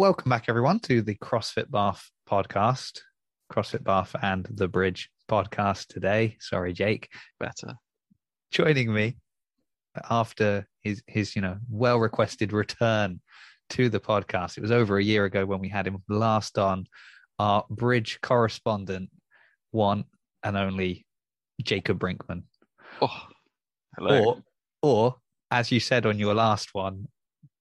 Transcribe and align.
Welcome 0.00 0.30
back, 0.30 0.46
everyone, 0.48 0.80
to 0.80 1.02
the 1.02 1.14
CrossFit 1.16 1.70
Bath 1.70 2.10
podcast, 2.26 3.00
CrossFit 3.52 3.84
Bath 3.84 4.16
and 4.22 4.48
the 4.50 4.66
Bridge 4.66 5.10
podcast 5.30 5.88
today. 5.88 6.38
Sorry, 6.40 6.72
Jake. 6.72 7.10
Better. 7.38 7.74
Joining 8.50 8.94
me 8.94 9.18
after 10.08 10.66
his 10.80 11.02
his 11.06 11.36
you 11.36 11.42
know 11.42 11.58
well 11.68 11.98
requested 11.98 12.54
return 12.54 13.20
to 13.68 13.90
the 13.90 14.00
podcast. 14.00 14.56
It 14.56 14.62
was 14.62 14.70
over 14.70 14.96
a 14.96 15.04
year 15.04 15.26
ago 15.26 15.44
when 15.44 15.60
we 15.60 15.68
had 15.68 15.86
him 15.86 16.02
last 16.08 16.56
on. 16.56 16.86
Our 17.38 17.66
Bridge 17.68 18.20
correspondent, 18.22 19.10
one 19.70 20.04
and 20.42 20.56
only 20.56 21.04
Jacob 21.62 21.98
Brinkman. 21.98 22.44
Oh, 23.02 23.26
hello. 23.98 24.24
Or, 24.24 24.42
or 24.80 25.16
as 25.50 25.70
you 25.70 25.78
said 25.78 26.06
on 26.06 26.18
your 26.18 26.32
last 26.32 26.70
one, 26.72 27.06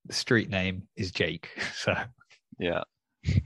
the 0.06 0.14
street 0.14 0.50
name 0.50 0.88
is 0.96 1.12
Jake. 1.12 1.50
So 1.76 1.96
yeah. 2.60 2.84
you 3.24 3.40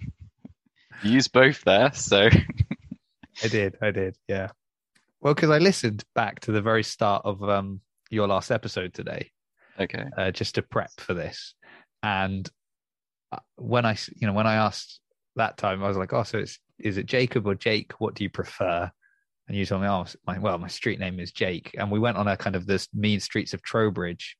used 1.03 1.31
both 1.31 1.63
there, 1.63 1.93
so 1.93 2.29
I 3.43 3.47
did, 3.47 3.77
I 3.81 3.91
did, 3.91 4.17
yeah. 4.27 4.49
Well, 5.21 5.33
because 5.33 5.49
I 5.49 5.59
listened 5.59 6.03
back 6.15 6.41
to 6.41 6.51
the 6.51 6.61
very 6.61 6.83
start 6.83 7.23
of 7.25 7.41
um, 7.43 7.79
your 8.09 8.27
last 8.27 8.51
episode 8.51 8.93
today, 8.93 9.31
okay, 9.79 10.05
uh, 10.17 10.31
just 10.31 10.55
to 10.55 10.61
prep 10.61 10.91
for 10.97 11.13
this, 11.13 11.53
and 12.01 12.49
uh, 13.31 13.39
when 13.55 13.85
I, 13.85 13.97
you 14.15 14.27
know, 14.27 14.33
when 14.33 14.47
I 14.47 14.55
asked 14.55 14.99
that 15.35 15.57
time, 15.57 15.83
I 15.83 15.87
was 15.87 15.97
like, 15.97 16.13
"Oh, 16.13 16.23
so 16.23 16.39
it's 16.39 16.59
is 16.79 16.97
it 16.97 17.05
Jacob 17.05 17.47
or 17.47 17.55
Jake? 17.55 17.93
What 17.99 18.15
do 18.15 18.23
you 18.23 18.29
prefer?" 18.29 18.91
And 19.47 19.57
you 19.57 19.65
told 19.65 19.81
me, 19.81 19.87
"Oh, 19.87 20.05
my, 20.25 20.39
well, 20.39 20.57
my 20.57 20.67
street 20.67 20.99
name 20.99 21.19
is 21.19 21.31
Jake," 21.31 21.75
and 21.77 21.91
we 21.91 21.99
went 21.99 22.17
on 22.17 22.27
a 22.27 22.37
kind 22.37 22.55
of 22.55 22.65
this 22.65 22.89
mean 22.93 23.19
streets 23.19 23.53
of 23.53 23.61
Trowbridge 23.61 24.37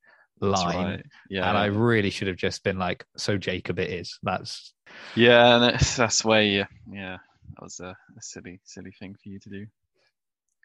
line. 0.49 0.85
right. 0.85 1.05
Yeah, 1.29 1.47
And 1.49 1.57
I 1.57 1.65
really 1.65 2.09
should 2.09 2.27
have 2.27 2.37
just 2.37 2.63
been 2.63 2.77
like, 2.77 3.05
"So 3.17 3.37
Jacob, 3.37 3.79
it 3.79 3.89
is." 3.91 4.17
That's 4.23 4.73
yeah, 5.15 5.55
and 5.55 5.63
that's, 5.63 5.95
that's 5.95 6.23
where 6.23 6.43
you, 6.43 6.65
yeah, 6.91 7.17
that 7.55 7.61
was 7.63 7.79
a, 7.79 7.89
a 8.17 8.21
silly, 8.21 8.59
silly 8.63 8.91
thing 8.99 9.15
for 9.21 9.29
you 9.29 9.39
to 9.39 9.49
do. 9.49 9.65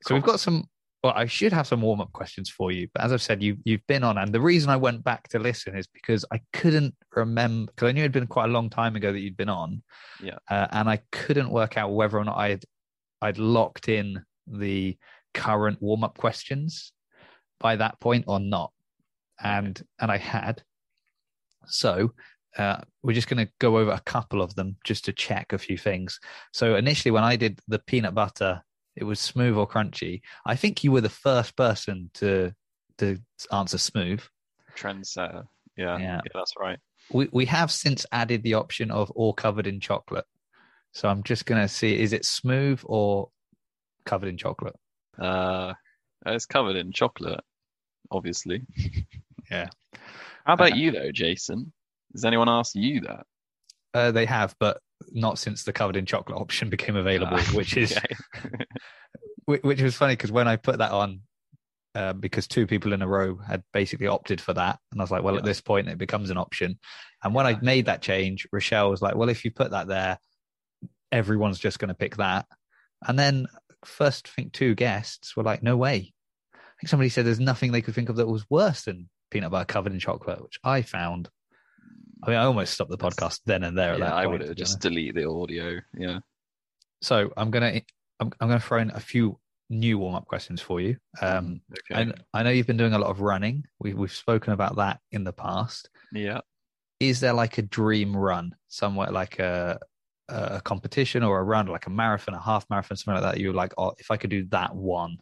So 0.02 0.14
we've 0.14 0.22
got 0.24 0.40
some. 0.40 0.64
Well, 1.04 1.12
I 1.14 1.26
should 1.26 1.52
have 1.52 1.68
some 1.68 1.80
warm 1.80 2.00
up 2.00 2.12
questions 2.12 2.50
for 2.50 2.72
you, 2.72 2.88
but 2.92 3.04
as 3.04 3.12
I've 3.12 3.22
said, 3.22 3.40
you 3.40 3.56
you've 3.64 3.86
been 3.86 4.02
on, 4.02 4.18
and 4.18 4.32
the 4.32 4.40
reason 4.40 4.68
I 4.68 4.76
went 4.76 5.04
back 5.04 5.28
to 5.28 5.38
listen 5.38 5.76
is 5.76 5.86
because 5.86 6.24
I 6.32 6.40
couldn't 6.52 6.94
remember 7.14 7.70
because 7.72 7.88
I 7.88 7.92
knew 7.92 8.00
it'd 8.00 8.10
been 8.12 8.26
quite 8.26 8.46
a 8.46 8.52
long 8.52 8.68
time 8.68 8.96
ago 8.96 9.12
that 9.12 9.20
you'd 9.20 9.36
been 9.36 9.48
on, 9.48 9.82
Yeah. 10.22 10.38
uh, 10.50 10.66
and 10.72 10.88
I 10.90 11.00
couldn't 11.12 11.50
work 11.50 11.76
out 11.76 11.92
whether 11.92 12.18
or 12.18 12.24
not 12.24 12.36
I'd 12.36 12.64
I'd 13.22 13.38
locked 13.38 13.88
in 13.88 14.24
the 14.48 14.96
current 15.34 15.80
warm 15.80 16.02
up 16.02 16.18
questions 16.18 16.92
by 17.60 17.76
that 17.76 18.00
point 18.00 18.24
or 18.26 18.40
not, 18.40 18.72
and 19.42 19.80
and 20.00 20.10
I 20.10 20.16
had. 20.18 20.62
So 21.66 22.12
uh, 22.56 22.80
we're 23.02 23.12
just 23.12 23.28
going 23.28 23.44
to 23.44 23.52
go 23.60 23.78
over 23.78 23.90
a 23.90 24.00
couple 24.00 24.40
of 24.42 24.54
them 24.54 24.76
just 24.84 25.04
to 25.04 25.12
check 25.12 25.52
a 25.52 25.58
few 25.58 25.76
things. 25.76 26.18
So 26.52 26.76
initially, 26.76 27.12
when 27.12 27.24
I 27.24 27.36
did 27.36 27.60
the 27.68 27.78
peanut 27.78 28.14
butter, 28.14 28.62
it 28.96 29.04
was 29.04 29.20
smooth 29.20 29.56
or 29.56 29.68
crunchy. 29.68 30.22
I 30.46 30.56
think 30.56 30.82
you 30.82 30.90
were 30.92 31.00
the 31.00 31.08
first 31.08 31.56
person 31.56 32.10
to 32.14 32.52
to 32.98 33.20
answer 33.52 33.78
smooth. 33.78 34.20
Trendsetter. 34.76 35.44
Yeah, 35.76 35.98
Yeah. 35.98 36.20
yeah, 36.24 36.30
that's 36.34 36.54
right. 36.58 36.78
We 37.12 37.28
we 37.32 37.44
have 37.46 37.70
since 37.70 38.04
added 38.12 38.42
the 38.42 38.54
option 38.54 38.90
of 38.90 39.10
all 39.12 39.32
covered 39.32 39.66
in 39.66 39.78
chocolate. 39.80 40.26
So 40.92 41.08
I'm 41.08 41.22
just 41.22 41.46
going 41.46 41.60
to 41.60 41.68
see 41.68 41.98
is 42.00 42.12
it 42.12 42.24
smooth 42.24 42.80
or 42.84 43.30
covered 44.04 44.28
in 44.30 44.36
chocolate? 44.36 44.74
Uh, 45.18 45.74
it's 46.26 46.46
covered 46.46 46.76
in 46.76 46.92
chocolate, 46.92 47.40
obviously. 48.10 48.62
Yeah. 49.50 49.68
How 50.44 50.54
about 50.54 50.72
Uh, 50.72 50.76
you 50.76 50.90
though, 50.92 51.12
Jason? 51.12 51.72
Has 52.14 52.24
anyone 52.24 52.48
asked 52.48 52.74
you 52.74 53.00
that? 53.02 53.26
Uh, 53.94 54.10
they 54.12 54.26
have, 54.26 54.54
but 54.60 54.80
not 55.12 55.38
since 55.38 55.64
the 55.64 55.72
covered 55.72 55.96
in 55.96 56.06
chocolate 56.06 56.38
option 56.40 56.68
became 56.76 56.96
available, 56.96 57.38
Ah, 57.38 57.50
which 57.54 57.76
is. 57.76 57.96
Which 59.46 59.80
was 59.80 59.96
funny 59.96 60.12
because 60.12 60.30
when 60.30 60.46
I 60.46 60.56
put 60.56 60.76
that 60.78 60.90
on, 60.92 61.22
uh, 61.94 62.12
because 62.12 62.46
two 62.46 62.66
people 62.66 62.92
in 62.92 63.00
a 63.00 63.08
row 63.08 63.36
had 63.38 63.62
basically 63.72 64.06
opted 64.06 64.42
for 64.42 64.52
that, 64.52 64.78
and 64.92 65.00
I 65.00 65.04
was 65.04 65.10
like, 65.10 65.22
well, 65.22 65.38
at 65.38 65.44
this 65.44 65.62
point 65.62 65.88
it 65.88 65.96
becomes 65.96 66.28
an 66.28 66.36
option. 66.36 66.78
And 67.24 67.34
when 67.34 67.46
I 67.46 67.58
made 67.62 67.86
that 67.86 68.02
change, 68.02 68.46
Rochelle 68.52 68.90
was 68.90 69.00
like, 69.00 69.14
well, 69.14 69.30
if 69.30 69.46
you 69.46 69.50
put 69.50 69.70
that 69.70 69.88
there, 69.88 70.18
everyone's 71.10 71.58
just 71.58 71.78
going 71.78 71.88
to 71.88 71.94
pick 71.94 72.16
that. 72.16 72.44
And 73.06 73.18
then 73.18 73.46
first, 73.86 74.28
I 74.28 74.30
think 74.38 74.52
two 74.52 74.74
guests 74.74 75.34
were 75.34 75.44
like, 75.44 75.62
no 75.62 75.78
way. 75.78 76.12
I 76.54 76.58
think 76.78 76.90
somebody 76.90 77.08
said 77.08 77.24
there's 77.24 77.40
nothing 77.40 77.72
they 77.72 77.80
could 77.80 77.94
think 77.94 78.10
of 78.10 78.16
that 78.16 78.28
was 78.28 78.44
worse 78.50 78.82
than 78.82 79.08
peanut 79.30 79.50
butter 79.50 79.64
covered 79.64 79.92
in 79.92 79.98
chocolate, 79.98 80.42
which 80.42 80.58
I 80.64 80.82
found. 80.82 81.28
I 82.22 82.30
mean, 82.30 82.38
I 82.38 82.44
almost 82.44 82.74
stopped 82.74 82.90
the 82.90 82.98
podcast 82.98 83.40
then 83.46 83.62
and 83.62 83.76
there. 83.78 83.92
at 83.92 83.98
yeah, 84.00 84.06
that 84.06 84.14
I 84.14 84.24
point, 84.24 84.40
would 84.40 84.48
have 84.48 84.56
just 84.56 84.72
honest. 84.72 84.80
delete 84.82 85.14
the 85.14 85.28
audio. 85.28 85.80
Yeah. 85.96 86.18
So 87.02 87.30
I'm 87.36 87.50
gonna 87.50 87.80
I'm, 88.20 88.32
I'm 88.40 88.48
gonna 88.48 88.60
throw 88.60 88.78
in 88.78 88.90
a 88.90 89.00
few 89.00 89.38
new 89.70 89.98
warm 89.98 90.14
up 90.14 90.24
questions 90.26 90.60
for 90.60 90.80
you. 90.80 90.96
Um, 91.20 91.60
Okay. 91.92 92.10
I, 92.34 92.40
I 92.40 92.42
know 92.42 92.50
you've 92.50 92.66
been 92.66 92.76
doing 92.78 92.94
a 92.94 92.98
lot 92.98 93.10
of 93.10 93.20
running. 93.20 93.64
We, 93.78 93.92
we've 93.94 94.12
spoken 94.12 94.52
about 94.52 94.76
that 94.76 94.98
in 95.12 95.24
the 95.24 95.32
past. 95.32 95.90
yeah. 96.12 96.40
Is 97.00 97.20
there 97.20 97.34
like 97.34 97.58
a 97.58 97.62
dream 97.62 98.16
run 98.16 98.56
somewhere, 98.66 99.10
like 99.12 99.38
a 99.38 99.78
a 100.28 100.60
competition 100.62 101.22
or 101.22 101.38
a 101.38 101.44
run, 101.44 101.66
like 101.68 101.86
a 101.86 101.90
marathon, 101.90 102.34
a 102.34 102.40
half 102.40 102.66
marathon, 102.68 102.96
something 102.96 103.22
like 103.22 103.34
that? 103.34 103.40
You're 103.40 103.54
like, 103.54 103.72
oh, 103.78 103.92
if 103.98 104.10
I 104.10 104.16
could 104.16 104.30
do 104.30 104.44
that 104.46 104.74
one, 104.74 105.18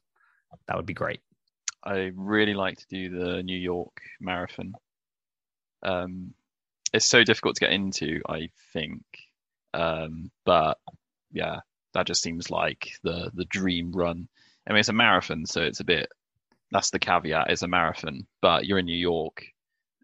that 0.68 0.76
would 0.78 0.86
be 0.86 0.94
great. 0.94 1.20
I 1.86 2.10
really 2.16 2.54
like 2.54 2.78
to 2.78 2.86
do 2.90 3.08
the 3.10 3.42
New 3.42 3.56
York 3.56 4.02
Marathon. 4.20 4.74
Um, 5.82 6.34
it's 6.92 7.06
so 7.06 7.24
difficult 7.24 7.56
to 7.56 7.60
get 7.60 7.72
into, 7.72 8.20
I 8.28 8.50
think. 8.72 9.02
Um, 9.72 10.30
but 10.44 10.78
yeah, 11.32 11.60
that 11.94 12.06
just 12.06 12.22
seems 12.22 12.50
like 12.50 12.92
the 13.04 13.30
the 13.34 13.44
dream 13.44 13.92
run. 13.92 14.28
I 14.68 14.72
mean, 14.72 14.80
it's 14.80 14.88
a 14.88 14.94
marathon, 14.94 15.46
so 15.46 15.62
it's 15.62 15.80
a 15.80 15.84
bit. 15.84 16.08
That's 16.72 16.90
the 16.90 16.98
caveat. 16.98 17.50
It's 17.50 17.62
a 17.62 17.68
marathon, 17.68 18.26
but 18.42 18.66
you're 18.66 18.78
in 18.80 18.86
New 18.86 18.96
York, 18.96 19.44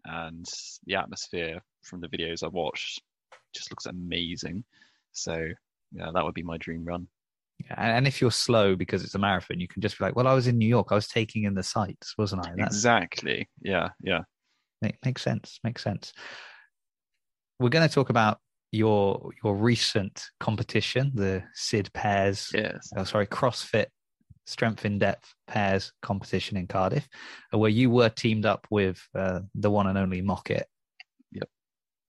and 0.05 0.45
the 0.85 0.95
atmosphere 0.95 1.61
from 1.83 1.99
the 2.01 2.07
videos 2.07 2.43
I 2.43 2.47
watched 2.47 3.01
just 3.53 3.71
looks 3.71 3.85
amazing. 3.87 4.63
So 5.11 5.49
yeah, 5.91 6.11
that 6.13 6.23
would 6.23 6.33
be 6.33 6.43
my 6.43 6.57
dream 6.57 6.85
run. 6.85 7.07
And 7.69 8.07
if 8.07 8.21
you're 8.21 8.31
slow 8.31 8.75
because 8.75 9.03
it's 9.03 9.15
a 9.15 9.19
marathon, 9.19 9.59
you 9.59 9.67
can 9.67 9.81
just 9.81 9.97
be 9.97 10.05
like, 10.05 10.15
well, 10.15 10.27
I 10.27 10.33
was 10.33 10.47
in 10.47 10.57
New 10.57 10.67
York. 10.67 10.87
I 10.91 10.95
was 10.95 11.07
taking 11.07 11.43
in 11.43 11.53
the 11.53 11.63
sights, 11.63 12.13
wasn't 12.17 12.45
I? 12.45 12.51
That's, 12.57 12.75
Exactly. 12.75 13.49
Yeah. 13.61 13.89
Yeah. 14.01 14.21
Make, 14.81 14.97
makes 15.05 15.21
sense. 15.21 15.59
Makes 15.63 15.83
sense. 15.83 16.13
We're 17.59 17.69
going 17.69 17.87
to 17.87 17.93
talk 17.93 18.09
about 18.09 18.39
your 18.71 19.29
your 19.43 19.55
recent 19.55 20.25
competition, 20.39 21.11
the 21.13 21.43
Sid 21.53 21.91
Pairs. 21.93 22.49
Yes. 22.53 22.89
Oh, 22.97 23.03
sorry, 23.03 23.27
CrossFit 23.27 23.85
Strength 24.45 24.83
in 24.83 24.99
Depth 24.99 25.33
Pairs 25.47 25.93
competition 26.01 26.57
in 26.57 26.67
Cardiff, 26.67 27.07
uh, 27.53 27.57
where 27.57 27.69
you 27.69 27.89
were 27.89 28.09
teamed 28.09 28.45
up 28.45 28.67
with 28.69 29.01
uh, 29.15 29.41
the 29.55 29.71
one 29.71 29.87
and 29.87 29.97
only 29.97 30.21
Mockett. 30.21 30.67
Yep. 31.31 31.49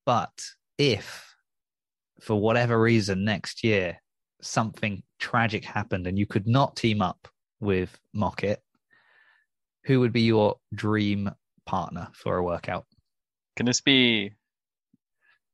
But 0.06 0.32
if, 0.78 1.34
for 2.20 2.40
whatever 2.40 2.80
reason, 2.80 3.24
next 3.24 3.62
year 3.62 4.00
something 4.40 5.02
tragic 5.24 5.64
happened 5.64 6.06
and 6.06 6.18
you 6.18 6.26
could 6.26 6.46
not 6.46 6.76
team 6.76 7.00
up 7.00 7.26
with 7.60 7.98
Mockett, 8.12 8.62
who 9.84 10.00
would 10.00 10.12
be 10.12 10.20
your 10.22 10.56
dream 10.74 11.30
partner 11.66 12.08
for 12.12 12.36
a 12.36 12.42
workout? 12.42 12.84
Can 13.56 13.64
this 13.66 13.80
be 13.80 14.32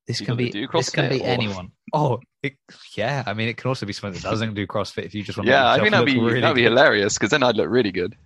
This 0.08 0.20
can 0.20 0.36
be 0.36 0.50
this 0.72 0.90
can 0.90 1.08
be 1.08 1.20
or- 1.22 1.26
anyone. 1.26 1.70
Oh, 1.92 2.18
it, 2.42 2.54
yeah. 2.96 3.22
I 3.26 3.32
mean, 3.34 3.48
it 3.48 3.56
can 3.56 3.68
also 3.68 3.86
be 3.86 3.92
someone 3.92 4.14
that 4.14 4.22
doesn't 4.22 4.54
do 4.54 4.66
CrossFit. 4.66 5.04
If 5.04 5.14
you 5.14 5.22
just 5.22 5.38
want 5.38 5.46
to, 5.46 5.52
Yeah, 5.52 5.70
I 5.70 5.78
think 5.78 5.90
that'd 5.92 6.06
be 6.06 6.18
really 6.18 6.40
that'd 6.40 6.54
be 6.56 6.62
good. 6.62 6.70
hilarious 6.72 7.14
because 7.16 7.30
then 7.30 7.42
I'd 7.42 7.56
look 7.56 7.68
really 7.68 7.92
good. 7.92 8.16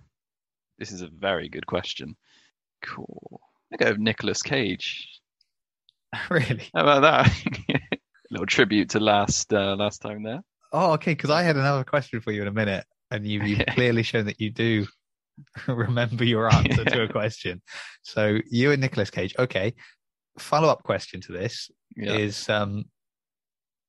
This 0.79 0.91
is 0.91 1.01
a 1.01 1.07
very 1.07 1.47
good 1.49 1.65
question. 1.67 2.15
Cool. 2.81 3.39
I 3.73 3.77
go 3.77 3.89
with 3.91 3.99
Nicolas 3.99 4.41
Cage. 4.41 5.19
really. 6.29 6.69
How 6.73 6.81
about 6.81 7.01
that? 7.01 7.31
little 8.31 8.45
tribute 8.47 8.89
to 8.91 8.99
last 8.99 9.53
uh, 9.53 9.75
last 9.75 10.01
time 10.01 10.23
there. 10.23 10.41
Oh, 10.71 10.93
okay. 10.93 11.11
Because 11.13 11.29
I 11.29 11.43
had 11.43 11.55
another 11.55 11.83
question 11.83 12.21
for 12.21 12.31
you 12.31 12.41
in 12.41 12.47
a 12.47 12.51
minute, 12.53 12.85
and 13.11 13.25
you, 13.25 13.41
you've 13.43 13.65
clearly 13.69 14.03
shown 14.03 14.25
that 14.25 14.39
you 14.41 14.49
do 14.51 14.85
remember 15.67 16.23
your 16.23 16.51
answer 16.53 16.83
to 16.85 17.03
a 17.03 17.07
question. 17.11 17.61
So 18.03 18.39
you 18.49 18.71
and 18.71 18.81
Nicolas 18.81 19.09
Cage. 19.09 19.35
Okay. 19.37 19.73
Follow 20.37 20.67
up 20.69 20.83
question 20.83 21.21
to 21.21 21.31
this 21.31 21.69
Yeah. 21.95 22.13
is: 22.13 22.49
um, 22.49 22.85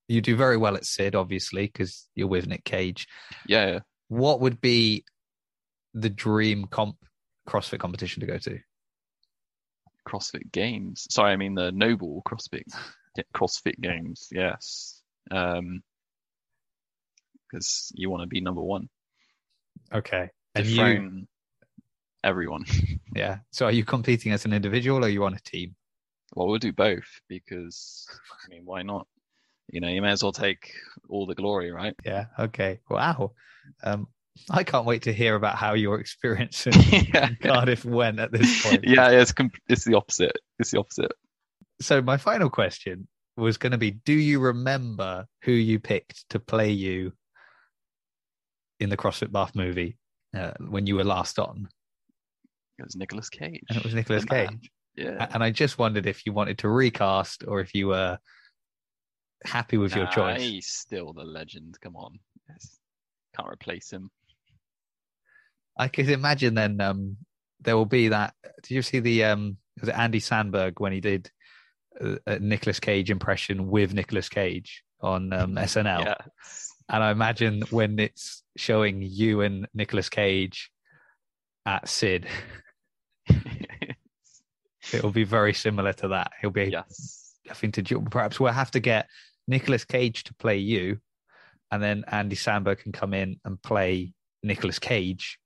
you 0.08 0.20
do 0.20 0.36
very 0.36 0.56
well 0.56 0.76
at 0.76 0.84
Sid, 0.84 1.16
obviously, 1.16 1.66
because 1.66 2.06
you're 2.14 2.28
with 2.28 2.46
Nick 2.46 2.64
Cage. 2.64 3.08
yeah, 3.46 3.66
yeah. 3.66 3.78
What 4.08 4.40
would 4.40 4.60
be 4.60 5.04
the 5.94 6.08
dream 6.10 6.66
comp 6.66 6.96
CrossFit 7.48 7.80
competition 7.80 8.20
to 8.20 8.26
go 8.26 8.38
to? 8.38 8.58
CrossFit 10.08 10.52
Games. 10.52 11.06
Sorry, 11.10 11.32
I 11.32 11.36
mean 11.36 11.54
the 11.54 11.72
NOBULL 11.72 12.22
CrossFit 12.24 12.62
CrossFit 13.34 13.80
Games. 13.80 14.28
Yes. 14.30 15.02
Um, 15.32 15.82
because 17.50 17.92
you 17.94 18.10
want 18.10 18.22
to 18.22 18.26
be 18.26 18.40
number 18.40 18.62
one, 18.62 18.88
Okay. 19.92 20.30
And 20.54 20.66
you, 20.66 21.26
everyone. 22.24 22.64
yeah. 23.14 23.38
So 23.50 23.66
are 23.66 23.72
you 23.72 23.84
competing 23.84 24.32
as 24.32 24.44
an 24.44 24.52
individual 24.52 25.00
or 25.00 25.06
are 25.06 25.10
you 25.10 25.24
on 25.24 25.34
a 25.34 25.40
team? 25.40 25.74
Well, 26.34 26.48
we'll 26.48 26.58
do 26.58 26.72
both 26.72 27.20
because 27.28 28.06
I 28.44 28.50
mean, 28.50 28.62
why 28.64 28.82
not? 28.82 29.06
You 29.68 29.80
know, 29.80 29.88
you 29.88 30.00
may 30.00 30.10
as 30.10 30.22
well 30.22 30.32
take 30.32 30.72
all 31.08 31.26
the 31.26 31.34
glory, 31.34 31.72
right? 31.72 31.94
Yeah. 32.04 32.26
Okay. 32.38 32.80
Wow. 32.88 33.32
Um, 33.82 34.06
I 34.50 34.64
can't 34.64 34.86
wait 34.86 35.02
to 35.02 35.12
hear 35.12 35.34
about 35.34 35.56
how 35.56 35.74
your 35.74 35.98
experience 35.98 36.66
in 36.66 36.72
yeah, 37.12 37.30
Cardiff 37.40 37.84
went 37.84 38.20
at 38.20 38.32
this 38.32 38.62
point. 38.62 38.84
yeah, 38.86 39.10
it's 39.10 39.32
com- 39.32 39.50
it's 39.68 39.84
the 39.84 39.94
opposite. 39.94 40.36
It's 40.58 40.70
the 40.70 40.78
opposite. 40.78 41.12
So 41.80 42.00
my 42.00 42.16
final 42.16 42.50
question 42.50 43.08
was 43.36 43.56
going 43.56 43.72
to 43.72 43.78
be: 43.78 43.90
Do 43.90 44.12
you 44.12 44.38
remember 44.40 45.26
who 45.42 45.52
you 45.52 45.80
picked 45.80 46.28
to 46.30 46.38
play 46.38 46.70
you 46.70 47.12
in 48.80 48.90
the 48.90 48.96
CrossFit 48.96 49.32
Bath 49.32 49.54
movie 49.54 49.96
uh, 50.36 50.52
when 50.58 50.86
you 50.86 50.96
were 50.96 51.04
last 51.04 51.38
on? 51.38 51.68
It 52.78 52.84
was 52.84 52.96
Nicolas 52.96 53.30
Cage. 53.30 53.62
And 53.68 53.78
it 53.78 53.84
was 53.84 53.94
Nicolas 53.94 54.24
The 54.24 54.34
man. 54.34 54.48
Cage. 54.48 54.70
Yeah. 54.96 55.26
And 55.30 55.42
I 55.42 55.50
just 55.50 55.78
wondered 55.78 56.06
if 56.06 56.24
you 56.26 56.32
wanted 56.32 56.58
to 56.58 56.68
recast 56.68 57.44
or 57.46 57.60
if 57.60 57.74
you 57.74 57.88
were 57.88 58.18
happy 59.44 59.76
with 59.76 59.94
your 59.94 60.06
choice. 60.06 60.40
He's 60.40 60.68
still 60.68 61.12
the 61.12 61.24
legend. 61.24 61.78
Come 61.80 61.96
on. 61.96 62.18
Yes. 62.48 62.78
Can't 63.36 63.48
replace 63.48 63.90
him. 63.90 64.10
I 65.78 65.88
could 65.88 66.08
imagine 66.08 66.54
then 66.54 66.80
um, 66.80 67.16
there 67.60 67.76
will 67.76 67.84
be 67.84 68.08
that. 68.08 68.34
Did 68.62 68.74
you 68.74 68.82
see 68.82 69.00
the 69.00 69.24
um, 69.24 69.58
was 69.80 69.90
it 69.90 69.98
Andy 69.98 70.20
Samberg 70.20 70.74
when 70.80 70.92
he 70.92 71.00
did 71.00 71.30
a, 72.00 72.18
a 72.26 72.38
Nicolas 72.38 72.80
Cage 72.80 73.10
impression 73.10 73.68
with 73.68 73.92
Nicolas 73.92 74.30
Cage 74.30 74.82
on 75.02 75.32
um, 75.34 75.54
SNL? 75.56 76.04
Yeah. 76.04 76.14
And 76.88 77.02
I 77.02 77.10
imagine 77.10 77.62
when 77.70 77.98
it's 77.98 78.42
showing 78.56 79.02
you 79.02 79.40
and 79.42 79.66
Nicolas 79.74 80.08
Cage 80.08 80.70
at 81.64 81.88
Sid, 81.88 82.26
it 83.26 85.02
will 85.02 85.10
be 85.10 85.24
very 85.24 85.54
similar 85.54 85.92
to 85.94 86.08
that. 86.08 86.32
He'll 86.40 86.50
be 86.50 86.70
yes. 86.70 87.34
having 87.46 87.72
to 87.72 88.00
perhaps 88.02 88.40
we'll 88.40 88.52
have 88.52 88.70
to 88.72 88.80
get 88.80 89.08
Nicolas 89.48 89.84
Cage 89.84 90.24
to 90.24 90.34
play 90.34 90.58
you, 90.58 90.98
and 91.70 91.82
then 91.82 92.04
Andy 92.08 92.36
Samberg 92.36 92.78
can 92.78 92.92
come 92.92 93.14
in 93.14 93.40
and 93.44 93.60
play 93.62 94.12
Nicolas 94.42 94.78
Cage 94.78 95.38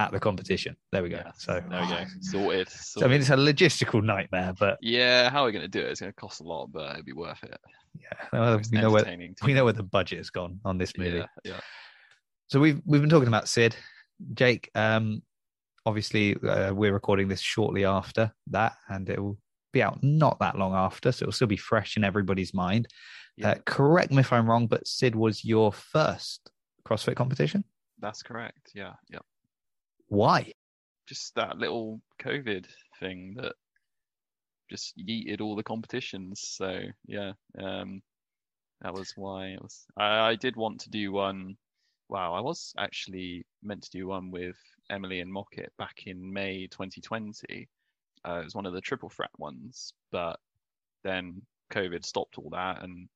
at 0.00 0.12
the 0.12 0.20
competition. 0.20 0.76
There 0.92 1.02
we 1.02 1.10
go. 1.10 1.22
So 1.36 1.62
there 1.68 1.82
we 1.82 1.88
go. 1.88 2.04
Sorted. 2.20 2.68
So, 2.70 3.04
I 3.04 3.08
mean, 3.08 3.20
it's 3.20 3.30
a 3.30 3.36
logistical 3.36 4.02
nightmare, 4.02 4.54
but 4.58 4.78
yeah, 4.80 5.30
how 5.30 5.42
are 5.42 5.46
we 5.46 5.52
going 5.52 5.62
to 5.62 5.68
do 5.68 5.80
it? 5.80 5.90
It's 5.90 6.00
going 6.00 6.12
to 6.12 6.16
cost 6.16 6.40
a 6.40 6.44
lot, 6.44 6.68
but 6.72 6.94
it'd 6.94 7.04
be 7.04 7.12
worth 7.12 7.42
it. 7.44 7.58
yeah, 8.32 8.58
we 8.72 8.78
know 8.78 8.90
where 8.90 9.16
we 9.44 9.52
know 9.52 9.64
where 9.64 9.72
the 9.72 9.82
budget 9.82 10.18
has 10.18 10.30
gone 10.30 10.60
on 10.64 10.78
this 10.78 10.96
movie. 10.96 11.18
Yeah, 11.18 11.26
yeah. 11.44 11.60
So 12.50 12.58
we've 12.58 12.82
we've 12.84 13.00
been 13.00 13.10
talking 13.10 13.28
about 13.28 13.48
Sid, 13.48 13.76
Jake. 14.34 14.70
Um, 14.74 15.22
obviously, 15.86 16.34
uh, 16.36 16.74
we're 16.74 16.92
recording 16.92 17.28
this 17.28 17.40
shortly 17.40 17.84
after 17.84 18.32
that, 18.48 18.72
and 18.88 19.08
it 19.08 19.22
will 19.22 19.38
be 19.72 19.84
out 19.84 20.02
not 20.02 20.40
that 20.40 20.58
long 20.58 20.74
after, 20.74 21.12
so 21.12 21.22
it'll 21.22 21.32
still 21.32 21.46
be 21.46 21.56
fresh 21.56 21.96
in 21.96 22.02
everybody's 22.02 22.52
mind. 22.52 22.88
Yeah. 23.36 23.50
Uh, 23.50 23.54
correct 23.64 24.10
me 24.10 24.18
if 24.18 24.32
I'm 24.32 24.50
wrong, 24.50 24.66
but 24.66 24.88
Sid 24.88 25.14
was 25.14 25.44
your 25.44 25.72
first 25.72 26.50
CrossFit 26.84 27.14
competition. 27.14 27.62
That's 28.00 28.24
correct. 28.24 28.72
Yeah, 28.74 28.94
yeah. 29.08 29.20
Why? 30.08 30.52
Just 31.06 31.36
that 31.36 31.56
little 31.56 32.00
COVID 32.20 32.66
thing 32.98 33.36
that 33.36 33.52
just 34.68 34.98
yeeted 34.98 35.40
all 35.40 35.54
the 35.54 35.62
competitions. 35.62 36.40
So 36.42 36.80
yeah, 37.06 37.34
um, 37.62 38.02
that 38.80 38.92
was 38.92 39.12
why 39.14 39.50
it 39.50 39.62
was. 39.62 39.86
I, 39.96 40.30
I 40.30 40.34
did 40.34 40.56
want 40.56 40.80
to 40.80 40.90
do 40.90 41.12
one. 41.12 41.56
Wow, 42.10 42.34
I 42.34 42.40
was 42.40 42.74
actually 42.76 43.46
meant 43.62 43.84
to 43.84 43.90
do 43.90 44.08
one 44.08 44.32
with 44.32 44.56
Emily 44.90 45.20
and 45.20 45.32
Mockett 45.32 45.72
back 45.78 46.02
in 46.06 46.32
May 46.32 46.66
2020. 46.66 47.68
Uh, 48.26 48.40
it 48.40 48.44
was 48.44 48.54
one 48.54 48.66
of 48.66 48.72
the 48.72 48.80
triple 48.80 49.08
threat 49.08 49.30
ones, 49.38 49.92
but 50.10 50.40
then 51.04 51.40
COVID 51.72 52.04
stopped 52.04 52.36
all 52.36 52.50
that, 52.50 52.82
and 52.82 53.08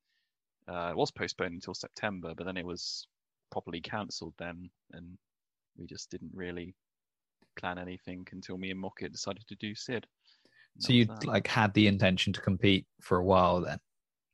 uh, 0.69 0.91
it 0.91 0.95
was 0.95 1.11
postponed 1.11 1.55
until 1.55 1.73
September. 1.73 2.33
But 2.37 2.45
then 2.45 2.55
it 2.55 2.65
was 2.65 3.05
properly 3.51 3.81
cancelled 3.81 4.33
then, 4.39 4.69
and 4.93 5.17
we 5.77 5.85
just 5.87 6.09
didn't 6.09 6.31
really 6.33 6.73
plan 7.59 7.77
anything 7.77 8.25
until 8.31 8.57
me 8.57 8.71
and 8.71 8.79
Mockett 8.79 9.11
decided 9.11 9.45
to 9.49 9.55
do 9.55 9.75
Sid. 9.75 10.07
So 10.79 10.93
you 10.93 11.07
like 11.25 11.47
had 11.47 11.73
the 11.73 11.87
intention 11.87 12.31
to 12.31 12.39
compete 12.39 12.85
for 13.01 13.17
a 13.17 13.25
while 13.25 13.59
then. 13.59 13.79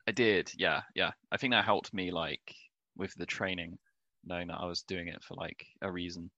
I 0.07 0.11
did, 0.11 0.51
yeah, 0.55 0.81
yeah. 0.93 1.11
I 1.31 1.37
think 1.37 1.53
that 1.53 1.65
helped 1.65 1.95
me 1.95 2.11
like 2.11 2.53
with 2.95 3.15
the 3.15 3.25
training, 3.25 3.79
knowing 4.25 4.47
that 4.47 4.59
I 4.59 4.65
was 4.65 4.83
doing 4.83 5.07
it 5.07 5.23
for 5.23 5.35
like 5.35 5.65
a 5.81 5.91
reason 5.91 6.29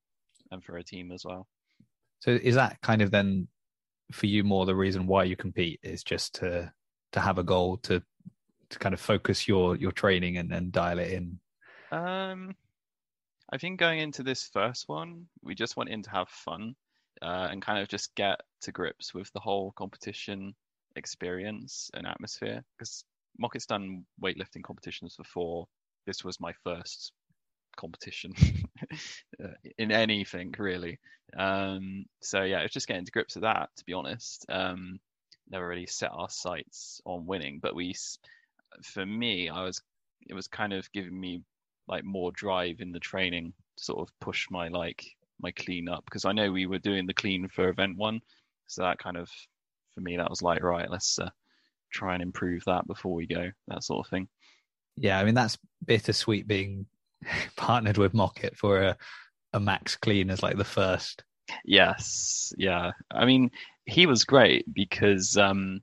and 0.51 0.63
for 0.63 0.77
a 0.77 0.83
team 0.83 1.11
as 1.11 1.25
well. 1.25 1.47
So 2.19 2.31
is 2.31 2.55
that 2.55 2.81
kind 2.81 3.01
of 3.01 3.11
then 3.11 3.47
for 4.11 4.27
you 4.27 4.43
more 4.43 4.65
the 4.65 4.75
reason 4.75 5.07
why 5.07 5.23
you 5.23 5.35
compete 5.35 5.79
is 5.83 6.03
just 6.03 6.35
to 6.35 6.71
to 7.11 7.19
have 7.19 7.37
a 7.37 7.43
goal 7.43 7.77
to 7.77 8.01
to 8.69 8.79
kind 8.79 8.93
of 8.93 8.99
focus 8.99 9.47
your 9.47 9.75
your 9.75 9.91
training 9.91 10.37
and 10.37 10.49
then 10.49 10.71
dial 10.71 10.99
it 10.99 11.11
in. 11.11 11.39
Um, 11.91 12.55
I 13.51 13.57
think 13.57 13.79
going 13.79 13.99
into 13.99 14.23
this 14.23 14.49
first 14.51 14.87
one, 14.87 15.27
we 15.43 15.53
just 15.53 15.77
went 15.77 15.89
in 15.89 16.01
to 16.03 16.09
have 16.09 16.29
fun 16.29 16.75
uh, 17.21 17.47
and 17.51 17.61
kind 17.61 17.79
of 17.79 17.87
just 17.87 18.15
get 18.15 18.41
to 18.61 18.71
grips 18.71 19.13
with 19.13 19.31
the 19.33 19.39
whole 19.39 19.71
competition 19.73 20.55
experience 20.95 21.91
and 21.93 22.07
atmosphere. 22.07 22.63
Because 22.77 23.03
Mockett's 23.37 23.65
done 23.65 24.05
weightlifting 24.21 24.63
competitions 24.63 25.15
before. 25.15 25.67
This 26.07 26.23
was 26.23 26.39
my 26.39 26.53
first 26.63 27.13
competition 27.75 28.33
uh, 29.43 29.47
in 29.77 29.91
anything 29.91 30.53
really. 30.57 30.99
Um, 31.37 32.05
so 32.21 32.43
yeah, 32.43 32.59
it's 32.59 32.73
just 32.73 32.87
getting 32.87 33.05
to 33.05 33.11
grips 33.11 33.35
with 33.35 33.43
that. 33.43 33.69
To 33.77 33.85
be 33.85 33.93
honest, 33.93 34.45
um, 34.49 34.99
never 35.49 35.67
really 35.67 35.87
set 35.87 36.11
our 36.13 36.29
sights 36.29 37.01
on 37.05 37.25
winning, 37.25 37.59
but 37.61 37.75
we, 37.75 37.95
for 38.83 39.05
me, 39.05 39.49
I 39.49 39.63
was, 39.63 39.81
it 40.27 40.33
was 40.33 40.47
kind 40.47 40.73
of 40.73 40.91
giving 40.91 41.19
me 41.19 41.41
like 41.87 42.03
more 42.03 42.31
drive 42.31 42.77
in 42.79 42.91
the 42.91 42.99
training 42.99 43.53
to 43.77 43.83
sort 43.83 43.99
of 43.99 44.19
push 44.19 44.47
my 44.49 44.69
like 44.69 45.05
my 45.41 45.51
clean 45.51 45.89
up 45.89 46.05
because 46.05 46.25
I 46.25 46.31
know 46.31 46.51
we 46.51 46.65
were 46.65 46.79
doing 46.79 47.05
the 47.05 47.13
clean 47.13 47.47
for 47.49 47.69
event 47.69 47.97
one, 47.97 48.21
so 48.67 48.83
that 48.83 48.99
kind 48.99 49.17
of 49.17 49.29
for 49.93 50.01
me 50.01 50.17
that 50.17 50.29
was 50.29 50.41
like 50.41 50.63
right, 50.63 50.89
let's 50.89 51.19
uh, 51.19 51.29
try 51.91 52.13
and 52.13 52.23
improve 52.23 52.63
that 52.65 52.87
before 52.87 53.13
we 53.13 53.27
go, 53.27 53.51
that 53.67 53.83
sort 53.83 54.05
of 54.05 54.09
thing. 54.09 54.27
Yeah, 54.95 55.19
I 55.19 55.23
mean 55.23 55.35
that's 55.35 55.57
bittersweet 55.85 56.47
being 56.47 56.85
partnered 57.55 57.97
with 57.97 58.13
Mockett 58.13 58.57
for 58.57 58.81
a 58.81 58.97
a 59.53 59.59
max 59.59 59.95
clean 59.95 60.29
as 60.29 60.43
like 60.43 60.57
the 60.57 60.63
first. 60.63 61.23
Yes, 61.65 62.51
yeah. 62.57 62.91
I 63.11 63.25
mean, 63.25 63.51
he 63.85 64.05
was 64.05 64.23
great 64.23 64.65
because 64.73 65.37
um, 65.37 65.81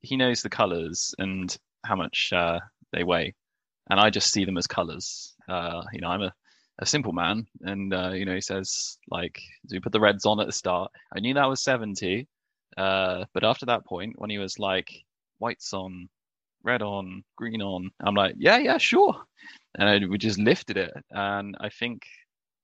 he 0.00 0.16
knows 0.16 0.42
the 0.42 0.50
colors 0.50 1.14
and 1.18 1.56
how 1.84 1.96
much 1.96 2.32
uh, 2.32 2.60
they 2.92 3.04
weigh, 3.04 3.34
and 3.90 3.98
I 3.98 4.10
just 4.10 4.30
see 4.30 4.44
them 4.44 4.58
as 4.58 4.66
colors. 4.66 5.34
Uh, 5.48 5.82
you 5.92 6.00
know, 6.00 6.08
I'm 6.08 6.22
a, 6.22 6.32
a 6.78 6.86
simple 6.86 7.12
man, 7.12 7.46
and 7.62 7.92
uh, 7.92 8.10
you 8.10 8.24
know, 8.24 8.34
he 8.34 8.40
says 8.40 8.98
like, 9.10 9.40
"Do 9.66 9.74
you 9.74 9.80
put 9.80 9.92
the 9.92 10.00
reds 10.00 10.26
on 10.26 10.40
at 10.40 10.46
the 10.46 10.52
start?" 10.52 10.92
I 11.14 11.20
knew 11.20 11.34
that 11.34 11.48
was 11.48 11.62
70, 11.62 12.28
uh, 12.76 13.24
but 13.34 13.44
after 13.44 13.66
that 13.66 13.84
point, 13.86 14.14
when 14.18 14.30
he 14.30 14.38
was 14.38 14.58
like, 14.58 14.92
"Whites 15.38 15.72
on, 15.72 16.08
red 16.62 16.82
on, 16.82 17.24
green 17.36 17.62
on," 17.62 17.90
I'm 18.00 18.14
like, 18.14 18.34
"Yeah, 18.38 18.58
yeah, 18.58 18.78
sure," 18.78 19.24
and 19.78 19.88
I, 19.88 20.06
we 20.06 20.18
just 20.18 20.38
lifted 20.38 20.76
it, 20.76 20.92
and 21.10 21.56
I 21.60 21.68
think 21.68 22.02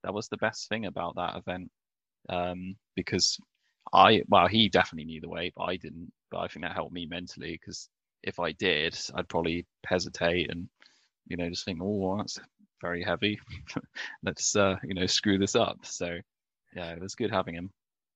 that 0.05 0.15
was 0.15 0.29
the 0.29 0.37
best 0.37 0.69
thing 0.69 0.87
about 0.87 1.17
that 1.17 1.37
event 1.37 1.71
um, 2.29 2.77
because 2.95 3.39
I 3.93 4.23
well 4.29 4.49
he 4.49 4.69
definitely 4.69 5.07
knew 5.07 5.21
the 5.21 5.29
way, 5.29 5.53
but 5.57 5.65
I 5.65 5.77
didn't. 5.77 6.13
But 6.31 6.39
I 6.39 6.49
think 6.49 6.65
that 6.65 6.75
helped 6.75 6.93
me 6.93 7.07
mentally 7.07 7.59
because 7.61 7.89
if 8.23 8.39
I 8.39 8.53
did, 8.53 8.99
I'd 9.15 9.29
probably 9.29 9.67
hesitate 9.87 10.51
and 10.51 10.69
you 11.27 11.37
know 11.37 11.49
just 11.49 11.65
think, 11.65 11.81
oh, 11.83 12.17
that's 12.19 12.39
very 12.83 13.03
heavy. 13.03 13.41
Let's 14.23 14.55
uh, 14.57 14.77
you 14.83 14.95
know 14.95 15.07
screw 15.07 15.39
this 15.39 15.57
up. 15.57 15.79
So 15.85 16.19
yeah, 16.77 16.93
it 16.93 17.01
was 17.01 17.15
good 17.15 17.31
having 17.31 17.55
him. 17.55 17.71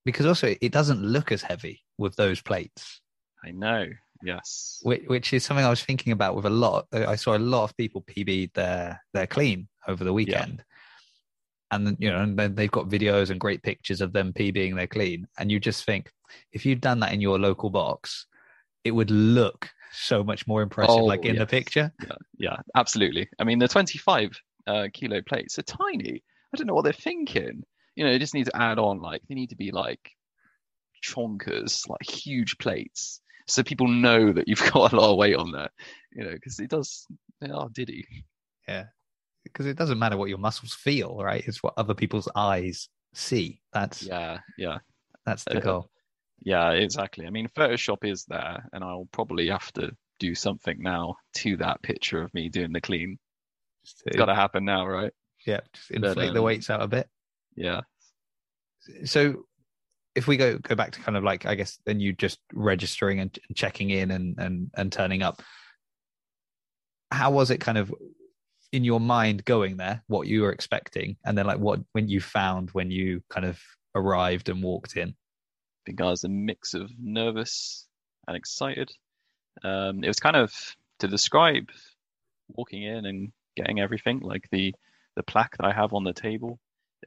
Because 0.04 0.26
also 0.26 0.54
it 0.60 0.72
doesn't 0.72 1.02
look 1.02 1.32
as 1.32 1.42
heavy 1.42 1.82
with 1.96 2.16
those 2.16 2.42
plates. 2.42 3.00
I 3.44 3.50
know. 3.50 3.86
Yes. 4.22 4.80
which, 4.82 5.02
which 5.06 5.32
is 5.32 5.44
something 5.44 5.64
I 5.64 5.70
was 5.70 5.82
thinking 5.82 6.12
about 6.12 6.36
with 6.36 6.46
a 6.46 6.50
lot. 6.50 6.86
I 6.92 7.16
saw 7.16 7.36
a 7.36 7.38
lot 7.38 7.64
of 7.64 7.76
people 7.76 8.02
PB 8.02 8.52
their 8.54 9.00
their 9.12 9.26
clean 9.26 9.68
over 9.88 10.04
the 10.04 10.12
weekend, 10.12 10.64
and 11.70 11.96
you 11.98 12.10
know, 12.10 12.22
and 12.22 12.38
then 12.38 12.54
they've 12.54 12.70
got 12.70 12.88
videos 12.88 13.30
and 13.30 13.40
great 13.40 13.62
pictures 13.62 14.00
of 14.00 14.12
them 14.12 14.32
PBing 14.32 14.76
their 14.76 14.86
clean, 14.86 15.26
and 15.38 15.50
you 15.50 15.58
just 15.58 15.84
think 15.84 16.10
if 16.52 16.66
you'd 16.66 16.80
done 16.80 17.00
that 17.00 17.12
in 17.12 17.20
your 17.20 17.38
local 17.38 17.70
box, 17.70 18.26
it 18.84 18.90
would 18.92 19.10
look 19.10 19.70
so 19.92 20.22
much 20.22 20.46
more 20.46 20.62
impressive, 20.62 20.96
Oh, 20.96 21.04
like 21.06 21.24
in 21.24 21.36
the 21.36 21.46
picture. 21.46 21.92
Yeah, 22.02 22.16
yeah, 22.38 22.56
absolutely. 22.76 23.28
I 23.38 23.44
mean, 23.44 23.58
the 23.58 23.68
25 23.68 24.30
uh, 24.66 24.88
kilo 24.92 25.20
plates 25.22 25.58
are 25.58 25.62
tiny. 25.62 26.22
I 26.52 26.56
don't 26.56 26.66
know 26.66 26.74
what 26.74 26.84
they're 26.84 26.92
thinking. 26.92 27.64
You 27.96 28.04
know, 28.04 28.12
they 28.12 28.18
just 28.18 28.34
need 28.34 28.46
to 28.46 28.56
add 28.56 28.78
on 28.78 29.00
like 29.00 29.22
they 29.28 29.34
need 29.34 29.50
to 29.50 29.56
be 29.56 29.70
like 29.70 30.12
chonkers, 31.02 31.88
like 31.88 32.02
huge 32.02 32.58
plates, 32.58 33.20
so 33.46 33.62
people 33.62 33.88
know 33.88 34.32
that 34.32 34.48
you've 34.48 34.60
got 34.72 34.92
a 34.92 34.96
lot 34.96 35.10
of 35.12 35.16
weight 35.16 35.36
on 35.36 35.52
there. 35.52 35.70
You 36.12 36.24
know, 36.24 36.32
because 36.32 36.58
it 36.60 36.70
does. 36.70 37.06
They 37.40 37.50
are 37.50 37.68
diddy. 37.70 38.06
Yeah, 38.68 38.84
because 39.44 39.66
it 39.66 39.76
doesn't 39.76 39.98
matter 39.98 40.16
what 40.16 40.28
your 40.28 40.38
muscles 40.38 40.74
feel, 40.74 41.16
right? 41.18 41.42
It's 41.46 41.62
what 41.62 41.74
other 41.76 41.94
people's 41.94 42.28
eyes 42.36 42.88
see. 43.14 43.60
That's 43.72 44.02
Yeah, 44.02 44.38
yeah. 44.58 44.78
that's 45.26 45.44
the 45.44 45.58
Uh, 45.58 45.60
goal. 45.60 45.90
Yeah, 46.44 46.70
exactly. 46.70 47.26
I 47.26 47.30
mean, 47.30 47.48
Photoshop 47.48 47.98
is 48.04 48.24
there, 48.24 48.68
and 48.72 48.82
I'll 48.82 49.08
probably 49.12 49.48
have 49.48 49.72
to 49.74 49.92
do 50.18 50.34
something 50.34 50.80
now 50.80 51.16
to 51.36 51.56
that 51.58 51.82
picture 51.82 52.22
of 52.22 52.32
me 52.34 52.48
doing 52.48 52.72
the 52.72 52.80
clean. 52.80 53.18
It's 54.06 54.16
got 54.16 54.26
to 54.26 54.34
happen 54.34 54.64
now, 54.64 54.86
right? 54.86 55.12
Yeah, 55.46 55.60
just 55.72 55.90
inflate 55.90 56.14
But, 56.16 56.32
the 56.32 56.38
um, 56.38 56.44
weights 56.44 56.70
out 56.70 56.82
a 56.82 56.88
bit. 56.88 57.08
Yeah. 57.56 57.80
So 59.04 59.44
if 60.14 60.26
we 60.26 60.36
go 60.36 60.58
go 60.58 60.74
back 60.74 60.92
to 60.92 61.00
kind 61.00 61.16
of 61.16 61.24
like 61.24 61.46
I 61.46 61.54
guess 61.54 61.78
then 61.86 62.00
you 62.00 62.12
just 62.12 62.38
registering 62.52 63.20
and, 63.20 63.38
checking 63.54 63.90
in 63.90 64.10
and 64.10 64.38
and 64.38 64.70
and 64.76 64.92
turning 64.92 65.22
up. 65.22 65.42
How 67.10 67.30
was 67.30 67.50
it 67.50 67.60
kind 67.60 67.78
of 67.78 67.92
in 68.72 68.84
your 68.84 69.00
mind 69.00 69.44
going 69.44 69.76
there? 69.76 70.02
What 70.06 70.26
you 70.26 70.42
were 70.42 70.52
expecting, 70.52 71.16
and 71.24 71.36
then 71.36 71.46
like 71.46 71.58
what 71.58 71.80
when 71.92 72.08
you 72.08 72.20
found 72.20 72.70
when 72.70 72.90
you 72.90 73.22
kind 73.28 73.46
of 73.46 73.60
arrived 73.94 74.48
and 74.48 74.62
walked 74.62 74.96
in. 74.96 75.08
I 75.10 75.82
think 75.86 76.00
I 76.00 76.04
was 76.04 76.24
a 76.24 76.28
mix 76.28 76.74
of 76.74 76.90
nervous 77.00 77.86
and 78.28 78.36
excited. 78.36 78.90
Um, 79.64 80.04
it 80.04 80.08
was 80.08 80.20
kind 80.20 80.36
of 80.36 80.54
to 81.00 81.08
describe 81.08 81.68
walking 82.48 82.82
in 82.82 83.06
and 83.06 83.32
getting 83.56 83.80
everything, 83.80 84.20
like 84.20 84.48
the 84.50 84.74
the 85.16 85.22
plaque 85.22 85.56
that 85.58 85.66
I 85.66 85.72
have 85.72 85.92
on 85.92 86.04
the 86.04 86.12
table. 86.12 86.58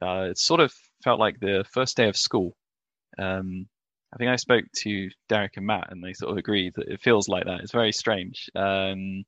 Uh, 0.01 0.27
it 0.29 0.37
sort 0.37 0.59
of 0.59 0.73
felt 1.03 1.19
like 1.19 1.39
the 1.39 1.65
first 1.71 1.97
day 1.97 2.07
of 2.07 2.17
school. 2.17 2.55
Um, 3.17 3.67
I 4.13 4.17
think 4.17 4.29
I 4.31 4.37
spoke 4.37 4.65
to 4.83 5.09
Derek 5.27 5.57
and 5.57 5.65
Matt, 5.65 5.91
and 5.91 6.03
they 6.03 6.13
sort 6.13 6.31
of 6.31 6.37
agreed 6.37 6.73
that 6.75 6.87
it 6.87 7.01
feels 7.01 7.27
like 7.27 7.45
that. 7.45 7.61
It's 7.61 7.71
very 7.71 7.91
strange. 7.91 8.49
Um, 8.55 9.25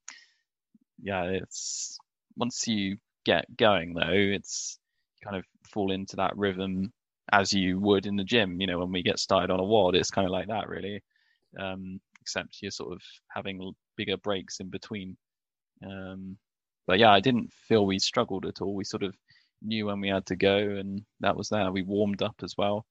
yeah, 1.02 1.24
it's 1.24 1.98
once 2.38 2.68
you 2.68 2.98
get 3.26 3.58
going 3.58 3.94
though, 3.94 4.12
it's 4.12 4.80
kind 5.24 5.36
of 5.36 5.44
fall 5.70 5.92
into 5.92 6.16
that 6.18 6.38
rhythm 6.38 6.94
as 7.32 7.52
you 7.52 7.80
would 7.80 8.06
in 8.06 8.16
the 8.16 8.24
gym. 8.24 8.62
You 8.62 8.68
know, 8.68 8.80
when 8.80 8.92
we 8.92 9.04
get 9.04 9.20
started 9.20 9.52
on 9.52 9.60
a 9.60 9.64
WOD, 9.64 9.96
it's 9.96 10.12
kind 10.12 10.26
of 10.26 10.32
like 10.32 10.48
that 10.48 10.70
really. 10.70 11.04
Um, 11.60 12.00
except 12.22 12.62
you're 12.62 12.72
sort 12.72 12.94
of 12.94 13.02
having 13.30 13.74
bigger 13.96 14.18
breaks 14.18 14.60
in 14.60 14.70
between. 14.70 15.18
Um, 15.86 16.38
but 16.86 17.00
yeah, 17.00 17.12
I 17.12 17.20
didn't 17.20 17.52
feel 17.68 17.86
we 17.86 18.00
struggled 18.00 18.46
at 18.46 18.62
all. 18.62 18.76
We 18.76 18.84
sort 18.84 19.04
of 19.04 19.16
knew 19.62 19.86
when 19.86 20.00
we 20.02 20.10
had 20.10 20.26
to 20.28 20.36
go, 20.36 20.58
and 20.58 21.04
that 21.20 21.36
was 21.36 21.50
there. 21.50 21.72
We 21.72 21.84
warmed 21.84 22.22
up 22.22 22.36
as 22.44 22.56
well. 22.58 22.86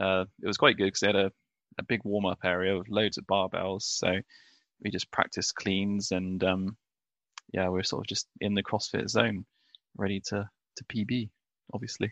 Uh, 0.00 0.24
it 0.42 0.46
was 0.46 0.56
quite 0.56 0.76
good 0.76 0.86
because 0.86 1.00
they 1.00 1.06
had 1.08 1.16
a, 1.16 1.32
a 1.78 1.82
big 1.84 2.00
warm 2.04 2.26
up 2.26 2.38
area 2.44 2.76
with 2.76 2.88
loads 2.88 3.18
of 3.18 3.26
barbells. 3.26 3.82
So 3.82 4.12
we 4.82 4.90
just 4.90 5.10
practiced 5.10 5.54
cleans, 5.56 6.10
and 6.12 6.42
um, 6.44 6.76
yeah, 7.52 7.68
we 7.68 7.78
are 7.80 7.84
sort 7.84 8.04
of 8.04 8.08
just 8.08 8.26
in 8.40 8.54
the 8.54 8.62
CrossFit 8.62 9.08
zone, 9.08 9.44
ready 9.96 10.20
to 10.28 10.48
to 10.76 10.84
PB, 10.84 11.28
obviously. 11.74 12.10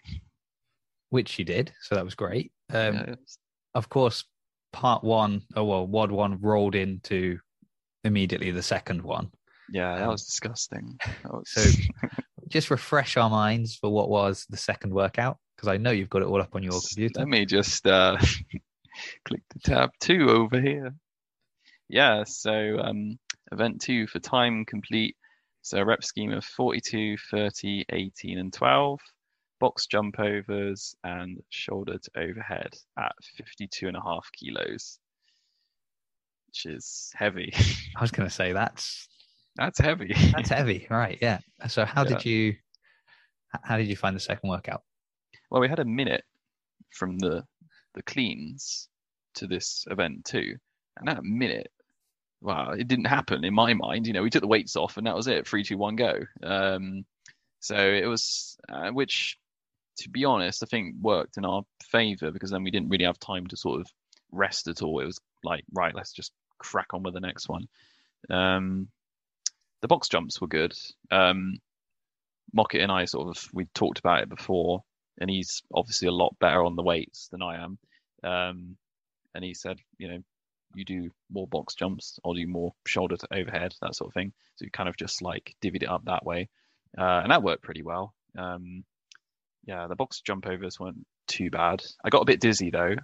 which 1.10 1.38
you 1.38 1.44
did, 1.44 1.72
so 1.82 1.94
that 1.94 2.04
was 2.04 2.14
great. 2.14 2.52
Um, 2.72 2.94
Yeah, 2.94 3.02
it's- 3.02 3.38
Of 3.75 3.88
course, 3.88 4.25
part 4.72 5.02
one, 5.02 5.42
oh 5.56 5.64
well, 5.64 5.87
WOD 5.87 6.10
one 6.12 6.40
rolled 6.40 6.75
into 6.75 7.38
immediately 8.04 8.50
the 8.50 8.62
second 8.62 9.02
one. 9.02 9.30
yeah, 9.72 9.96
that 9.96 10.04
Um, 10.04 10.10
was 10.10 10.26
disgusting. 10.26 10.99
That 11.22 11.32
was- 11.32 11.50
So, 11.50 11.62
just 12.49 12.70
refresh 12.70 13.16
our 13.16 13.30
minds 13.30 13.75
for 13.76 13.90
what 13.90 14.08
was 14.08 14.44
the 14.50 14.56
second 14.56 14.92
workout, 14.92 15.38
because 15.60 15.74
I 15.74 15.76
know 15.76 15.90
you've 15.90 16.08
got 16.08 16.22
it 16.22 16.28
all 16.28 16.40
up 16.40 16.54
on 16.54 16.62
your 16.62 16.72
computer. 16.72 17.18
Let 17.18 17.28
me 17.28 17.44
just 17.44 17.86
uh, 17.86 18.16
click 19.26 19.42
the 19.52 19.60
tab 19.62 19.90
two 20.00 20.30
over 20.30 20.58
here. 20.58 20.94
Yeah, 21.86 22.24
so 22.24 22.78
um, 22.78 23.18
event 23.52 23.82
two 23.82 24.06
for 24.06 24.20
time 24.20 24.64
complete. 24.64 25.16
So 25.60 25.76
a 25.76 25.84
rep 25.84 26.02
scheme 26.02 26.32
of 26.32 26.44
42, 26.44 27.18
30, 27.30 27.84
18, 27.90 28.38
and 28.38 28.50
12. 28.50 29.00
Box 29.58 29.86
jump 29.86 30.18
overs 30.18 30.94
and 31.04 31.38
shoulder 31.50 31.98
to 31.98 32.10
overhead 32.18 32.72
at 32.98 33.12
52 33.36 33.88
and 33.88 33.98
a 33.98 34.00
half 34.00 34.26
kilos, 34.32 34.98
which 36.46 36.64
is 36.64 37.12
heavy. 37.14 37.52
I 37.96 38.00
was 38.00 38.10
going 38.10 38.26
to 38.26 38.34
say 38.34 38.54
that's 38.54 39.06
That's 39.56 39.78
heavy. 39.78 40.14
that's 40.34 40.48
heavy, 40.48 40.86
right? 40.88 41.18
Yeah. 41.20 41.40
So, 41.68 41.84
how 41.84 42.04
did 42.04 42.24
you 42.24 42.54
how 43.62 43.76
did 43.76 43.88
you 43.88 43.96
find 43.96 44.16
the 44.16 44.20
second 44.20 44.48
workout? 44.48 44.80
Well, 45.50 45.61
we 45.61 45.69
had 45.69 45.80
a 45.80 45.85
minute 45.85 46.25
from 46.90 47.19
the 47.19 47.45
the 47.95 48.02
cleans 48.02 48.88
to 49.35 49.47
this 49.47 49.85
event 49.90 50.25
too, 50.25 50.57
and 50.97 51.09
that 51.09 51.25
minute, 51.25 51.73
well, 52.40 52.71
it 52.71 52.87
didn't 52.88 53.07
happen 53.07 53.45
in 53.45 53.54
my 53.54 53.75
mind. 53.75 54.07
You 54.07 54.12
know, 54.12 54.23
we 54.23 54.30
took 54.30 54.42
the 54.42 54.49
weights 54.49 54.76
off, 54.76 54.97
and 54.97 55.07
that 55.07 55.16
was 55.16 55.26
it. 55.26 55.47
Three, 55.47 55.64
two, 55.64 55.76
one, 55.76 55.97
go. 55.97 56.21
Um, 56.42 57.04
so 57.59 57.76
it 57.76 58.07
was, 58.07 58.57
uh, 58.69 58.90
which, 58.90 59.38
to 59.99 60.09
be 60.09 60.25
honest, 60.25 60.62
I 60.62 60.66
think 60.66 60.95
worked 61.00 61.37
in 61.37 61.45
our 61.45 61.62
favor 61.90 62.30
because 62.30 62.50
then 62.50 62.62
we 62.62 62.71
didn't 62.71 62.88
really 62.88 63.04
have 63.04 63.19
time 63.19 63.47
to 63.49 63.57
sort 63.57 63.80
of 63.80 63.88
rest 64.33 64.69
at 64.69 64.83
all. 64.83 65.00
It 65.00 65.07
was 65.07 65.21
like, 65.45 65.64
right, 65.73 65.95
let's 65.95 66.12
just 66.12 66.33
crack 66.59 66.95
on 66.95 67.02
with 67.02 67.14
the 67.14 67.21
next 67.21 67.49
one. 67.49 67.69
Um, 68.30 68.88
the 69.83 69.88
box 69.88 70.09
jumps 70.09 70.40
were 70.40 70.47
good. 70.47 70.75
Um, 71.11 71.59
Mockett 72.52 72.83
and 72.83 72.92
I 72.92 73.04
sort 73.04 73.37
of 73.37 73.49
we 73.52 73.66
talked 73.75 73.99
about 73.99 74.23
it 74.23 74.28
before 74.28 74.83
and 75.20 75.30
he's 75.30 75.62
obviously 75.74 76.08
a 76.08 76.12
lot 76.12 76.36
better 76.40 76.64
on 76.64 76.76
the 76.76 76.82
weights 76.82 77.28
than 77.28 77.42
I 77.42 77.62
am. 77.62 77.78
Um, 78.24 78.76
and 79.34 79.44
he 79.44 79.54
said, 79.54 79.78
you 79.98 80.08
know, 80.08 80.18
you 80.74 80.84
do 80.84 81.10
more 81.30 81.46
box 81.46 81.74
jumps, 81.74 82.18
I'll 82.24 82.34
do 82.34 82.46
more 82.46 82.72
shoulder 82.86 83.16
to 83.16 83.28
overhead, 83.32 83.74
that 83.82 83.94
sort 83.94 84.08
of 84.08 84.14
thing. 84.14 84.32
So 84.56 84.64
you 84.64 84.70
kind 84.70 84.88
of 84.88 84.96
just 84.96 85.22
like 85.22 85.54
divvied 85.62 85.82
it 85.82 85.88
up 85.88 86.04
that 86.04 86.24
way, 86.24 86.48
uh, 86.98 87.20
and 87.22 87.30
that 87.30 87.42
worked 87.42 87.62
pretty 87.62 87.82
well. 87.82 88.14
Um, 88.36 88.84
yeah, 89.64 89.86
the 89.88 89.96
box 89.96 90.20
jump 90.20 90.46
overs 90.46 90.78
weren't 90.78 91.06
too 91.26 91.50
bad. 91.50 91.82
I 92.04 92.10
got 92.10 92.22
a 92.22 92.26
bit 92.26 92.40
dizzy 92.40 92.70
though. 92.70 92.96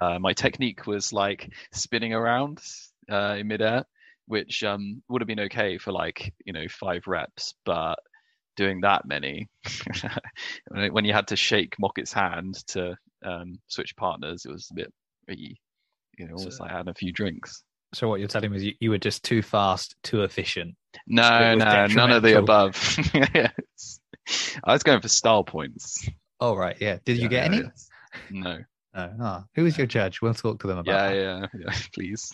Uh, 0.00 0.18
my 0.18 0.32
technique 0.32 0.86
was 0.86 1.12
like 1.12 1.52
spinning 1.72 2.14
around 2.14 2.60
uh, 3.10 3.36
in 3.38 3.48
midair, 3.48 3.84
which 4.26 4.62
um, 4.62 5.02
would 5.08 5.22
have 5.22 5.26
been 5.26 5.40
okay 5.40 5.78
for 5.78 5.92
like 5.92 6.34
you 6.44 6.52
know 6.52 6.66
five 6.68 7.06
reps, 7.06 7.54
but 7.64 7.98
doing 8.58 8.80
that 8.82 9.06
many 9.06 9.48
when 10.90 11.04
you 11.04 11.12
had 11.12 11.28
to 11.28 11.36
shake 11.36 11.76
Mockett's 11.78 12.12
hand 12.12 12.56
to 12.68 12.96
um, 13.24 13.58
switch 13.68 13.96
partners, 13.96 14.44
it 14.44 14.50
was 14.52 14.68
a 14.70 14.74
bit, 14.74 14.92
you 15.38 15.54
know, 16.26 16.34
almost 16.34 16.58
So- 16.58 16.64
like 16.64 16.72
having 16.72 16.90
a 16.90 16.94
few 16.94 17.12
drinks. 17.12 17.62
So, 17.94 18.06
what 18.06 18.18
you're 18.20 18.28
telling 18.28 18.50
me 18.50 18.58
is 18.58 18.64
you, 18.64 18.74
you 18.80 18.90
were 18.90 18.98
just 18.98 19.22
too 19.24 19.40
fast, 19.40 19.94
too 20.02 20.22
efficient. 20.22 20.74
No, 21.06 21.54
no, 21.54 21.86
none 21.86 22.10
of 22.12 22.22
the 22.22 22.36
above. 22.38 22.76
Yes. 23.34 24.00
I 24.62 24.74
was 24.74 24.82
going 24.82 25.00
for 25.00 25.08
style 25.08 25.42
points. 25.42 26.06
Oh, 26.38 26.54
right. 26.54 26.76
Yeah. 26.80 26.98
Did 27.06 27.16
you 27.16 27.22
Yeah, 27.22 27.28
get 27.28 27.44
any? 27.46 27.56
yes. 27.62 27.88
No. 28.30 28.58
No. 28.94 29.12
Oh, 29.20 29.44
who 29.54 29.62
was 29.64 29.78
your 29.78 29.86
judge? 29.86 30.20
We'll 30.20 30.34
talk 30.34 30.60
to 30.60 30.66
them 30.66 30.76
about 30.78 31.14
Yeah, 31.14 31.20
yeah, 31.40 31.46
yeah. 31.58 31.74
Please. 31.94 32.30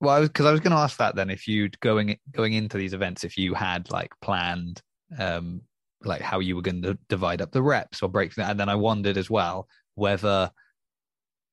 Well, 0.00 0.14
I 0.14 0.20
was 0.20 0.28
because 0.28 0.46
I 0.46 0.52
was 0.52 0.60
going 0.60 0.76
to 0.76 0.78
ask 0.78 0.96
that 0.98 1.16
then. 1.16 1.28
If 1.28 1.48
you'd 1.48 1.78
going 1.80 2.16
going 2.30 2.52
into 2.52 2.78
these 2.78 2.92
events, 2.94 3.24
if 3.24 3.36
you 3.36 3.54
had 3.54 3.90
like 3.90 4.12
planned, 4.22 4.80
um, 5.18 5.62
like 6.02 6.20
how 6.20 6.40
you 6.40 6.56
were 6.56 6.62
going 6.62 6.82
to 6.82 6.98
divide 7.08 7.42
up 7.42 7.52
the 7.52 7.62
reps 7.62 8.02
or 8.02 8.08
break 8.08 8.34
that, 8.34 8.50
and 8.50 8.60
then 8.60 8.68
I 8.68 8.74
wondered 8.76 9.16
as 9.16 9.30
well 9.30 9.68
whether 9.94 10.50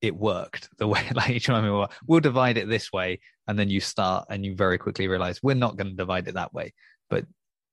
it 0.00 0.14
worked 0.16 0.68
the 0.78 0.86
way 0.86 1.04
like 1.14 1.46
you 1.46 1.52
know 1.52 1.78
what 1.78 1.90
I 1.90 1.94
we'll 2.06 2.20
divide 2.20 2.58
it 2.58 2.68
this 2.68 2.92
way, 2.92 3.20
and 3.46 3.58
then 3.58 3.68
you 3.68 3.80
start 3.80 4.26
and 4.30 4.44
you 4.44 4.54
very 4.54 4.78
quickly 4.78 5.08
realize 5.08 5.42
we're 5.42 5.54
not 5.54 5.76
going 5.76 5.90
to 5.90 5.96
divide 5.96 6.28
it 6.28 6.34
that 6.34 6.54
way. 6.54 6.74
But 7.10 7.26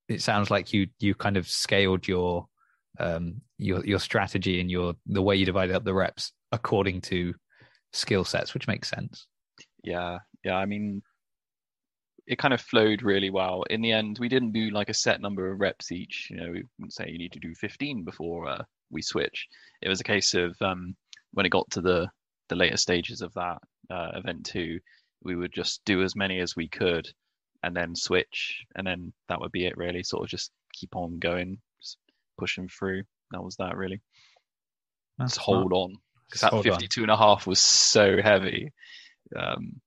it 0.08 0.22
sounds 0.22 0.51
like 0.51 0.74
you 0.74 0.88
you 1.00 1.15
kind 1.15 1.38
of 1.38 1.48
scaled 1.48 2.08
your 2.08 2.48
um 3.00 3.42
your 3.58 3.86
your 3.86 4.00
strategy 4.00 4.60
and 4.60 4.70
your 4.72 4.94
the 5.06 5.22
way 5.22 5.36
you 5.36 5.46
divided 5.46 5.75
up 5.75 5.84
the 5.84 5.94
reps 5.94 6.32
according 6.51 7.01
to 7.01 7.34
skill 7.94 8.24
sets, 8.24 8.54
which 8.54 8.68
makes 8.68 8.89
sense. 8.89 9.27
Yeah, 9.84 10.20
yeah. 10.44 10.56
I 10.56 10.65
mean, 10.65 11.01
it 12.27 12.39
kind 12.39 12.53
of 12.53 12.62
flowed 12.62 13.03
really 13.03 13.29
well. 13.29 13.63
In 13.70 13.82
the 13.82 13.91
end, 13.91 14.17
we 14.20 14.29
didn't 14.29 14.51
do 14.51 14.70
like 14.70 14.89
a 14.89 14.94
set 14.94 15.22
number 15.22 15.51
of 15.51 15.60
reps 15.60 15.91
each. 15.91 16.27
You 16.32 16.38
know, 16.38 16.51
we 16.51 16.63
wouldn't 16.77 16.94
say 16.94 17.10
you 17.10 17.17
need 17.17 17.34
to 17.34 17.39
do 17.39 17.53
15 17.53 18.03
before 18.03 18.48
uh, 18.48 18.63
we 18.89 19.01
switch. 19.01 19.48
It 19.82 19.89
was 19.89 20.01
a 20.01 20.05
case 20.05 20.34
of 20.34 20.55
um, 20.62 20.96
when 21.34 21.46
it 21.46 21.51
got 21.51 21.70
to 21.72 21.82
the 21.82 22.10
the 22.50 22.55
later 22.55 22.77
stages 22.77 23.22
of 23.22 23.34
that 23.34 23.58
uh, 23.89 24.12
event 24.15 24.46
too, 24.46 24.79
we 25.24 25.36
would 25.36 25.51
just 25.51 25.82
do 25.86 26.03
as 26.03 26.15
many 26.15 26.39
as 26.39 26.55
we 26.55 26.67
could, 26.67 27.08
and 27.63 27.75
then 27.75 27.96
switch, 27.96 28.63
and 28.75 28.86
then 28.86 29.13
that 29.29 29.39
would 29.39 29.51
be 29.51 29.65
it. 29.65 29.77
Really, 29.77 30.03
sort 30.03 30.24
of 30.24 30.29
just 30.29 30.51
keep 30.74 30.96
on 30.96 31.20
going, 31.20 31.60
just 31.82 31.98
pushing 32.39 32.67
through. 32.67 33.03
That 33.32 33.44
was 33.44 33.55
that 33.58 33.75
really. 33.75 34.01
That's 35.17 35.36
Just 35.36 35.46
hold 35.46 35.74
on 35.74 35.96
because 36.27 36.41
that 36.41 36.51
hold 36.51 36.67
on. 36.67 36.74
52 36.74 37.03
and 37.03 37.12
a 37.12 37.17
half 37.17 37.48
was 37.48 37.60
so 37.60 38.22
heavy. 38.22 38.74
Um, 39.36 39.82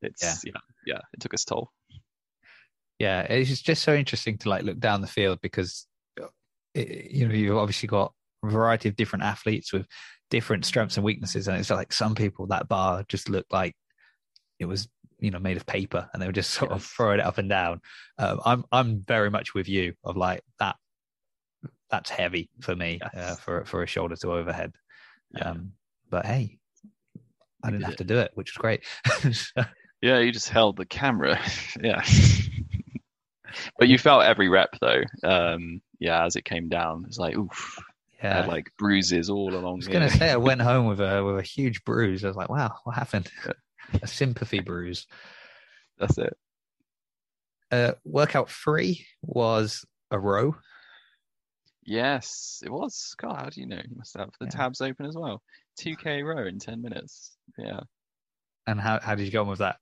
it's 0.00 0.22
Yeah. 0.22 0.52
yeah. 0.54 0.60
Yeah, 0.86 0.98
it 1.12 1.20
took 1.20 1.32
its 1.34 1.44
toll. 1.44 1.70
yeah 2.98 3.22
it's 3.22 3.60
just 3.62 3.82
so 3.82 3.94
interesting 3.94 4.38
to 4.38 4.48
like 4.48 4.62
look 4.64 4.78
down 4.78 5.00
the 5.00 5.06
field 5.06 5.38
because 5.42 5.86
uh, 6.20 6.26
it, 6.74 7.10
you 7.10 7.26
know 7.26 7.34
you've 7.34 7.56
obviously 7.56 7.86
got 7.88 8.12
a 8.44 8.48
variety 8.50 8.88
of 8.88 8.96
different 8.96 9.24
athletes 9.24 9.72
with 9.72 9.86
different 10.30 10.64
strengths 10.64 10.96
and 10.96 11.04
weaknesses 11.04 11.48
and 11.48 11.56
it's 11.58 11.70
like 11.70 11.92
some 11.92 12.14
people 12.14 12.46
that 12.46 12.68
bar 12.68 13.04
just 13.08 13.28
looked 13.28 13.52
like 13.52 13.74
it 14.58 14.64
was 14.66 14.88
you 15.18 15.30
know 15.30 15.38
made 15.38 15.56
of 15.56 15.66
paper 15.66 16.08
and 16.12 16.20
they 16.22 16.26
were 16.26 16.32
just 16.32 16.50
sort 16.50 16.72
of 16.72 16.82
throwing 16.84 17.20
it 17.20 17.26
up 17.26 17.38
and 17.38 17.48
down 17.48 17.80
um, 18.18 18.40
i'm 18.44 18.64
i'm 18.72 19.00
very 19.06 19.30
much 19.30 19.54
with 19.54 19.68
you 19.68 19.92
of 20.04 20.16
like 20.16 20.42
that 20.58 20.76
that's 21.90 22.10
heavy 22.10 22.48
for 22.60 22.74
me 22.74 22.98
uh, 23.16 23.34
for 23.36 23.64
for 23.64 23.82
a 23.82 23.86
shoulder 23.86 24.16
to 24.16 24.32
overhead 24.32 24.72
Yeah. 25.36 25.50
um 25.50 25.72
but 26.10 26.24
hey 26.26 26.58
I 27.64 27.68
didn't 27.70 27.80
did 27.80 27.84
have 27.84 27.94
it. 27.94 27.98
to 27.98 28.04
do 28.04 28.18
it, 28.18 28.32
which 28.34 28.50
was 28.50 28.60
great. 28.60 28.82
So, 29.32 29.62
Yeah, 30.02 30.18
you 30.18 30.32
just 30.32 30.48
held 30.50 30.76
the 30.76 30.84
camera. 30.86 31.40
Yeah. 31.82 32.02
But 33.78 33.88
you 33.88 33.98
felt 33.98 34.22
every 34.24 34.48
rep 34.48 34.70
though. 34.80 35.02
Um, 35.22 35.82
yeah, 35.98 36.24
as 36.24 36.36
it 36.36 36.44
came 36.44 36.68
down, 36.68 37.04
it's 37.06 37.18
like 37.18 37.36
oof. 37.36 37.78
I 38.30 38.34
yeah, 38.34 38.36
had 38.36 38.46
like 38.46 38.72
bruises 38.78 39.28
all 39.30 39.56
along. 39.56 39.74
I 39.74 39.76
was 39.76 39.88
gonna 39.88 40.10
say 40.10 40.30
I 40.30 40.36
went 40.36 40.62
home 40.62 40.86
with 40.86 41.00
a 41.00 41.22
with 41.24 41.38
a 41.38 41.42
huge 41.42 41.84
bruise. 41.84 42.24
I 42.24 42.28
was 42.28 42.36
like, 42.36 42.48
wow, 42.48 42.76
what 42.84 42.96
happened? 42.96 43.30
a 44.02 44.06
sympathy 44.06 44.60
bruise. 44.60 45.06
That's 45.98 46.18
it. 46.18 46.36
Uh, 47.70 47.92
workout 48.04 48.50
three 48.50 49.06
was 49.22 49.84
a 50.10 50.18
row. 50.18 50.54
Yes, 51.84 52.62
it 52.64 52.70
was. 52.70 53.14
God, 53.18 53.36
how 53.36 53.50
do 53.50 53.60
you 53.60 53.66
know? 53.66 53.76
You 53.84 53.96
must 53.96 54.16
have 54.16 54.30
the 54.38 54.46
Yeah. 54.46 54.50
tabs 54.56 54.80
open 54.80 55.06
as 55.06 55.16
well. 55.16 55.42
2K 55.76 56.22
row 56.22 56.46
in 56.46 56.58
10 56.58 56.80
minutes. 56.82 57.36
Yeah, 57.58 57.80
And 58.66 58.80
how, 58.80 59.00
how 59.00 59.14
did 59.14 59.24
you 59.24 59.30
go 59.32 59.42
on 59.42 59.48
with 59.48 59.58
that? 59.60 59.76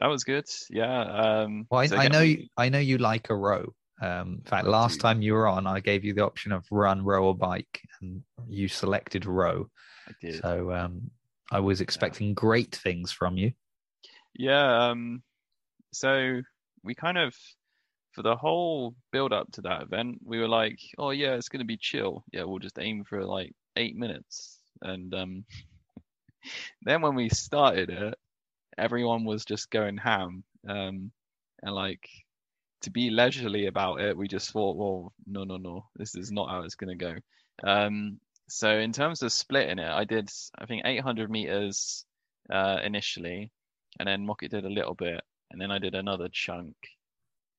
That 0.00 0.06
was 0.06 0.24
good. 0.24 0.46
Yeah. 0.70 1.02
Um, 1.02 1.66
Well, 1.70 1.80
I, 1.80 1.86
so 1.86 1.96
I 1.96 2.08
know 2.08 2.20
we- 2.20 2.50
I 2.56 2.68
know 2.68 2.78
you 2.78 2.98
like 2.98 3.30
a 3.30 3.36
row. 3.36 3.74
Um, 4.02 4.34
in 4.38 4.42
fact, 4.44 4.66
last 4.66 5.00
time 5.00 5.22
you 5.22 5.34
were 5.34 5.46
on, 5.46 5.66
I 5.66 5.80
gave 5.80 6.04
you 6.04 6.14
the 6.14 6.24
option 6.24 6.50
of 6.52 6.64
run, 6.70 7.04
row, 7.04 7.24
or 7.26 7.36
bike, 7.36 7.80
and 8.00 8.22
you 8.48 8.66
selected 8.68 9.24
row. 9.24 9.70
I 10.08 10.12
did. 10.20 10.42
So 10.42 10.72
um, 10.72 11.10
I 11.52 11.60
was 11.60 11.80
expecting 11.80 12.34
great 12.34 12.74
things 12.74 13.12
from 13.12 13.36
you. 13.36 13.52
Yeah, 14.34 14.88
um, 14.90 15.22
so 15.92 16.40
we 16.82 16.94
kind 16.96 17.16
of, 17.18 17.34
for 18.12 18.22
the 18.22 18.34
whole 18.36 18.96
build 19.12 19.32
up 19.32 19.50
to 19.52 19.62
that 19.62 19.82
event, 19.82 20.18
we 20.24 20.40
were 20.40 20.48
like, 20.48 20.80
oh 20.98 21.10
yeah, 21.10 21.34
it's 21.34 21.48
gonna 21.48 21.64
be 21.64 21.76
chill. 21.76 22.24
Yeah, 22.32 22.42
we'll 22.44 22.58
just 22.58 22.78
aim 22.80 23.04
for 23.04 23.24
like 23.24 23.52
eight 23.76 23.96
minutes. 23.96 24.58
And 24.82 25.14
um, 25.14 25.44
then 26.82 27.00
when 27.00 27.14
we 27.14 27.28
started 27.28 27.90
it, 27.90 28.14
everyone 28.78 29.24
was 29.24 29.44
just 29.44 29.70
going 29.70 29.96
ham. 29.96 30.44
Um, 30.68 31.12
and 31.62 31.74
like 31.74 32.08
to 32.82 32.90
be 32.90 33.10
leisurely 33.10 33.66
about 33.66 34.00
it, 34.00 34.16
we 34.16 34.28
just 34.28 34.50
thought, 34.50 34.76
well, 34.76 35.12
no, 35.26 35.44
no, 35.44 35.56
no, 35.56 35.86
this 35.96 36.14
is 36.14 36.30
not 36.30 36.50
how 36.50 36.62
it's 36.62 36.74
gonna 36.74 36.96
go. 36.96 37.14
Um, 37.62 38.20
so 38.48 38.70
in 38.70 38.92
terms 38.92 39.22
of 39.22 39.32
splitting 39.32 39.78
it, 39.78 39.90
I 39.90 40.04
did, 40.04 40.30
I 40.58 40.66
think 40.66 40.82
800 40.84 41.30
meters 41.30 42.04
uh, 42.50 42.78
initially 42.84 43.50
and 43.98 44.08
then 44.08 44.26
Mockett 44.26 44.50
did 44.50 44.64
a 44.64 44.70
little 44.70 44.94
bit, 44.94 45.20
and 45.50 45.60
then 45.60 45.70
I 45.70 45.78
did 45.78 45.94
another 45.94 46.28
chunk, 46.28 46.74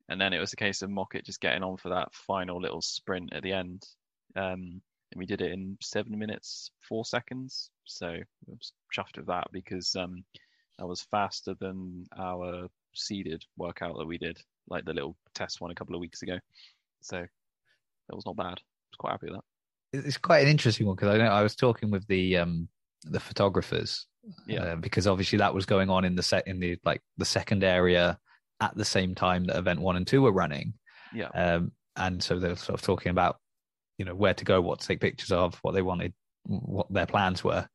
and 0.09 0.19
then 0.19 0.33
it 0.33 0.39
was 0.39 0.53
a 0.53 0.57
case 0.57 0.81
of 0.81 0.89
Mockett 0.89 1.25
just 1.25 1.41
getting 1.41 1.63
on 1.63 1.77
for 1.77 1.89
that 1.89 2.13
final 2.13 2.61
little 2.61 2.81
sprint 2.81 3.33
at 3.33 3.43
the 3.43 3.53
end. 3.53 3.83
Um, 4.35 4.81
and 5.11 5.19
we 5.19 5.25
did 5.25 5.41
it 5.41 5.51
in 5.51 5.77
seven 5.81 6.17
minutes 6.17 6.71
four 6.81 7.05
seconds, 7.05 7.69
so 7.85 8.07
I 8.07 8.23
was 8.47 8.73
chuffed 8.93 9.17
with 9.17 9.27
that 9.27 9.47
because 9.51 9.95
um, 9.95 10.25
that 10.79 10.87
was 10.87 11.05
faster 11.11 11.55
than 11.59 12.05
our 12.17 12.67
seeded 12.93 13.43
workout 13.57 13.97
that 13.97 14.05
we 14.07 14.17
did, 14.17 14.39
like 14.67 14.85
the 14.85 14.93
little 14.93 15.15
test 15.33 15.61
one 15.61 15.71
a 15.71 15.75
couple 15.75 15.95
of 15.95 16.01
weeks 16.01 16.21
ago. 16.21 16.37
So 17.01 17.17
that 17.17 18.15
was 18.15 18.25
not 18.25 18.35
bad. 18.35 18.45
I 18.45 18.91
was 18.91 18.97
quite 18.97 19.11
happy 19.11 19.27
with 19.27 19.35
that. 19.35 20.05
It's 20.05 20.17
quite 20.17 20.43
an 20.43 20.49
interesting 20.49 20.85
one 20.87 20.95
because 20.95 21.09
I 21.09 21.17
know 21.17 21.25
I 21.31 21.43
was 21.43 21.55
talking 21.55 21.89
with 21.91 22.05
the 22.07 22.37
um, 22.37 22.67
the 23.03 23.19
photographers 23.19 24.07
Yeah. 24.47 24.63
uh, 24.63 24.75
because 24.75 25.07
obviously 25.07 25.37
that 25.37 25.53
was 25.53 25.65
going 25.65 25.89
on 25.89 26.03
in 26.03 26.15
the 26.15 26.23
set 26.23 26.47
in 26.47 26.59
the 26.59 26.77
like 26.83 27.01
the 27.17 27.25
second 27.25 27.63
area 27.63 28.17
at 28.59 28.75
the 28.75 28.85
same 28.85 29.15
time 29.15 29.45
that 29.45 29.57
event 29.57 29.79
one 29.79 29.95
and 29.95 30.05
two 30.07 30.21
were 30.21 30.31
running. 30.31 30.73
Yeah. 31.13 31.27
Um, 31.29 31.71
and 31.95 32.21
so 32.21 32.39
they 32.39 32.49
were 32.49 32.55
sort 32.55 32.79
of 32.79 32.85
talking 32.85 33.09
about, 33.11 33.37
you 33.97 34.03
know, 34.05 34.15
where 34.15 34.33
to 34.33 34.43
go, 34.43 34.59
what 34.59 34.79
to 34.81 34.87
take 34.87 34.99
pictures 34.99 35.31
of, 35.31 35.55
what 35.61 35.73
they 35.73 35.81
wanted, 35.81 36.13
what 36.45 36.91
their 36.91 37.05
plans 37.05 37.43
were. 37.43 37.67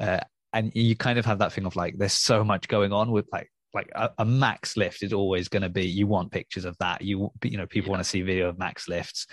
Uh, 0.00 0.20
and 0.52 0.72
you 0.74 0.96
kind 0.96 1.18
of 1.18 1.26
have 1.26 1.38
that 1.40 1.52
thing 1.52 1.66
of 1.66 1.76
like, 1.76 1.96
there's 1.98 2.12
so 2.12 2.44
much 2.44 2.68
going 2.68 2.92
on 2.92 3.10
with 3.10 3.26
like, 3.32 3.50
like 3.74 3.90
a, 3.94 4.10
a 4.18 4.24
max 4.24 4.76
lift 4.76 5.02
is 5.02 5.12
always 5.12 5.48
going 5.48 5.62
to 5.62 5.68
be, 5.68 5.86
you 5.86 6.06
want 6.06 6.32
pictures 6.32 6.64
of 6.64 6.76
that. 6.78 7.02
You, 7.02 7.30
you 7.44 7.58
know, 7.58 7.66
people 7.66 7.88
Yeah. 7.88 7.92
want 7.92 8.04
to 8.04 8.08
see 8.08 8.22
video 8.22 8.48
of 8.48 8.58
max 8.58 8.88
lifts. 8.88 9.26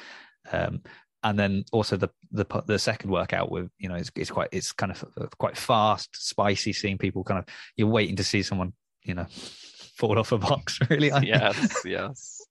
Um, 0.52 0.82
and 1.26 1.40
then 1.40 1.64
also 1.72 1.96
the 1.96 2.10
the 2.34 2.46
the 2.68 2.78
second 2.78 3.10
workout 3.10 3.50
with 3.50 3.70
you 3.78 3.88
know 3.88 3.96
it's, 3.96 4.12
it's 4.14 4.30
quite 4.30 4.50
it's 4.52 4.74
kind 4.74 4.92
of 4.92 5.06
quite 5.38 5.56
fast 5.56 6.10
spicy 6.20 6.74
seeing 6.74 6.98
people 6.98 7.24
kind 7.24 7.40
of 7.40 7.46
you're 7.78 7.88
waiting 7.88 8.18
to 8.18 8.26
see 8.26 8.44
someone 8.44 8.74
you 9.06 9.14
know 9.14 9.26
fall 9.96 10.20
off 10.20 10.34
a 10.34 10.38
box 10.38 10.80
really 10.90 11.08
yes, 11.26 11.82
yes. 11.86 12.42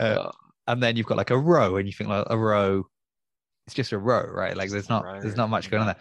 Uh, 0.00 0.02
Uh, 0.02 0.30
and 0.66 0.82
then 0.82 0.96
you've 0.96 1.04
got 1.04 1.18
like 1.18 1.30
a 1.30 1.36
row 1.36 1.76
and 1.76 1.86
you 1.86 1.92
think 1.92 2.08
like 2.08 2.26
a 2.30 2.38
row 2.38 2.84
it's 3.66 3.74
just 3.74 3.92
a 3.92 3.98
row 3.98 4.24
right 4.26 4.56
like 4.56 4.70
there's 4.70 4.88
not 4.88 5.04
row, 5.04 5.20
there's 5.20 5.36
not 5.36 5.50
much 5.50 5.70
going 5.70 5.82
on 5.82 5.86
there 5.88 5.96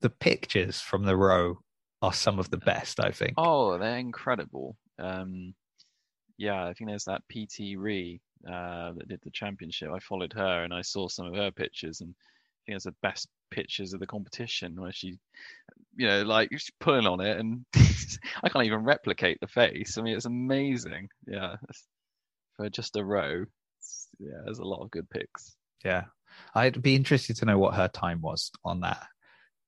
the 0.00 0.10
pictures 0.10 0.80
from 0.80 1.04
the 1.04 1.16
row 1.16 1.58
are 2.02 2.12
some 2.12 2.38
of 2.38 2.50
the 2.50 2.56
best 2.58 3.00
i 3.00 3.10
think 3.10 3.34
Oh, 3.36 3.78
they're 3.78 3.98
incredible. 3.98 4.76
Um, 4.98 5.54
yeah, 6.36 6.64
I 6.64 6.72
think 6.72 6.88
there's 6.90 7.04
that 7.04 7.22
PT 7.28 7.76
Ree 7.76 8.20
uh, 8.46 8.92
that 8.96 9.08
did 9.08 9.20
the 9.22 9.30
championship. 9.30 9.90
I 9.90 9.98
followed 9.98 10.32
her 10.34 10.62
and 10.62 10.72
I 10.72 10.82
saw 10.82 11.08
some 11.08 11.26
of 11.26 11.34
her 11.34 11.50
pictures, 11.50 12.00
and 12.00 12.10
I 12.10 12.58
think 12.66 12.76
it's 12.76 12.84
the 12.84 12.94
best 13.02 13.28
pictures 13.50 13.92
of 13.92 14.00
the 14.00 14.06
competition 14.06 14.80
where 14.80 14.92
she, 14.92 15.18
you 15.96 16.06
know, 16.06 16.22
like 16.22 16.50
she's 16.52 16.70
pulling 16.80 17.06
on 17.06 17.20
it, 17.20 17.38
and 17.38 17.64
I 18.42 18.48
can't 18.48 18.66
even 18.66 18.84
replicate 18.84 19.38
the 19.40 19.48
face. 19.48 19.98
I 19.98 20.02
mean, 20.02 20.16
it's 20.16 20.26
amazing. 20.26 21.08
Yeah, 21.26 21.56
for 22.56 22.68
just 22.70 22.96
a 22.96 23.04
row. 23.04 23.44
Yeah, 24.18 24.40
there's 24.44 24.58
a 24.58 24.64
lot 24.64 24.82
of 24.82 24.90
good 24.90 25.08
pics. 25.10 25.56
Yeah. 25.84 26.04
I'd 26.54 26.82
be 26.82 26.94
interested 26.94 27.36
to 27.36 27.46
know 27.46 27.58
what 27.58 27.74
her 27.74 27.88
time 27.88 28.20
was 28.20 28.50
on 28.64 28.80
that 28.80 29.06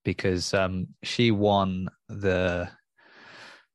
because 0.05 0.55
um, 0.55 0.89
she 1.03 1.31
won 1.31 1.89
the 2.09 2.69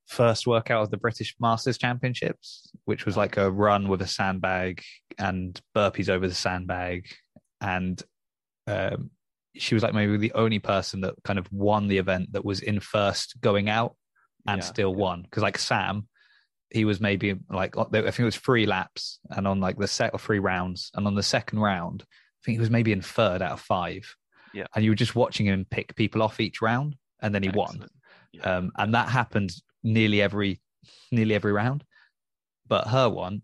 first 0.08 0.46
workout 0.46 0.84
of 0.84 0.92
the 0.92 0.98
British 0.98 1.36
Masters 1.40 1.78
Championships, 1.78 2.72
which 2.86 3.06
was 3.06 3.18
like 3.18 3.38
a 3.38 3.52
run 3.52 3.88
with 3.88 4.02
a 4.02 4.08
sandbag 4.08 4.84
and 5.18 5.60
burpees 5.76 6.10
over 6.10 6.28
the 6.28 6.36
sandbag. 6.36 7.08
And 7.62 8.02
um, 8.68 9.12
she 9.56 9.76
was 9.76 9.84
like 9.84 9.94
maybe 9.94 10.18
the 10.18 10.34
only 10.34 10.60
person 10.60 11.02
that 11.02 11.16
kind 11.24 11.40
of 11.40 11.52
won 11.52 11.88
the 11.88 11.98
event 11.98 12.34
that 12.34 12.46
was 12.46 12.62
in 12.62 12.80
first 12.80 13.40
going 13.42 13.70
out 13.70 13.96
and 14.48 14.62
Yeah, 14.62 14.66
still 14.66 14.94
won. 14.94 15.24
Because 15.24 15.44
like 15.44 15.58
Sam, 15.58 16.08
he 16.70 16.86
was 16.86 17.00
maybe 17.00 17.36
like 17.50 17.78
I 17.78 17.84
think 17.86 18.20
it 18.20 18.24
was 18.24 18.36
three 18.36 18.66
laps, 18.66 19.20
and 19.30 19.48
on 19.48 19.60
like 19.60 19.78
the 19.78 19.88
set 19.88 20.14
of 20.14 20.22
three 20.22 20.40
rounds, 20.40 20.92
and 20.96 21.08
on 21.08 21.16
the 21.16 21.24
second 21.24 21.60
round, 21.60 22.04
I 22.04 22.40
think 22.46 22.58
he 22.58 22.60
was 22.60 22.70
maybe 22.70 22.92
in 22.92 23.02
third 23.02 23.42
out 23.42 23.54
of 23.54 23.62
five. 23.62 24.16
Yeah. 24.56 24.66
and 24.74 24.84
you 24.84 24.92
were 24.92 24.96
just 24.96 25.16
watching 25.16 25.46
him 25.46 25.66
pick 25.70 25.96
people 25.96 26.24
off 26.24 26.40
each 26.40 26.62
round, 26.62 26.96
and 27.22 27.36
then 27.36 27.44
he 27.44 27.50
won. 27.50 27.88
Yeah. 28.32 28.42
Um, 28.44 28.72
and 28.78 28.94
that 28.94 29.10
happened 29.10 29.52
nearly 29.84 30.22
every 30.22 30.62
nearly 31.12 31.36
every 31.36 31.52
round. 31.52 31.84
But 32.68 32.88
her 32.88 33.10
one, 33.10 33.42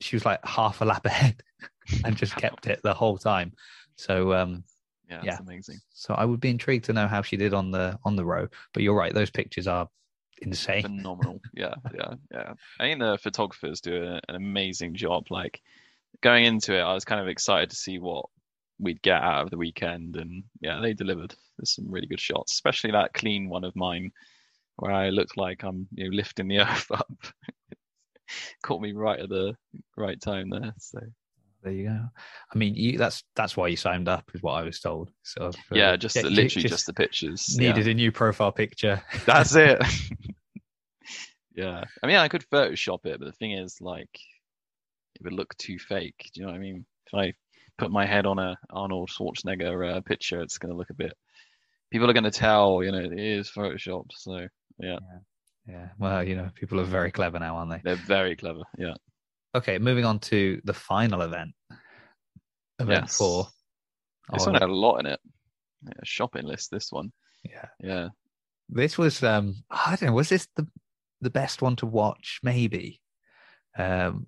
she 0.00 0.16
was 0.16 0.24
like 0.24 0.44
half 0.44 0.80
a 0.80 0.84
lap 0.84 1.06
ahead 1.12 1.42
and 2.04 2.16
just 2.16 2.34
kept 2.36 2.66
it 2.66 2.80
the 2.82 2.94
whole 2.94 3.18
time. 3.18 3.52
So 3.96 4.32
um, 4.32 4.64
yeah, 5.08 5.20
yeah. 5.24 5.38
amazing. 5.38 5.78
so 5.92 6.14
I 6.14 6.24
would 6.24 6.40
be 6.40 6.50
intrigued 6.50 6.86
to 6.86 6.92
know 6.92 7.06
how 7.06 7.22
she 7.22 7.36
did 7.36 7.54
on 7.54 7.70
the 7.70 7.98
on 8.04 8.16
the 8.16 8.24
row. 8.24 8.48
But 8.72 8.82
you're 8.82 8.96
right; 8.96 9.14
those 9.14 9.30
pictures 9.30 9.66
are 9.66 9.88
insane. 10.40 10.82
phenomenal. 10.82 11.40
Yeah, 11.54 11.74
yeah, 11.94 12.14
yeah. 12.30 12.54
I 12.80 12.84
think 12.84 13.00
the 13.00 13.18
photographers 13.18 13.80
do 13.80 14.18
an 14.28 14.34
amazing 14.34 14.94
job. 14.94 15.26
Like 15.30 15.60
going 16.20 16.44
into 16.44 16.74
it, 16.74 16.80
I 16.80 16.94
was 16.94 17.04
kind 17.04 17.20
of 17.20 17.28
excited 17.28 17.70
to 17.70 17.76
see 17.76 17.98
what 17.98 18.26
we'd 18.82 19.02
get 19.02 19.22
out 19.22 19.44
of 19.44 19.50
the 19.50 19.56
weekend, 19.56 20.16
and 20.16 20.42
yeah, 20.60 20.80
they 20.82 20.92
delivered. 20.92 21.34
There's 21.56 21.74
some 21.74 21.90
really 21.90 22.08
good 22.08 22.20
shots, 22.20 22.52
especially 22.52 22.90
that 22.90 23.14
clean 23.14 23.48
one 23.48 23.64
of 23.64 23.76
mine 23.76 24.12
where 24.76 24.92
I 24.92 25.10
look 25.10 25.36
like 25.36 25.62
I'm 25.62 25.86
you 25.94 26.04
know 26.04 26.16
lifting 26.16 26.48
the 26.48 26.60
earth 26.68 26.90
up. 26.90 27.12
Caught 28.62 28.82
me 28.82 28.92
right 28.92 29.20
at 29.20 29.28
the 29.28 29.54
right 29.96 30.20
time 30.20 30.50
there. 30.50 30.74
So 30.78 31.00
There 31.62 31.72
you 31.72 31.88
go. 31.88 32.00
I 32.52 32.58
mean, 32.58 32.74
you, 32.74 32.98
that's 32.98 33.22
that's 33.36 33.56
why 33.56 33.68
you 33.68 33.76
signed 33.76 34.08
up, 34.08 34.30
is 34.34 34.42
what 34.42 34.54
I 34.54 34.62
was 34.62 34.80
told. 34.80 35.10
So 35.22 35.46
uh, 35.46 35.52
yeah, 35.72 35.96
just 35.96 36.16
literally 36.16 36.68
just, 36.68 36.86
the 36.86 36.94
pictures. 36.94 37.56
yeah. 37.58 37.72
needed 37.72 37.88
a 37.88 37.94
new 37.94 38.10
profile 38.10 38.52
picture. 38.52 39.02
That's 39.26 39.54
it. 39.54 39.80
yeah. 41.54 41.84
I 42.02 42.06
mean, 42.06 42.16
I 42.16 42.28
could 42.28 42.44
Photoshop 42.50 43.04
it, 43.04 43.20
but 43.20 43.26
the 43.26 43.32
thing 43.32 43.52
is, 43.52 43.80
like, 43.80 44.18
it 45.14 45.22
would 45.22 45.34
look 45.34 45.56
too 45.58 45.78
fake. 45.78 46.30
Do 46.32 46.40
you 46.40 46.46
know 46.46 46.52
what 46.52 46.56
I 46.56 46.60
mean? 46.60 46.84
If 47.06 47.14
I 47.14 47.34
put 47.78 47.90
my 47.90 48.06
head 48.06 48.26
on 48.26 48.38
a 48.38 48.56
Arnold 48.70 49.10
Schwarzenegger 49.10 49.96
uh, 49.96 50.00
picture, 50.00 50.40
it's 50.40 50.58
going 50.58 50.72
to 50.72 50.76
look 50.76 50.90
a 50.90 50.94
bit. 50.94 51.12
People 51.90 52.08
are 52.08 52.12
going 52.14 52.24
to 52.24 52.30
tell, 52.30 52.82
you 52.82 52.92
know, 52.92 52.98
it 52.98 53.18
is 53.18 53.50
photoshopped. 53.50 54.12
So 54.14 54.46
yeah, 54.78 54.98
Yeah. 55.66 55.88
Well, 55.98 56.22
you 56.26 56.36
know, 56.36 56.50
people 56.54 56.80
are 56.80 56.84
very 56.84 57.10
clever 57.10 57.38
now, 57.38 57.56
aren't 57.56 57.70
they? 57.70 57.80
they're 57.84 57.96
very 58.06 58.36
clever. 58.36 58.62
Yeah. 58.78 58.94
Okay, 59.54 59.78
moving 59.78 60.04
on 60.06 60.18
to 60.20 60.60
the 60.64 60.72
final 60.72 61.20
event. 61.22 61.50
Event 62.78 63.04
Yes. 63.04 63.16
four. 63.18 63.44
This 64.32 64.42
Oh, 64.42 64.52
one 64.52 64.54
had 64.60 64.70
a 64.70 64.72
lot 64.72 64.96
in 65.00 65.06
it. 65.06 65.20
Yeah, 65.84 65.92
shopping 66.04 66.46
list. 66.46 66.70
This 66.70 66.90
one. 66.90 67.12
yeah. 67.44 67.66
Yeah. 67.80 68.08
This 68.68 68.96
was 68.96 69.22
um 69.22 69.56
I 69.70 69.96
don't 69.96 70.08
know, 70.10 70.14
was 70.14 70.30
this 70.30 70.48
the 70.56 70.66
the 71.20 71.30
best 71.30 71.60
one 71.60 71.76
to 71.76 71.86
watch? 71.86 72.40
Maybe. 72.42 73.00
Um 73.76 74.26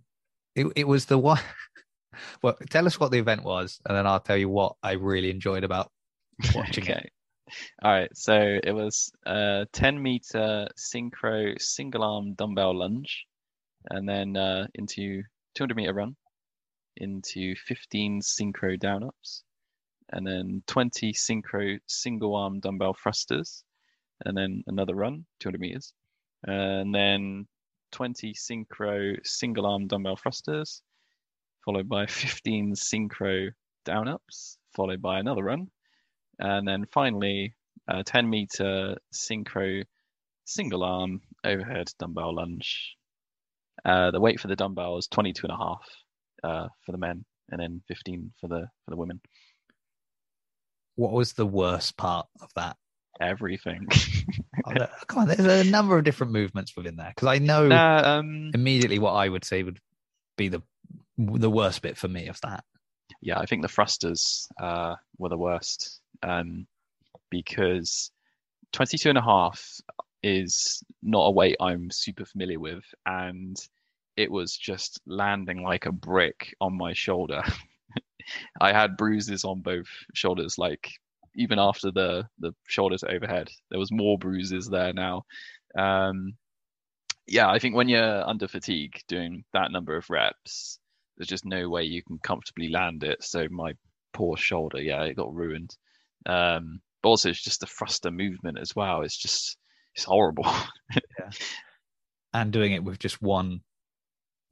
it 0.54 0.66
it 0.76 0.86
was 0.86 1.06
the 1.06 1.16
one 1.18 1.40
well 2.42 2.56
tell 2.70 2.86
us 2.86 2.98
what 2.98 3.10
the 3.10 3.18
event 3.18 3.42
was 3.44 3.80
and 3.86 3.96
then 3.96 4.06
I'll 4.06 4.20
tell 4.20 4.36
you 4.36 4.48
what 4.48 4.76
I 4.82 4.92
really 4.92 5.30
enjoyed 5.30 5.64
about 5.64 5.90
watching 6.54 6.86
it. 6.86 7.10
All 7.82 7.92
right, 7.92 8.16
so 8.16 8.58
it 8.62 8.72
was 8.72 9.12
a 9.26 9.66
10 9.72 10.02
meter 10.02 10.68
synchro 10.78 11.60
single 11.60 12.02
arm 12.02 12.34
dumbbell 12.34 12.76
lunge, 12.76 13.26
and 13.90 14.08
then 14.08 14.36
uh, 14.36 14.66
into 14.74 15.22
200 15.54 15.76
meter 15.76 15.92
run, 15.92 16.16
into 16.96 17.54
15 17.56 18.22
synchro 18.22 18.78
down 18.80 19.04
ups, 19.04 19.44
and 20.10 20.26
then 20.26 20.62
20 20.66 21.12
synchro 21.12 21.78
single 21.86 22.34
arm 22.34 22.60
dumbbell 22.60 22.94
thrusters, 22.94 23.62
and 24.24 24.36
then 24.36 24.64
another 24.66 24.94
run, 24.94 25.26
200 25.40 25.60
meters, 25.60 25.92
and 26.44 26.94
then 26.94 27.46
20 27.92 28.32
synchro 28.32 29.16
single 29.24 29.66
arm 29.66 29.86
dumbbell 29.86 30.16
thrusters, 30.16 30.82
followed 31.64 31.88
by 31.88 32.06
15 32.08 32.74
synchro 32.74 33.50
down 33.84 34.08
ups, 34.08 34.58
followed 34.74 35.02
by 35.02 35.18
another 35.18 35.44
run, 35.44 35.68
and 36.38 36.66
then 36.66 36.86
finally 36.92 37.54
a 37.88 38.02
10 38.02 38.28
meter 38.28 38.96
synchro 39.12 39.84
single 40.44 40.84
arm 40.84 41.20
overhead 41.44 41.88
dumbbell 41.98 42.34
lunge. 42.34 42.96
Uh, 43.84 44.10
the 44.10 44.20
weight 44.20 44.40
for 44.40 44.48
the 44.48 44.56
dumbbell 44.56 44.96
is 44.96 45.06
22 45.08 45.46
and 45.46 45.52
a 45.52 45.56
half 45.56 45.82
uh, 46.42 46.68
for 46.84 46.92
the 46.92 46.98
men, 46.98 47.24
and 47.50 47.60
then 47.60 47.82
15 47.88 48.32
for 48.40 48.48
the 48.48 48.66
for 48.84 48.90
the 48.90 48.96
women. 48.96 49.20
What 50.96 51.12
was 51.12 51.32
the 51.32 51.46
worst 51.46 51.96
part 51.96 52.26
of 52.40 52.50
that? 52.54 52.76
Everything. 53.20 53.86
Oh, 54.66 54.86
come 55.08 55.20
on, 55.20 55.28
there's 55.28 55.66
a 55.66 55.68
number 55.68 55.98
of 55.98 56.04
different 56.04 56.32
movements 56.32 56.76
within 56.76 56.96
there 56.96 57.12
because 57.14 57.28
I 57.28 57.38
know 57.38 57.70
um, 57.72 58.50
immediately 58.54 58.98
what 58.98 59.12
I 59.12 59.28
would 59.28 59.44
say 59.44 59.62
would 59.62 59.78
be 60.36 60.48
the 60.48 60.62
the 61.18 61.50
worst 61.50 61.82
bit 61.82 61.96
for 61.96 62.08
me 62.08 62.28
of 62.28 62.40
that. 62.42 62.64
yeah, 63.20 63.38
I 63.38 63.46
think 63.46 63.62
the 63.62 63.68
thrusters 63.68 64.48
uh, 64.60 64.96
were 65.18 65.28
the 65.28 65.38
worst 65.38 66.00
um, 66.22 66.66
because 67.30 68.10
22 68.72 69.10
and 69.10 69.18
a 69.18 69.22
half 69.22 69.80
is 70.22 70.82
not 71.02 71.26
a 71.26 71.30
weight 71.30 71.56
I'm 71.60 71.90
super 71.90 72.24
familiar 72.24 72.58
with. 72.58 72.84
And 73.06 73.56
it 74.16 74.30
was 74.30 74.56
just 74.56 75.00
landing 75.06 75.62
like 75.62 75.86
a 75.86 75.92
brick 75.92 76.54
on 76.60 76.76
my 76.76 76.92
shoulder. 76.92 77.42
I 78.60 78.72
had 78.72 78.96
bruises 78.96 79.44
on 79.44 79.60
both 79.60 79.88
shoulders, 80.14 80.56
like 80.58 80.90
even 81.36 81.58
after 81.58 81.90
the, 81.90 82.26
the 82.38 82.54
shoulders 82.66 83.04
overhead, 83.04 83.48
there 83.70 83.78
was 83.78 83.92
more 83.92 84.18
bruises 84.18 84.68
there 84.68 84.92
now. 84.92 85.24
Um, 85.76 86.34
yeah, 87.26 87.50
I 87.50 87.58
think 87.58 87.74
when 87.74 87.88
you're 87.88 88.28
under 88.28 88.48
fatigue 88.48 89.00
doing 89.08 89.44
that 89.52 89.72
number 89.72 89.96
of 89.96 90.08
reps, 90.10 90.78
there's 91.16 91.28
just 91.28 91.44
no 91.44 91.68
way 91.68 91.84
you 91.84 92.02
can 92.02 92.18
comfortably 92.18 92.68
land 92.68 93.04
it. 93.04 93.22
So 93.22 93.46
my 93.50 93.74
poor 94.12 94.36
shoulder, 94.36 94.80
yeah, 94.80 95.02
it 95.02 95.16
got 95.16 95.34
ruined. 95.34 95.76
Um, 96.26 96.80
but 97.02 97.10
also 97.10 97.28
it's 97.28 97.42
just 97.42 97.60
the 97.60 97.66
thruster 97.66 98.10
movement 98.10 98.58
as 98.58 98.74
well. 98.74 99.02
It's 99.02 99.16
just 99.16 99.56
it's 99.94 100.04
horrible. 100.04 100.46
and 102.34 102.52
doing 102.52 102.72
it 102.72 102.82
with 102.82 102.98
just 102.98 103.22
one 103.22 103.60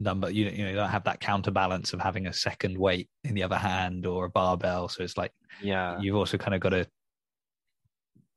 number 0.03 0.31
you, 0.31 0.47
you 0.47 0.65
know 0.65 0.71
you 0.71 0.77
don't 0.77 0.91
have 0.91 1.05
that 1.05 1.21
counterbalance 1.21 1.93
of 1.93 2.01
having 2.01 2.27
a 2.27 2.33
second 2.33 2.77
weight 2.77 3.09
in 3.25 3.35
the 3.35 3.43
other 3.43 3.57
hand 3.57 4.07
or 4.07 4.25
a 4.25 4.31
barbell 4.31 4.89
so 4.89 5.03
it's 5.03 5.17
like 5.17 5.33
yeah, 5.63 5.99
you've 6.01 6.17
also 6.17 6.37
kind 6.37 6.55
of 6.55 6.61
got 6.61 6.71
to 6.71 6.87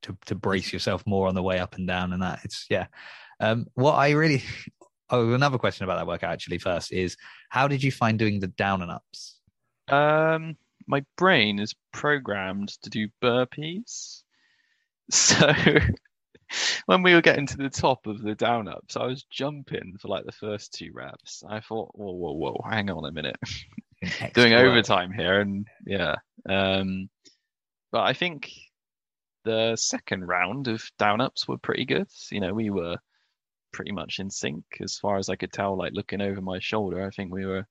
to 0.03 0.17
to 0.25 0.35
brace 0.35 0.71
yourself 0.71 1.03
more 1.07 1.27
on 1.27 1.35
the 1.35 1.41
way 1.41 1.59
up 1.59 1.75
and 1.75 1.87
down 1.87 2.13
and 2.13 2.21
that 2.21 2.39
it's 2.43 2.65
yeah 2.69 2.85
um 3.39 3.65
what 3.73 3.93
i 3.93 4.11
really 4.11 4.43
oh 5.09 5.33
another 5.33 5.57
question 5.57 5.83
about 5.83 5.97
that 5.97 6.07
workout 6.07 6.31
actually 6.31 6.57
first 6.57 6.91
is 6.91 7.17
how 7.49 7.67
did 7.67 7.83
you 7.83 7.91
find 7.91 8.17
doing 8.19 8.39
the 8.39 8.47
down 8.47 8.81
and 8.81 8.91
ups 8.91 9.37
Um, 9.87 10.57
my 10.87 11.03
brain 11.17 11.59
is 11.59 11.73
programmed 11.91 12.69
to 12.83 12.89
do 12.89 13.07
burpees. 13.21 14.21
So 15.11 15.53
when 16.87 17.03
we 17.03 17.13
were 17.13 17.21
getting 17.21 17.45
to 17.47 17.57
the 17.57 17.69
top 17.69 18.07
of 18.07 18.21
the 18.21 18.33
down 18.35 18.67
ups, 18.67 18.95
I 18.97 19.05
was 19.05 19.23
jumping 19.31 19.97
for 19.99 20.07
like 20.07 20.25
the 20.25 20.31
first 20.31 20.73
two 20.73 20.91
reps. 20.93 21.43
I 21.47 21.59
thought, 21.59 21.91
whoa, 21.93 22.11
whoa, 22.13 22.33
whoa, 22.33 22.61
hang 22.67 22.89
on 22.89 23.05
a 23.05 23.11
minute. 23.11 23.37
Doing 24.33 24.53
overtime 24.53 25.11
here 25.11 25.41
and 25.41 25.67
yeah. 25.85 26.15
Um 26.49 27.09
but 27.91 28.01
I 28.01 28.13
think 28.13 28.51
the 29.43 29.75
second 29.75 30.27
round 30.27 30.67
of 30.67 30.83
down 30.97 31.21
ups 31.21 31.47
were 31.47 31.57
pretty 31.57 31.85
good. 31.85 32.07
You 32.31 32.39
know, 32.39 32.53
we 32.53 32.69
were 32.71 32.97
pretty 33.75 33.91
much 33.91 34.19
in 34.19 34.29
sync 34.29 34.63
as 34.81 34.97
far 34.97 35.17
as 35.17 35.27
I 35.27 35.35
could 35.35 35.51
tell, 35.51 35.77
like 35.77 35.91
looking 35.93 36.21
over 36.21 36.41
my 36.41 36.59
shoulder, 36.59 37.05
I 37.05 37.09
think 37.09 37.33
we 37.33 37.45
were 37.45 37.67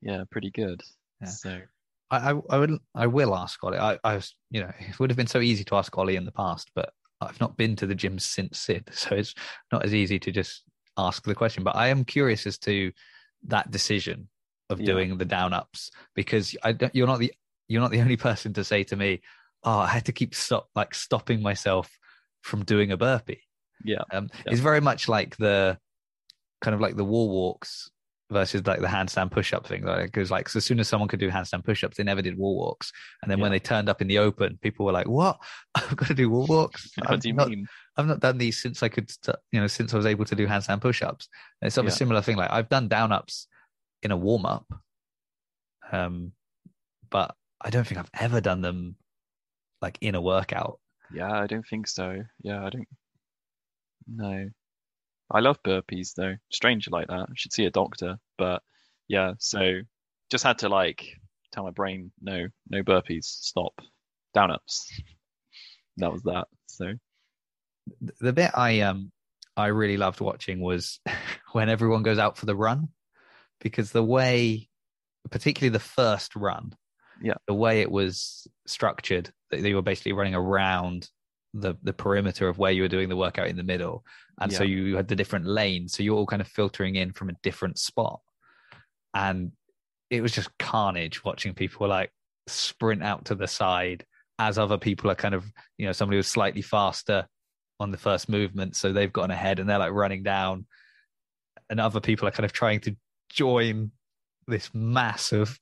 yeah, 0.00 0.22
pretty 0.30 0.50
good. 0.50 0.80
Yeah. 1.20 1.26
So 1.30 1.60
I, 2.12 2.30
I, 2.30 2.40
I 2.50 2.58
would, 2.58 2.78
I 2.94 3.06
will 3.08 3.34
ask 3.34 3.62
Ollie. 3.64 3.78
I, 3.78 3.98
I 4.04 4.14
was, 4.14 4.36
you 4.50 4.60
know, 4.60 4.70
it 4.78 4.98
would 5.00 5.10
have 5.10 5.16
been 5.16 5.26
so 5.26 5.40
easy 5.40 5.64
to 5.64 5.74
ask 5.74 5.96
Ollie 5.98 6.14
in 6.14 6.24
the 6.24 6.32
past, 6.32 6.70
but 6.76 6.92
I've 7.20 7.40
not 7.40 7.56
been 7.56 7.74
to 7.76 7.86
the 7.86 7.96
gym 7.96 8.20
since 8.20 8.60
Sid, 8.60 8.88
so 8.92 9.16
it's 9.16 9.34
not 9.72 9.84
as 9.84 9.92
easy 9.94 10.20
to 10.20 10.30
just 10.30 10.62
ask 10.96 11.24
the 11.24 11.34
question. 11.34 11.64
But 11.64 11.74
I 11.74 11.88
am 11.88 12.04
curious 12.04 12.46
as 12.46 12.56
to 12.58 12.92
that 13.48 13.70
decision 13.72 14.28
of 14.70 14.78
Yeah. 14.78 14.86
doing 14.86 15.18
the 15.18 15.24
down 15.24 15.52
ups 15.52 15.90
because 16.14 16.56
I 16.62 16.72
don't, 16.72 16.94
you're 16.94 17.06
not 17.08 17.18
the 17.18 17.32
you're 17.66 17.80
not 17.80 17.90
the 17.90 18.00
only 18.00 18.16
person 18.28 18.52
to 18.54 18.64
say 18.64 18.84
to 18.84 18.96
me, 18.96 19.22
"Oh, 19.64 19.78
I 19.78 19.88
had 19.88 20.04
to 20.06 20.12
keep 20.12 20.34
stop 20.34 20.68
like 20.76 20.94
stopping 20.94 21.42
myself 21.42 21.90
from 22.42 22.64
doing 22.64 22.92
a 22.92 22.96
burpee." 22.96 23.42
Yeah. 23.84 24.02
Um, 24.12 24.28
Yeah. 24.46 24.52
It's 24.52 24.60
very 24.60 24.80
much 24.80 25.08
like 25.08 25.36
the 25.36 25.78
kind 26.60 26.74
of 26.74 26.80
like 26.80 26.96
the 26.96 27.04
wall 27.04 27.28
walks 27.30 27.90
versus 28.30 28.66
like 28.66 28.80
the 28.80 28.86
handstand 28.86 29.30
push 29.30 29.52
up 29.54 29.66
thing. 29.66 29.84
Like, 29.84 30.06
because 30.06 30.30
like 30.30 30.48
so 30.48 30.58
as 30.58 30.64
soon 30.64 30.80
as 30.80 30.88
someone 30.88 31.08
could 31.08 31.20
do 31.20 31.30
handstand 31.30 31.64
push 31.64 31.82
ups, 31.84 31.96
they 31.96 32.02
never 32.04 32.20
did 32.20 32.36
wall 32.36 32.56
walks. 32.56 32.92
And 33.22 33.30
then 33.30 33.40
when 33.40 33.50
they 33.52 33.58
turned 33.58 33.88
up 33.88 34.02
in 34.02 34.08
the 34.08 34.18
open, 34.18 34.58
people 34.60 34.84
were 34.84 34.92
like, 34.92 35.08
"What? 35.08 35.38
I've 35.74 35.96
got 35.96 36.08
to 36.08 36.14
do 36.14 36.28
wall 36.30 36.46
walks? 36.46 36.90
What 36.98 37.10
I've 37.10 37.20
do 37.20 37.28
you 37.28 37.34
not, 37.34 37.48
mean? 37.48 37.66
I've 37.96 38.06
not 38.06 38.20
done 38.20 38.36
these 38.38 38.60
since 38.60 38.82
I 38.82 38.88
could, 38.88 39.10
you 39.52 39.60
know, 39.60 39.66
since 39.66 39.94
I 39.94 39.96
was 39.96 40.06
able 40.06 40.24
to 40.26 40.34
do 40.34 40.46
handstand 40.46 40.80
push 40.82 41.02
ups." 41.02 41.28
It's 41.62 41.74
sort 41.74 41.86
of 41.86 41.90
Yeah. 41.90 41.94
a 41.94 41.96
similar 41.96 42.20
thing. 42.22 42.36
Like 42.36 42.50
I've 42.50 42.68
done 42.68 42.88
down 42.88 43.12
ups 43.12 43.46
in 44.02 44.10
a 44.10 44.16
warm 44.16 44.44
up, 44.46 44.66
um, 45.90 46.32
but 47.10 47.34
I 47.60 47.70
don't 47.70 47.86
think 47.86 47.98
I've 47.98 48.10
ever 48.20 48.40
done 48.40 48.60
them 48.60 48.96
like 49.80 49.98
in 50.00 50.14
a 50.14 50.20
workout. 50.20 50.80
Yeah, 51.14 51.32
I 51.32 51.46
don't 51.46 51.66
think 51.66 51.88
so. 51.88 52.22
Yeah, 52.42 52.64
I 52.64 52.70
don't. 52.70 52.86
No. 54.08 54.48
I 55.30 55.40
love 55.40 55.62
burpees 55.62 56.14
though. 56.16 56.36
Strange 56.50 56.88
like 56.90 57.08
that. 57.08 57.28
I 57.28 57.32
should 57.34 57.52
see 57.52 57.66
a 57.66 57.70
doctor. 57.70 58.18
But 58.38 58.62
yeah, 59.08 59.34
so 59.38 59.80
just 60.30 60.44
had 60.44 60.58
to 60.58 60.68
like 60.68 61.06
tell 61.52 61.64
my 61.64 61.70
brain, 61.70 62.10
no, 62.20 62.46
no 62.68 62.82
burpees, 62.82 63.24
stop, 63.24 63.80
down 64.34 64.50
ups. 64.50 64.90
That 65.98 66.12
was 66.12 66.22
that. 66.22 66.46
So 66.66 66.94
the 68.20 68.32
bit 68.32 68.50
I 68.54 68.80
um 68.80 69.10
I 69.56 69.66
really 69.66 69.96
loved 69.96 70.20
watching 70.20 70.60
was 70.60 71.00
when 71.52 71.68
everyone 71.68 72.02
goes 72.02 72.18
out 72.18 72.36
for 72.36 72.46
the 72.46 72.56
run 72.56 72.88
because 73.60 73.90
the 73.92 74.04
way 74.04 74.68
particularly 75.30 75.70
the 75.72 75.80
first 75.80 76.36
run 76.36 76.74
Yeah. 77.20 77.34
the 77.46 77.54
way 77.54 77.80
it 77.80 77.90
was 77.90 78.46
structured 78.66 79.30
that 79.50 79.62
they 79.62 79.74
were 79.74 79.82
basically 79.82 80.12
running 80.12 80.34
around 80.34 81.08
the 81.54 81.74
the 81.82 81.92
perimeter 81.92 82.48
of 82.48 82.58
where 82.58 82.72
you 82.72 82.82
were 82.82 82.88
doing 82.88 83.08
the 83.08 83.16
workout 83.16 83.48
in 83.48 83.56
the 83.56 83.62
middle. 83.62 84.04
And 84.40 84.52
so 84.52 84.62
you 84.62 84.96
had 84.96 85.08
the 85.08 85.16
different 85.16 85.46
lanes. 85.46 85.94
So 85.94 86.02
you're 86.02 86.16
all 86.16 86.26
kind 86.26 86.42
of 86.42 86.48
filtering 86.48 86.96
in 86.96 87.12
from 87.12 87.30
a 87.30 87.36
different 87.42 87.78
spot. 87.78 88.20
And 89.14 89.52
it 90.10 90.20
was 90.20 90.32
just 90.32 90.56
carnage 90.58 91.24
watching 91.24 91.54
people 91.54 91.88
like 91.88 92.12
sprint 92.46 93.02
out 93.02 93.26
to 93.26 93.34
the 93.34 93.48
side 93.48 94.04
as 94.38 94.58
other 94.58 94.78
people 94.78 95.10
are 95.10 95.16
kind 95.16 95.34
of 95.34 95.44
you 95.76 95.86
know 95.86 95.92
somebody 95.92 96.16
was 96.16 96.28
slightly 96.28 96.62
faster 96.62 97.26
on 97.80 97.90
the 97.90 97.98
first 97.98 98.28
movement. 98.28 98.76
So 98.76 98.92
they've 98.92 99.12
gotten 99.12 99.30
ahead 99.30 99.58
and 99.58 99.68
they're 99.68 99.78
like 99.78 99.92
running 99.92 100.22
down. 100.22 100.66
And 101.70 101.80
other 101.80 102.00
people 102.00 102.26
are 102.26 102.32
kind 102.32 102.44
of 102.44 102.52
trying 102.52 102.80
to 102.80 102.96
join 103.30 103.92
this 104.46 104.70
mass 104.74 105.32
of 105.32 105.58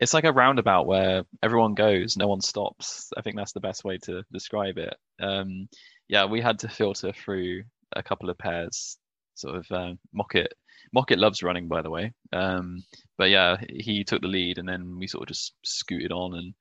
it's 0.00 0.14
like 0.14 0.24
a 0.24 0.32
roundabout 0.32 0.86
where 0.86 1.22
everyone 1.42 1.74
goes, 1.74 2.16
no 2.16 2.26
one 2.28 2.40
stops. 2.40 3.10
I 3.16 3.22
think 3.22 3.36
that's 3.36 3.52
the 3.52 3.60
best 3.60 3.84
way 3.84 3.98
to 4.04 4.22
describe 4.32 4.76
it. 4.78 4.94
Um, 5.20 5.68
yeah, 6.08 6.24
we 6.24 6.40
had 6.40 6.58
to 6.60 6.68
filter 6.68 7.12
through 7.12 7.62
a 7.94 8.02
couple 8.02 8.28
of 8.30 8.38
pairs. 8.38 8.98
Sort 9.34 9.56
of 9.56 9.66
um, 9.70 9.98
Mockett. 10.12 10.52
Mockett 10.92 11.18
loves 11.18 11.42
running, 11.42 11.66
by 11.68 11.82
the 11.82 11.90
way. 11.90 12.12
Um, 12.32 12.82
but 13.18 13.30
yeah, 13.30 13.56
he 13.68 14.04
took 14.04 14.20
the 14.22 14.28
lead, 14.28 14.58
and 14.58 14.68
then 14.68 14.98
we 14.98 15.06
sort 15.06 15.22
of 15.22 15.28
just 15.28 15.54
scooted 15.64 16.12
on, 16.12 16.34
and 16.34 16.54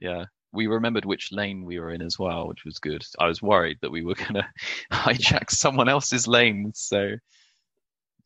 yeah, 0.00 0.24
we 0.52 0.66
remembered 0.66 1.04
which 1.04 1.32
lane 1.32 1.64
we 1.64 1.78
were 1.78 1.90
in 1.90 2.02
as 2.02 2.18
well, 2.18 2.46
which 2.48 2.64
was 2.64 2.78
good. 2.78 3.04
I 3.18 3.26
was 3.26 3.40
worried 3.42 3.78
that 3.82 3.90
we 3.90 4.02
were 4.04 4.14
gonna 4.28 4.48
hijack 4.92 5.50
someone 5.50 5.88
else's 5.88 6.28
lane, 6.28 6.72
so 6.74 7.14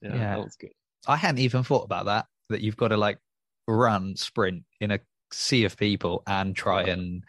yeah, 0.03 0.15
Yeah. 0.15 0.37
that 0.37 0.45
was 0.45 0.57
good. 0.57 0.73
I 1.07 1.17
hadn't 1.17 1.41
even 1.41 1.63
thought 1.63 1.85
about 1.85 2.07
that. 2.07 2.27
That 2.51 2.61
you've 2.61 2.77
got 2.77 2.89
to 2.89 2.97
like 2.97 3.19
run, 3.67 4.17
sprint 4.17 4.65
in 4.81 4.91
a 4.91 5.01
sea 5.33 5.65
of 5.65 5.77
people 5.77 6.23
and 6.27 6.55
try 6.55 6.83
and 6.83 7.25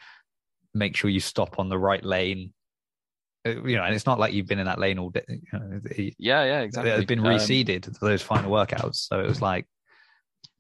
make 0.74 0.96
sure 0.96 1.10
you 1.10 1.20
stop 1.20 1.60
on 1.60 1.70
the 1.70 1.78
right 1.78 2.04
lane. 2.04 2.54
Uh, 3.46 3.64
You 3.64 3.78
know, 3.78 3.84
and 3.84 3.96
it's 3.96 4.06
not 4.06 4.20
like 4.20 4.34
you've 4.34 4.48
been 4.48 4.60
in 4.60 4.66
that 4.66 4.80
lane 4.80 5.00
all 5.00 5.10
day. 5.10 5.24
You 5.28 5.60
know, 5.60 5.82
it 5.86 6.16
Yeah, 6.20 6.62
exactly 6.62 6.92
it's 6.92 7.06
been 7.06 7.20
Um, 7.20 7.26
reseeded 7.26 7.84
to 7.84 7.92
those 7.92 8.22
final 8.22 8.52
workouts, 8.52 9.08
so 9.08 9.20
it 9.20 9.28
was 9.28 9.42
like, 9.52 9.68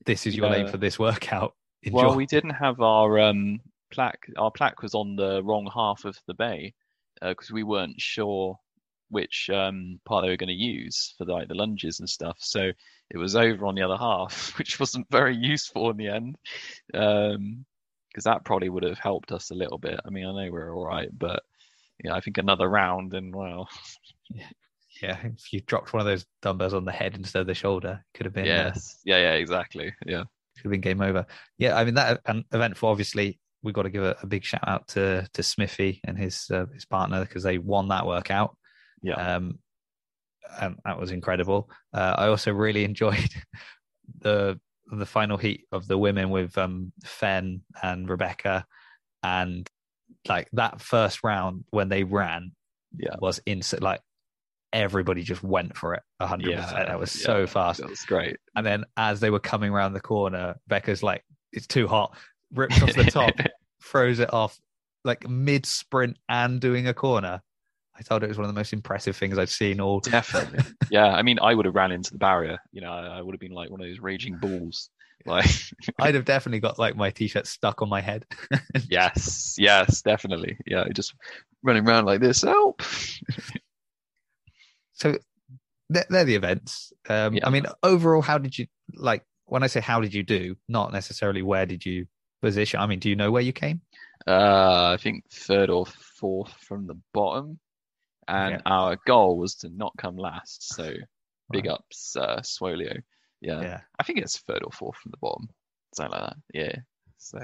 this 0.06 0.26
is 0.26 0.36
your 0.36 0.50
lane 0.50 0.68
for 0.68 0.78
this 0.78 0.98
workout. 0.98 1.56
Enjoy. 1.84 1.98
Well, 1.98 2.16
we 2.16 2.26
didn't 2.26 2.52
have 2.52 2.82
our 2.82 3.20
um, 3.20 3.60
plaque. 3.92 4.28
Our 4.38 4.50
plaque 4.50 4.82
was 4.82 4.96
on 4.96 5.16
the 5.16 5.44
wrong 5.44 5.70
half 5.74 6.04
of 6.06 6.18
the 6.26 6.34
bay 6.34 6.74
because 7.22 7.52
uh, 7.52 7.54
we 7.54 7.64
weren't 7.64 8.02
sure 8.02 8.58
which 9.10 9.50
um, 9.52 10.00
part 10.06 10.24
they 10.24 10.30
were 10.30 10.38
going 10.38 10.48
to 10.48 10.54
use 10.54 11.14
for 11.18 11.26
the, 11.26 11.34
like 11.34 11.48
the 11.48 11.56
lunges 11.56 12.00
and 12.00 12.10
stuff. 12.10 12.38
So 12.40 12.72
it 13.10 13.18
was 13.18 13.36
over 13.36 13.66
on 13.66 13.76
the 13.76 13.84
other 13.84 13.98
half, 13.98 14.54
which 14.58 14.80
wasn't 14.80 15.08
very 15.10 15.36
useful 15.36 15.90
in 15.90 15.98
the 15.98 16.08
end. 16.08 16.38
Um, 16.94 17.66
because 18.10 18.24
that 18.24 18.46
probably 18.46 18.70
would 18.70 18.84
have 18.84 18.98
helped 18.98 19.34
us 19.34 19.52
a 19.52 19.56
little 19.56 19.78
bit. 19.78 20.00
I 20.06 20.10
mean, 20.10 20.26
I 20.26 20.32
know 20.32 20.50
we're 20.50 20.74
all 20.74 20.86
right, 20.86 21.10
but 21.12 21.44
yeah, 22.02 22.16
I 22.16 22.22
think 22.22 22.38
another 22.38 22.70
round 22.70 23.14
and 23.14 23.36
well, 23.36 23.68
yeah, 24.30 24.48
yeah. 25.02 25.18
If 25.24 25.52
you 25.52 25.60
dropped 25.60 25.92
one 25.92 26.00
of 26.00 26.06
those 26.06 26.26
dumbbells 26.42 26.74
on 26.74 26.86
the 26.86 26.94
head 26.94 27.16
instead 27.16 27.42
of 27.42 27.48
the 27.48 27.54
shoulder, 27.54 28.06
could 28.14 28.26
have 28.26 28.34
been. 28.34 28.46
Uh, 28.46 28.72
yes. 28.74 28.96
Uh, 28.96 29.02
yeah. 29.06 29.18
Yeah. 29.18 29.34
Exactly. 29.34 29.94
Yeah. 30.06 30.24
Could 30.56 30.64
have 30.64 30.72
been 30.72 30.82
game 30.82 31.02
over. 31.02 31.26
Yeah. 31.58 31.76
I 31.76 31.84
mean 31.84 31.96
that 31.96 32.22
event 32.54 32.78
for 32.78 32.90
obviously 32.90 33.38
we've 33.62 33.74
got 33.74 33.84
to 33.84 33.90
give 33.90 34.04
a, 34.04 34.16
a, 34.22 34.28
big 34.28 34.46
shout 34.46 34.66
out 34.66 34.88
to 34.90 35.28
to 35.34 35.44
Smithy 35.44 36.00
and 36.06 36.18
his 36.18 36.50
uh, 36.52 36.66
his 36.74 36.86
partner 36.86 37.20
because 37.22 37.44
they 37.44 37.58
won 37.58 37.90
that 37.90 38.06
workout. 38.06 38.56
Yeah. 39.02 39.36
Um, 39.36 39.60
and 40.60 40.78
that 40.86 41.00
was 41.00 41.12
incredible. 41.12 41.70
Uh, 41.94 42.16
I 42.18 42.28
also 42.28 42.52
really 42.52 42.84
enjoyed 42.92 43.30
the 44.20 44.60
the 44.92 45.06
final 45.06 45.38
heat 45.38 45.66
of 45.72 45.88
the 45.88 45.98
women 45.98 46.30
with 46.30 46.58
um, 46.58 46.92
Fen 47.04 47.62
and 47.82 48.10
Rebecca, 48.10 48.66
and 49.24 49.68
like 50.28 50.50
that 50.54 50.82
first 50.82 51.24
round 51.24 51.66
when 51.72 51.90
they 51.90 52.04
ran, 52.04 52.52
yeah, 52.98 53.16
was 53.20 53.42
instant. 53.46 53.84
Like 53.84 54.02
everybody 54.74 55.24
just 55.24 55.42
went 55.42 55.78
for 55.78 55.94
it 55.94 56.04
hundred 56.22 56.52
yeah, 56.52 56.62
percent. 56.64 56.88
That 56.88 57.00
was 57.00 57.16
yeah, 57.16 57.26
so 57.26 57.48
fast. 57.48 57.80
That 57.80 57.90
was 57.90 58.02
great. 58.02 58.38
And 58.56 58.66
then 58.66 58.86
as 58.98 59.20
they 59.20 59.30
were 59.30 59.40
coming 59.40 59.72
around 59.72 59.94
the 59.94 60.02
corner, 60.02 60.56
Becca's 60.68 61.04
like, 61.04 61.24
"It's 61.52 61.68
too 61.68 61.88
hot," 61.88 62.16
rips 62.54 62.82
off 62.82 62.94
the 62.94 63.06
top, 63.06 63.34
throws 63.84 64.20
it 64.20 64.34
off 64.34 64.60
like 65.06 65.30
mid 65.30 65.66
sprint 65.66 66.18
and 66.28 66.60
doing 66.60 66.88
a 66.88 66.94
corner. 66.94 67.42
I 67.98 68.04
thought 68.04 68.24
it 68.24 68.30
was 68.30 68.38
one 68.38 68.46
of 68.46 68.54
the 68.54 68.60
most 68.60 68.74
impressive 68.74 69.16
things 69.16 69.38
I'd 69.38 69.50
seen 69.50 69.80
all. 69.80 70.00
Definitely. 70.00 70.64
yeah. 70.90 71.08
I 71.08 71.22
mean, 71.22 71.40
I 71.42 71.54
would 71.54 71.66
have 71.66 71.76
ran 71.76 71.92
into 71.92 72.12
the 72.12 72.18
barrier. 72.18 72.58
You 72.72 72.82
know, 72.82 72.92
I, 72.92 73.18
I 73.18 73.22
would 73.22 73.34
have 73.34 73.40
been 73.40 73.54
like 73.54 73.70
one 73.70 73.82
of 73.82 73.88
those 73.88 74.00
raging 74.00 74.38
bulls. 74.38 74.90
Like, 75.26 75.50
I'd 76.00 76.16
have 76.16 76.26
definitely 76.26 76.60
got 76.60 76.78
like 76.78 76.96
my 76.96 77.10
t-shirt 77.10 77.48
stuck 77.48 77.82
on 77.82 77.90
my 77.90 78.02
head. 78.02 78.26
yes. 78.90 79.56
Yes. 79.58 80.02
Definitely. 80.02 80.58
Yeah. 80.66 80.86
Just 80.94 81.14
running 81.64 81.88
around 81.88 82.06
like 82.06 82.20
this. 82.20 82.42
Help. 82.42 82.82
so 84.94 85.18
they're, 85.90 86.06
they're, 86.10 86.26
the 86.26 86.36
events. 86.36 86.92
Um, 87.08 87.36
yeah. 87.36 87.48
I 87.48 87.50
mean, 87.50 87.66
overall, 87.82 88.22
how 88.22 88.38
did 88.38 88.58
you 88.58 88.68
like? 88.94 89.24
When 89.48 89.62
I 89.62 89.68
say 89.68 89.80
how 89.80 90.02
did 90.02 90.14
you 90.14 90.24
do, 90.24 90.56
not 90.68 90.92
necessarily 90.92 91.44
where 91.44 91.68
did 91.68 91.86
you 91.86 92.08
position. 92.46 92.80
I 92.80 92.86
mean, 92.86 93.00
do 93.00 93.10
you 93.10 93.16
know 93.16 93.32
where 93.32 93.42
you 93.42 93.54
came? 93.54 93.82
Uh, 94.28 94.94
I 94.94 94.98
think 94.98 95.24
third 95.32 95.70
or 95.70 95.86
fourth 95.86 96.54
from 96.54 96.88
the 96.88 96.96
bottom 97.14 97.60
and 98.28 98.56
yeah. 98.56 98.62
our 98.66 98.98
goal 99.06 99.38
was 99.38 99.56
to 99.56 99.70
not 99.70 99.94
come 99.98 100.18
last. 100.18 100.74
So 100.74 100.94
big 101.52 101.66
right. 101.66 101.74
ups, 101.74 102.16
uh, 102.16 102.42
Swolio. 102.42 103.02
Yeah. 103.42 103.62
yeah, 103.62 103.82
I 104.00 104.04
think 104.04 104.20
it's 104.20 104.40
third 104.40 104.64
or 104.64 104.72
fourth 104.72 104.98
from 104.98 105.12
the 105.12 105.18
bottom, 105.18 105.50
something 105.94 106.12
like 106.12 106.30
that. 106.30 106.38
Yeah, 106.54 106.76
so 107.18 107.40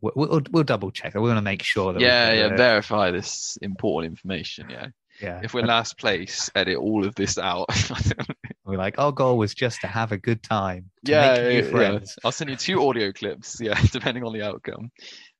we'll 0.00 0.12
we'll, 0.14 0.42
we'll 0.50 0.64
double 0.64 0.90
check. 0.90 1.14
We 1.14 1.20
want 1.20 1.38
to 1.38 1.42
make 1.42 1.62
sure 1.62 1.92
that 1.92 2.00
yeah, 2.00 2.32
yeah, 2.32 2.56
verify 2.56 3.10
this 3.10 3.58
important 3.60 4.12
information. 4.12 4.70
Yeah. 4.70 4.88
Yeah. 5.20 5.40
If 5.44 5.52
we're 5.52 5.62
last 5.62 5.98
place, 5.98 6.50
edit 6.54 6.78
all 6.78 7.06
of 7.06 7.14
this 7.14 7.36
out. 7.38 7.68
we're 8.64 8.78
like, 8.78 8.98
our 8.98 9.12
goal 9.12 9.36
was 9.36 9.54
just 9.54 9.82
to 9.82 9.86
have 9.86 10.10
a 10.10 10.18
good 10.18 10.42
time. 10.42 10.90
yeah, 11.02 11.48
yeah, 11.48 11.60
yeah, 11.60 11.98
I'll 12.24 12.32
send 12.32 12.50
you 12.50 12.56
two 12.56 12.82
audio 12.88 13.12
clips. 13.12 13.60
Yeah, 13.60 13.78
depending 13.92 14.24
on 14.24 14.32
the 14.32 14.42
outcome. 14.42 14.90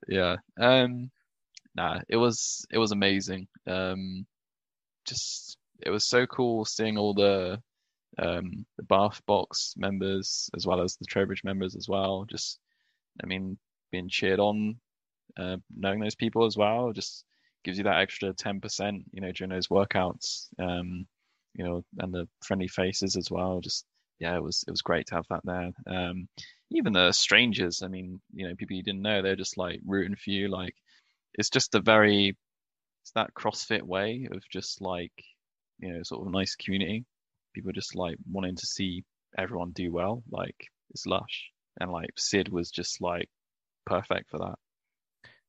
Yeah. 0.06 0.36
Um. 0.60 1.10
Nah, 1.74 2.00
it 2.08 2.16
was 2.16 2.66
it 2.70 2.78
was 2.78 2.92
amazing. 2.92 3.48
Um 3.66 4.26
just 5.06 5.56
it 5.84 5.90
was 5.90 6.04
so 6.04 6.26
cool 6.26 6.64
seeing 6.64 6.98
all 6.98 7.14
the 7.14 7.60
um, 8.18 8.66
the 8.76 8.82
Bath 8.84 9.20
Box 9.26 9.74
members 9.76 10.50
as 10.56 10.66
well 10.66 10.82
as 10.82 10.96
the 10.96 11.06
Trowbridge 11.06 11.44
members 11.44 11.76
as 11.76 11.88
well. 11.88 12.26
Just, 12.28 12.58
I 13.22 13.26
mean, 13.26 13.58
being 13.90 14.08
cheered 14.08 14.38
on, 14.38 14.76
uh, 15.38 15.56
knowing 15.74 16.00
those 16.00 16.14
people 16.14 16.44
as 16.44 16.56
well, 16.56 16.92
just 16.92 17.24
gives 17.64 17.78
you 17.78 17.84
that 17.84 18.00
extra 18.00 18.32
ten 18.32 18.60
percent, 18.60 19.04
you 19.12 19.20
know, 19.20 19.32
during 19.32 19.50
those 19.50 19.68
workouts. 19.68 20.48
Um, 20.58 21.06
you 21.54 21.64
know, 21.64 21.84
and 21.98 22.14
the 22.14 22.28
friendly 22.44 22.68
faces 22.68 23.16
as 23.16 23.30
well. 23.30 23.60
Just 23.60 23.84
yeah, 24.18 24.36
it 24.36 24.42
was 24.42 24.64
it 24.66 24.70
was 24.70 24.82
great 24.82 25.06
to 25.06 25.16
have 25.16 25.26
that 25.30 25.40
there. 25.44 25.70
Um, 25.86 26.28
even 26.70 26.92
the 26.92 27.12
strangers, 27.12 27.82
I 27.82 27.88
mean, 27.88 28.20
you 28.32 28.48
know, 28.48 28.54
people 28.54 28.76
you 28.76 28.82
didn't 28.82 29.02
know, 29.02 29.20
they're 29.20 29.36
just 29.36 29.58
like 29.58 29.80
rooting 29.84 30.16
for 30.16 30.30
you. 30.30 30.48
Like, 30.48 30.74
it's 31.34 31.50
just 31.50 31.74
a 31.74 31.80
very 31.80 32.36
it's 33.02 33.12
that 33.12 33.34
CrossFit 33.34 33.82
way 33.82 34.28
of 34.30 34.42
just 34.50 34.80
like 34.80 35.12
you 35.78 35.92
know 35.92 36.02
sort 36.02 36.26
of 36.26 36.32
nice 36.32 36.54
community. 36.54 37.04
People 37.54 37.72
just 37.72 37.94
like 37.94 38.16
wanting 38.30 38.56
to 38.56 38.66
see 38.66 39.04
everyone 39.36 39.72
do 39.72 39.92
well. 39.92 40.22
Like 40.30 40.56
it's 40.90 41.06
lush, 41.06 41.50
and 41.80 41.90
like 41.90 42.10
Sid 42.16 42.48
was 42.48 42.70
just 42.70 43.00
like 43.00 43.28
perfect 43.86 44.30
for 44.30 44.38
that. 44.38 44.54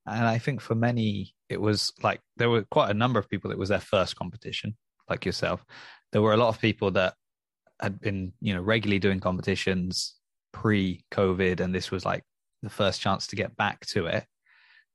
And 0.06 0.28
I 0.28 0.38
think 0.38 0.60
for 0.60 0.76
many, 0.76 1.34
it 1.48 1.62
was 1.62 1.94
like 2.02 2.20
there 2.38 2.50
were 2.50 2.64
quite 2.64 2.92
a 2.92 2.96
number 2.96 3.20
of 3.20 3.30
people 3.30 3.50
that 3.50 3.60
was 3.60 3.70
their 3.70 3.80
first 3.80 4.16
competition, 4.16 4.76
like 5.10 5.26
yourself. 5.26 5.64
There 6.12 6.22
were 6.22 6.34
a 6.34 6.38
lot 6.38 6.50
of 6.50 6.60
people 6.60 6.92
that 6.92 7.14
had 7.80 8.00
been, 8.00 8.34
you 8.42 8.54
know, 8.54 8.62
regularly 8.62 9.00
doing 9.00 9.20
competitions 9.20 10.16
pre-COVID, 10.52 11.60
and 11.60 11.74
this 11.74 11.92
was 11.92 12.06
like 12.06 12.24
the 12.62 12.70
first 12.70 13.02
chance 13.02 13.28
to 13.28 13.36
get 13.36 13.56
back 13.56 13.86
to 13.88 14.08
it. 14.08 14.26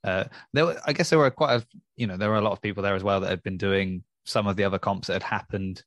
Uh, 0.04 0.24
there, 0.52 0.66
were, 0.66 0.80
I 0.86 0.92
guess 0.92 1.10
there 1.10 1.18
were 1.18 1.30
quite 1.30 1.60
a, 1.60 1.66
you 1.96 2.06
know, 2.06 2.16
there 2.16 2.30
were 2.30 2.36
a 2.36 2.42
lot 2.42 2.52
of 2.52 2.62
people 2.62 2.82
there 2.82 2.94
as 2.94 3.04
well 3.04 3.20
that 3.20 3.30
had 3.30 3.42
been 3.42 3.58
doing 3.58 4.04
some 4.24 4.46
of 4.46 4.56
the 4.56 4.64
other 4.64 4.78
comps 4.78 5.08
that 5.08 5.14
had 5.14 5.22
happened, 5.22 5.82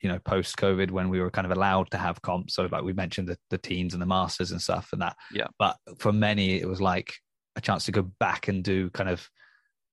you 0.00 0.08
know, 0.08 0.18
post 0.20 0.56
COVID 0.56 0.90
when 0.90 1.08
we 1.08 1.20
were 1.20 1.30
kind 1.30 1.44
of 1.44 1.50
allowed 1.50 1.90
to 1.90 1.98
have 1.98 2.22
comps. 2.22 2.54
So 2.54 2.68
like 2.70 2.82
we 2.82 2.92
mentioned 2.92 3.28
the, 3.28 3.38
the 3.50 3.58
teens 3.58 3.92
and 3.92 4.02
the 4.02 4.06
masters 4.06 4.52
and 4.52 4.62
stuff 4.62 4.90
and 4.92 5.02
that. 5.02 5.16
Yeah. 5.32 5.48
But 5.58 5.76
for 5.98 6.12
many, 6.12 6.60
it 6.60 6.68
was 6.68 6.80
like 6.80 7.14
a 7.56 7.60
chance 7.60 7.84
to 7.86 7.92
go 7.92 8.02
back 8.20 8.48
and 8.48 8.62
do 8.62 8.90
kind 8.90 9.08
of 9.08 9.28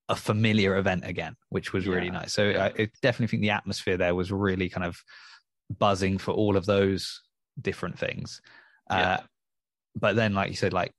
a 0.07 0.15
familiar 0.15 0.77
event 0.77 1.03
again, 1.05 1.35
which 1.49 1.73
was 1.73 1.87
really 1.87 2.07
yeah. 2.07 2.11
nice. 2.11 2.33
So 2.33 2.49
yeah. 2.49 2.65
I, 2.65 2.83
I 2.83 2.89
definitely 3.01 3.27
think 3.27 3.41
the 3.41 3.49
atmosphere 3.49 3.97
there 3.97 4.13
was 4.13 4.31
really 4.31 4.69
kind 4.69 4.85
of 4.85 4.97
buzzing 5.79 6.19
for 6.19 6.31
all 6.31 6.55
of 6.57 6.67
those 6.67 7.21
different 7.59 7.97
things. 7.97 8.41
Yeah. 8.91 8.97
Uh, 8.97 9.19
but 9.95 10.15
then, 10.15 10.33
like 10.33 10.49
you 10.49 10.55
said, 10.55 10.73
like 10.73 10.91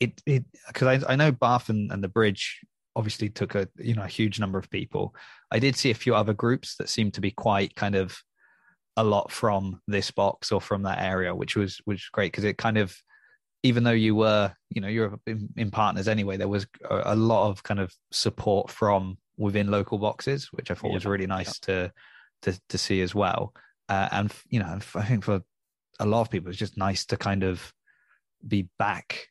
it 0.00 0.22
it 0.26 0.44
because 0.68 1.04
I, 1.04 1.12
I 1.12 1.16
know 1.16 1.32
Bath 1.32 1.68
and, 1.68 1.90
and 1.92 2.02
the 2.02 2.08
bridge 2.08 2.60
obviously 2.96 3.28
took 3.28 3.54
a 3.54 3.68
you 3.78 3.94
know 3.94 4.02
a 4.02 4.08
huge 4.08 4.40
number 4.40 4.58
of 4.58 4.70
people. 4.70 5.14
I 5.50 5.58
did 5.58 5.76
see 5.76 5.90
a 5.90 5.94
few 5.94 6.14
other 6.14 6.34
groups 6.34 6.76
that 6.76 6.88
seemed 6.88 7.14
to 7.14 7.20
be 7.20 7.30
quite 7.30 7.74
kind 7.74 7.94
of 7.94 8.18
a 8.96 9.04
lot 9.04 9.30
from 9.30 9.80
this 9.86 10.10
box 10.10 10.52
or 10.52 10.60
from 10.60 10.82
that 10.82 11.00
area, 11.00 11.34
which 11.34 11.56
was 11.56 11.80
which 11.84 11.96
was 11.96 12.10
great 12.12 12.32
because 12.32 12.44
it 12.44 12.58
kind 12.58 12.78
of 12.78 12.96
even 13.62 13.84
though 13.84 13.90
you 13.90 14.14
were 14.14 14.52
you 14.70 14.80
know 14.80 14.88
you're 14.88 15.18
in, 15.26 15.48
in 15.56 15.70
partners 15.70 16.08
anyway, 16.08 16.36
there 16.36 16.48
was 16.48 16.66
a, 16.88 17.14
a, 17.14 17.16
lot 17.16 17.48
of 17.48 17.62
kind 17.62 17.80
of 17.80 17.92
support 18.10 18.70
from 18.70 19.18
within 19.36 19.70
local 19.70 19.98
boxes, 19.98 20.48
which 20.52 20.70
I 20.70 20.74
thought 20.74 20.88
yeah, 20.88 20.94
was 20.94 21.06
really 21.06 21.26
nice 21.26 21.60
yeah. 21.66 21.90
to 22.42 22.52
to 22.52 22.60
to 22.68 22.78
see 22.78 23.02
as 23.02 23.14
well. 23.14 23.52
Uh, 23.88 24.08
and 24.12 24.32
you 24.48 24.60
know, 24.60 24.78
I 24.94 25.04
think 25.04 25.24
for 25.24 25.42
a 25.98 26.06
lot 26.06 26.22
of 26.22 26.30
people, 26.30 26.48
it's 26.48 26.58
just 26.58 26.78
nice 26.78 27.04
to 27.06 27.16
kind 27.16 27.42
of 27.42 27.72
be 28.46 28.68
back 28.78 29.28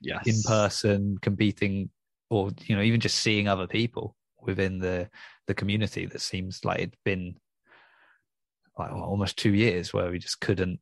yes. 0.00 0.26
in 0.26 0.42
person 0.42 1.18
competing 1.20 1.90
or 2.30 2.50
you 2.64 2.76
know 2.76 2.82
even 2.82 3.00
just 3.00 3.18
seeing 3.18 3.48
other 3.48 3.66
people 3.66 4.16
within 4.40 4.78
the 4.78 5.08
the 5.46 5.54
community 5.54 6.06
that 6.06 6.20
seems 6.20 6.64
like 6.64 6.78
it'd 6.78 6.96
been 7.04 7.36
like 8.78 8.92
almost 8.92 9.36
two 9.36 9.54
years 9.54 9.92
where 9.92 10.10
we 10.10 10.18
just 10.18 10.40
couldn't 10.40 10.80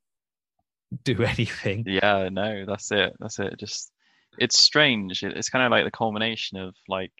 do 1.04 1.22
anything. 1.22 1.84
Yeah 1.86 2.28
no 2.30 2.64
that's 2.66 2.90
it 2.92 3.14
that's 3.18 3.38
it. 3.38 3.58
Just 3.58 3.92
it's 4.38 4.58
strange. 4.58 5.22
It's 5.22 5.50
kind 5.50 5.64
of 5.64 5.70
like 5.70 5.84
the 5.84 5.90
culmination 5.90 6.58
of 6.58 6.74
like 6.88 7.12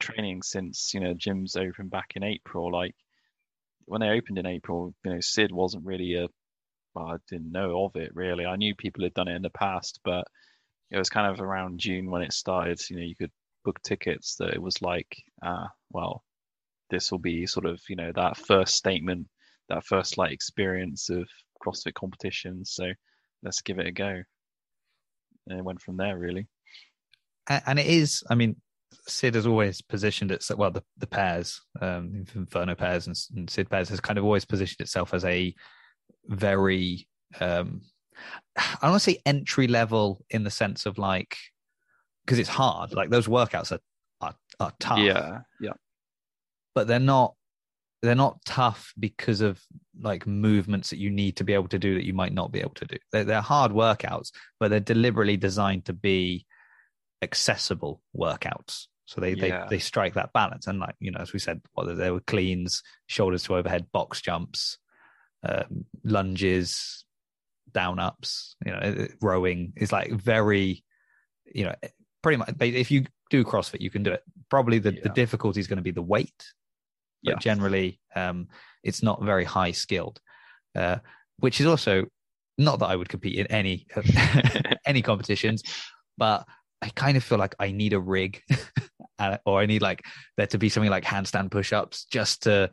training 0.00 0.42
since 0.42 0.92
you 0.94 1.00
know 1.00 1.14
gyms 1.14 1.56
opened 1.56 1.90
back 1.90 2.12
in 2.14 2.22
april. 2.22 2.72
Like 2.72 2.94
when 3.84 4.00
they 4.00 4.08
opened 4.08 4.38
in 4.38 4.46
april 4.46 4.94
you 5.04 5.12
know 5.12 5.20
sid 5.20 5.52
wasn't 5.52 5.84
really 5.84 6.14
a 6.14 6.26
well, 6.96 7.08
I 7.08 7.16
didn't 7.28 7.52
know 7.52 7.84
of 7.84 7.94
it 7.96 8.10
really. 8.14 8.46
I 8.46 8.56
knew 8.56 8.74
people 8.74 9.04
had 9.04 9.12
done 9.12 9.28
it 9.28 9.36
in 9.36 9.42
the 9.42 9.50
past, 9.50 10.00
but 10.02 10.26
it 10.90 10.96
was 10.96 11.10
kind 11.10 11.30
of 11.30 11.42
around 11.42 11.78
June 11.78 12.10
when 12.10 12.22
it 12.22 12.32
started. 12.32 12.80
You 12.88 12.96
know, 12.96 13.02
you 13.02 13.14
could 13.14 13.30
book 13.64 13.80
tickets. 13.82 14.36
That 14.36 14.54
it 14.54 14.62
was 14.62 14.80
like, 14.80 15.14
ah, 15.44 15.68
well, 15.90 16.24
this 16.88 17.12
will 17.12 17.18
be 17.18 17.46
sort 17.46 17.66
of 17.66 17.80
you 17.90 17.96
know 17.96 18.12
that 18.14 18.38
first 18.38 18.74
statement, 18.74 19.28
that 19.68 19.84
first 19.84 20.16
like 20.16 20.32
experience 20.32 21.10
of 21.10 21.28
CrossFit 21.62 21.92
competitions. 21.92 22.72
So 22.72 22.90
let's 23.42 23.60
give 23.60 23.78
it 23.78 23.86
a 23.86 23.92
go. 23.92 24.22
And 25.48 25.58
it 25.58 25.64
went 25.64 25.82
from 25.82 25.98
there 25.98 26.18
really. 26.18 26.46
And 27.66 27.78
it 27.78 27.86
is, 27.86 28.24
I 28.28 28.34
mean, 28.34 28.56
Sid 29.06 29.36
has 29.36 29.46
always 29.46 29.80
positioned 29.82 30.32
it 30.32 30.44
well. 30.56 30.70
The 30.70 30.82
the 30.96 31.06
pairs, 31.06 31.60
um, 31.80 32.24
Inferno 32.34 32.74
pairs 32.74 33.06
and, 33.06 33.16
and 33.36 33.50
Sid 33.50 33.68
pairs 33.68 33.90
has 33.90 34.00
kind 34.00 34.18
of 34.18 34.24
always 34.24 34.46
positioned 34.46 34.80
itself 34.80 35.12
as 35.12 35.24
a 35.26 35.54
very 36.26 37.08
um 37.40 37.82
I 38.56 38.78
don't 38.82 38.92
want 38.92 39.02
to 39.02 39.10
say 39.10 39.20
entry 39.26 39.68
level 39.68 40.24
in 40.30 40.44
the 40.44 40.50
sense 40.50 40.86
of 40.86 40.98
like 40.98 41.36
because 42.24 42.38
it's 42.38 42.48
hard. 42.48 42.92
Like 42.92 43.10
those 43.10 43.28
workouts 43.28 43.72
are 43.72 43.80
are, 44.20 44.34
are 44.58 44.72
tough. 44.80 44.98
Yeah, 44.98 45.40
yeah, 45.60 45.74
but 46.74 46.86
they're 46.86 46.98
not 46.98 47.34
they're 48.02 48.14
not 48.14 48.44
tough 48.44 48.92
because 48.98 49.40
of 49.40 49.60
like 50.00 50.26
movements 50.26 50.90
that 50.90 50.98
you 50.98 51.10
need 51.10 51.36
to 51.36 51.44
be 51.44 51.54
able 51.54 51.68
to 51.68 51.78
do 51.78 51.94
that 51.94 52.04
you 52.04 52.14
might 52.14 52.32
not 52.32 52.52
be 52.52 52.60
able 52.60 52.74
to 52.74 52.84
do. 52.84 52.96
They're, 53.12 53.24
they're 53.24 53.40
hard 53.40 53.72
workouts, 53.72 54.30
but 54.60 54.68
they're 54.70 54.80
deliberately 54.80 55.36
designed 55.36 55.86
to 55.86 55.92
be 55.92 56.46
accessible 57.22 58.02
workouts. 58.16 58.86
So 59.06 59.20
they 59.20 59.34
Yeah. 59.34 59.64
they 59.64 59.76
they 59.76 59.78
strike 59.78 60.14
that 60.14 60.32
balance. 60.32 60.66
And 60.66 60.78
like 60.78 60.94
you 61.00 61.10
know, 61.10 61.20
as 61.20 61.32
we 61.32 61.38
said, 61.38 61.60
whether 61.74 61.94
there 61.94 62.12
were 62.12 62.20
cleans, 62.20 62.82
shoulders 63.06 63.44
to 63.44 63.56
overhead, 63.56 63.90
box 63.92 64.20
jumps, 64.20 64.78
um, 65.48 65.84
lunges, 66.04 67.04
down 67.72 67.98
ups, 67.98 68.56
you 68.64 68.72
know, 68.72 69.06
rowing 69.20 69.72
is 69.76 69.92
like 69.92 70.10
very, 70.12 70.82
you 71.44 71.64
know, 71.64 71.74
pretty 72.22 72.38
much. 72.38 72.54
If 72.60 72.90
you 72.90 73.04
do 73.30 73.44
CrossFit, 73.44 73.80
you 73.80 73.90
can 73.90 74.02
do 74.02 74.12
it. 74.12 74.22
Probably 74.48 74.78
the, 74.78 74.92
the 74.92 75.10
difficulty 75.10 75.60
is 75.60 75.66
going 75.66 75.78
to 75.78 75.82
be 75.82 75.90
the 75.90 76.02
weight, 76.02 76.44
but 77.22 77.32
Yeah. 77.32 77.38
generally, 77.38 78.00
um, 78.14 78.48
it's 78.82 79.02
not 79.02 79.22
very 79.22 79.44
high 79.44 79.72
skilled. 79.72 80.20
Uh, 80.74 80.98
which 81.38 81.60
is 81.60 81.66
also 81.66 82.04
not 82.58 82.78
that 82.78 82.86
I 82.86 82.96
would 82.96 83.08
compete 83.08 83.38
in 83.38 83.46
any 83.48 83.86
any 84.86 85.02
competitions, 85.02 85.62
but 86.16 86.46
I 86.82 86.88
kind 86.90 87.16
of 87.16 87.24
feel 87.24 87.38
like 87.38 87.54
I 87.58 87.72
need 87.72 87.92
a 87.92 88.00
rig, 88.00 88.42
uh, 89.18 89.38
or 89.44 89.60
I 89.60 89.66
need 89.66 89.82
like 89.82 90.02
there 90.36 90.46
to 90.48 90.58
be 90.58 90.68
something 90.68 90.90
like 90.90 91.04
handstand 91.04 91.50
push-ups 91.50 92.06
just 92.10 92.42
to, 92.44 92.70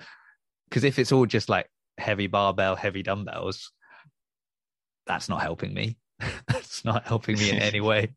because 0.69 0.83
if 0.83 0.99
it's 0.99 1.11
all 1.11 1.25
just 1.25 1.49
like 1.49 1.67
heavy 1.97 2.27
barbell, 2.27 2.75
heavy 2.75 3.03
dumbbells, 3.03 3.71
that's 5.05 5.29
not 5.29 5.41
helping 5.41 5.73
me. 5.73 5.97
that's 6.47 6.85
not 6.85 7.05
helping 7.05 7.37
me 7.37 7.49
in 7.49 7.59
any 7.59 7.81
way. 7.91 8.13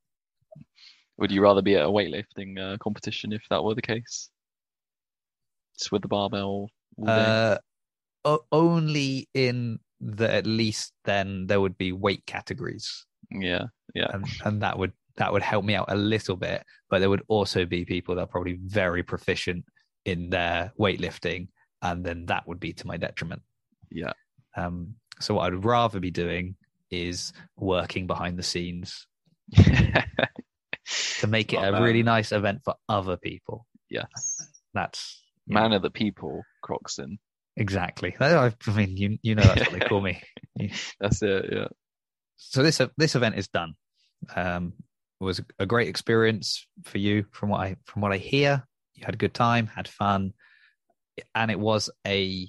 Would 1.19 1.31
you 1.31 1.41
rather 1.43 1.62
be 1.62 1.77
at 1.77 1.85
a 1.85 1.89
weightlifting 1.89 2.59
uh, 2.59 2.77
competition 2.79 3.33
if 3.33 3.43
that 3.51 3.65
were 3.65 3.75
the 3.75 3.83
case? 3.83 4.29
Just 5.79 5.91
with 5.93 6.03
the 6.03 6.09
barbell? 6.09 6.71
Uh, 7.05 7.59
o- 8.25 8.45
only 8.53 9.29
in 9.35 9.79
that 10.01 10.31
at 10.31 10.47
least 10.47 10.93
then 11.05 11.47
there 11.47 11.61
would 11.61 11.79
be 11.79 11.93
weight 11.93 12.25
categories. 12.27 13.07
yeah, 13.31 13.65
yeah, 13.95 14.09
and 14.12 14.27
and 14.45 14.62
that 14.62 14.79
would 14.79 14.93
that 15.17 15.33
would 15.33 15.43
help 15.43 15.65
me 15.65 15.75
out 15.75 15.87
a 15.91 15.97
little 15.97 16.37
bit 16.37 16.62
but 16.91 16.99
there 16.99 17.09
would 17.09 17.23
also 17.29 17.65
be 17.65 17.87
people 17.87 18.15
that 18.15 18.21
are 18.23 18.27
probably 18.27 18.59
very 18.67 19.03
proficient 19.03 19.65
in 20.05 20.29
their 20.29 20.71
weightlifting 20.79 21.49
and 21.81 22.05
then 22.05 22.27
that 22.27 22.47
would 22.47 22.61
be 22.61 22.75
to 22.75 22.87
my 22.87 22.99
detriment 22.99 23.41
yeah. 23.90 24.12
um 24.57 24.94
so 25.20 25.35
what 25.35 25.46
i'd 25.53 25.64
rather 25.64 26.01
be 26.01 26.11
doing 26.11 26.57
is 26.90 27.33
working 27.57 28.07
behind 28.07 28.38
the 28.38 28.42
scenes 28.42 29.07
to 29.55 31.27
make 31.27 31.53
it 31.53 31.57
a 31.57 31.81
really 31.83 32.03
nice 32.03 32.33
event 32.33 32.61
for 32.64 32.75
other 32.88 33.16
people 33.16 33.66
yes. 33.90 34.49
that's 34.75 35.22
Man 35.49 35.72
of 35.72 35.83
the 35.83 35.90
people, 35.90 36.42
Croxon. 36.64 37.18
exactly 37.57 38.16
i 38.18 38.46
I 38.46 38.70
mean 38.75 38.96
you 38.96 39.18
you 39.22 39.37
know 39.37 39.44
that's 39.44 39.70
what 39.70 39.79
they 39.79 39.87
call 39.87 40.01
me 40.01 40.20
That's 41.01 41.22
it. 41.22 41.46
Yeah. 41.53 41.68
so 42.37 42.62
this 42.62 42.81
this 42.96 43.14
event 43.14 43.37
is 43.37 43.49
done. 43.49 43.75
Um, 44.35 44.72
it 45.20 45.25
was 45.25 45.40
a 45.59 45.66
great 45.66 45.88
experience 45.88 46.66
for 46.85 46.99
you, 46.99 47.27
from 47.33 47.51
what 47.51 47.61
I 47.61 47.77
from 47.85 48.03
what 48.03 48.12
I 48.12 48.18
hear. 48.18 48.64
You 48.94 49.05
had 49.05 49.14
a 49.14 49.18
good 49.18 49.35
time, 49.35 49.66
had 49.66 49.88
fun, 49.88 50.33
and 51.35 51.51
it 51.51 51.59
was 51.59 51.90
a 52.07 52.49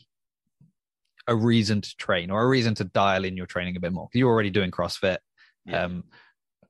a 1.27 1.35
reason 1.35 1.81
to 1.81 1.95
train 1.97 2.31
or 2.31 2.41
a 2.43 2.47
reason 2.47 2.75
to 2.75 2.83
dial 2.83 3.25
in 3.25 3.35
your 3.35 3.45
training 3.45 3.75
a 3.75 3.79
bit 3.79 3.93
more. 3.93 4.07
you're 4.13 4.29
already 4.29 4.49
doing 4.49 4.71
CrossFit. 4.71 5.17
Yeah. 5.65 5.83
Um, 5.83 6.03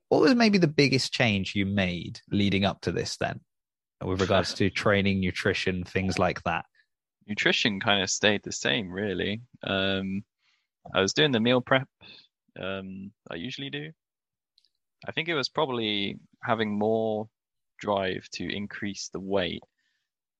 what 0.09 0.21
was 0.21 0.33
maybe 0.35 0.57
the 0.57 0.67
biggest 0.67 1.13
change 1.13 1.55
you 1.55 1.65
made 1.65 2.21
leading 2.31 2.65
up 2.65 2.81
to 2.81 2.91
this 2.91 3.17
then, 3.17 3.41
with 4.03 4.21
regards 4.21 4.53
to 4.55 4.69
training, 4.83 5.19
nutrition, 5.19 5.83
things 5.83 6.17
like 6.17 6.41
that? 6.43 6.65
nutrition 7.27 7.79
kind 7.79 8.01
of 8.01 8.09
stayed 8.09 8.41
the 8.43 8.51
same 8.51 8.89
really 8.89 9.41
um 9.63 10.23
i 10.93 11.01
was 11.01 11.13
doing 11.13 11.31
the 11.31 11.39
meal 11.39 11.61
prep 11.61 11.87
um 12.59 13.11
i 13.29 13.35
usually 13.35 13.69
do 13.69 13.91
i 15.07 15.11
think 15.11 15.27
it 15.27 15.35
was 15.35 15.49
probably 15.49 16.17
having 16.41 16.77
more 16.77 17.27
drive 17.79 18.27
to 18.31 18.47
increase 18.49 19.09
the 19.11 19.19
weight 19.19 19.63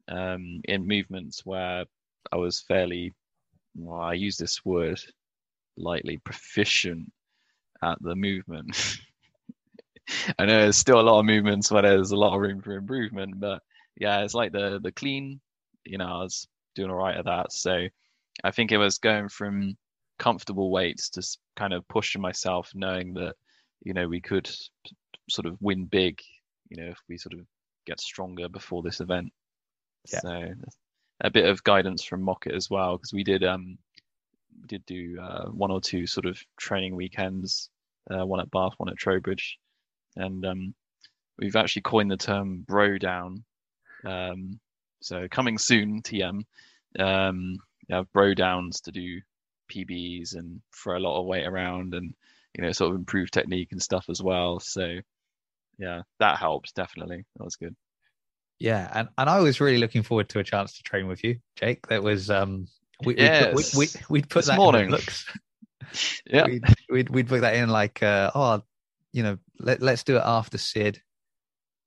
um 0.08 0.62
in 0.64 0.88
movements 0.88 1.46
where 1.46 1.86
i 2.32 2.36
was 2.38 2.64
fairly 2.68 3.14
well 3.78 4.02
i 4.02 4.14
use 4.14 4.38
this 4.38 4.64
word 4.66 5.00
lightly 5.78 6.18
proficient 6.18 7.12
at 7.84 7.98
the 8.02 8.16
movement 8.16 9.00
i 10.40 10.46
know 10.46 10.62
there's 10.62 10.78
still 10.78 11.00
a 11.00 11.02
lot 11.02 11.20
of 11.20 11.26
movements 11.26 11.72
where 11.72 11.84
there's 11.84 12.12
a 12.12 12.16
lot 12.16 12.34
of 12.34 12.42
room 12.42 12.62
for 12.62 12.74
improvement 12.74 13.40
but 13.40 13.62
yeah 14.00 14.20
it's 14.22 14.34
like 14.34 14.52
the 14.52 14.80
the 14.82 14.92
clean 14.92 15.40
you 15.86 15.98
know 15.98 16.06
i 16.06 16.24
was 16.24 16.48
doing 16.78 16.92
all 16.92 16.96
right 16.96 17.18
at 17.18 17.26
that. 17.26 17.52
So 17.52 17.88
I 18.44 18.52
think 18.52 18.72
it 18.72 18.78
was 18.78 19.00
going 19.00 19.28
from 19.28 19.76
comfortable 20.20 20.72
weights 20.72 21.10
to 21.10 21.38
kind 21.58 21.74
of 21.74 21.88
pushing 21.90 22.22
myself, 22.22 22.72
knowing 22.74 23.14
that 23.16 23.36
you 23.84 23.94
know 23.94 24.08
we 24.08 24.22
could 24.22 24.50
sort 25.30 25.48
of 25.48 25.58
win 25.60 25.86
big, 25.86 26.20
you 26.70 26.82
know, 26.82 26.90
if 26.90 27.00
we 27.10 27.18
sort 27.18 27.34
of 27.34 27.42
get 27.86 28.00
stronger 28.00 28.48
before 28.48 28.84
this 28.84 29.02
event. 29.02 29.34
Yeah. 30.14 30.20
So 30.20 30.54
a 31.22 31.32
bit 31.32 31.46
of 31.46 31.64
guidance 31.64 32.04
from 32.04 32.22
Mocket 32.24 32.54
as 32.54 32.70
well, 32.70 32.98
because 32.98 33.14
we 33.14 33.24
did 33.24 33.44
um 33.44 33.78
we 34.62 34.68
did 34.68 34.86
do 34.86 35.20
uh, 35.22 35.46
one 35.50 35.72
or 35.72 35.82
two 35.82 36.08
sort 36.08 36.26
of 36.26 36.40
training 36.58 36.96
weekends, 36.96 37.70
uh, 38.10 38.26
one 38.26 38.40
at 38.40 38.52
Bath, 38.52 38.74
one 38.78 38.90
at 38.90 38.98
Trowbridge, 38.98 39.58
and 40.16 40.46
um 40.46 40.74
we've 41.40 41.56
actually 41.56 41.84
coined 41.84 42.12
the 42.12 42.18
term 42.18 42.64
bro 42.68 42.98
down. 42.98 43.44
Um, 44.06 44.60
so 45.02 45.28
coming 45.30 45.58
soon, 45.58 46.02
TM. 46.02 46.42
Um, 46.98 47.58
you 47.88 47.96
have 47.96 48.12
bro 48.12 48.34
downs 48.34 48.82
to 48.82 48.92
do 48.92 49.22
PBs 49.72 50.36
and 50.36 50.62
throw 50.76 50.98
a 50.98 51.00
lot 51.00 51.20
of 51.20 51.26
weight 51.26 51.46
around 51.46 51.94
and 51.94 52.14
you 52.56 52.64
know 52.64 52.72
sort 52.72 52.92
of 52.92 52.98
improve 52.98 53.32
technique 53.32 53.70
and 53.72 53.82
stuff 53.82 54.06
as 54.10 54.22
well. 54.22 54.60
So 54.60 55.00
yeah, 55.78 56.02
that 56.20 56.38
helps 56.40 56.72
definitely. 56.72 57.26
That 57.38 57.44
was 57.44 57.56
good. 57.56 57.76
Yeah, 58.60 58.90
and, 58.94 59.10
and 59.18 59.30
I 59.30 59.40
was 59.40 59.62
really 59.62 59.78
looking 59.78 60.04
forward 60.04 60.30
to 60.30 60.40
a 60.40 60.44
chance 60.44 60.78
to 60.78 60.84
train 60.84 61.08
with 61.08 61.24
you, 61.24 61.38
Jake. 61.56 61.88
That 61.88 62.02
was 62.02 62.30
um, 62.30 62.68
we, 63.04 63.14
we'd, 63.14 63.18
put, 63.18 63.54
we, 63.54 63.64
Yes. 63.64 63.76
we, 63.76 63.88
we'd 64.10 64.30
put 64.30 64.40
This 64.40 64.48
that 64.48 64.58
morning. 64.58 64.86
in 64.86 64.92
the. 64.92 65.24
Yeah, 66.26 66.46
we'd, 66.46 66.64
we'd 66.90 67.10
we'd 67.10 67.28
put 67.30 67.42
that 67.42 67.56
in 67.56 67.70
like 67.70 68.04
uh, 68.04 68.30
oh 68.36 68.62
you 69.14 69.24
know 69.24 69.38
let, 69.58 69.82
let's 69.82 70.04
do 70.04 70.18
it 70.18 70.24
after 70.26 70.58
sid 70.58 71.02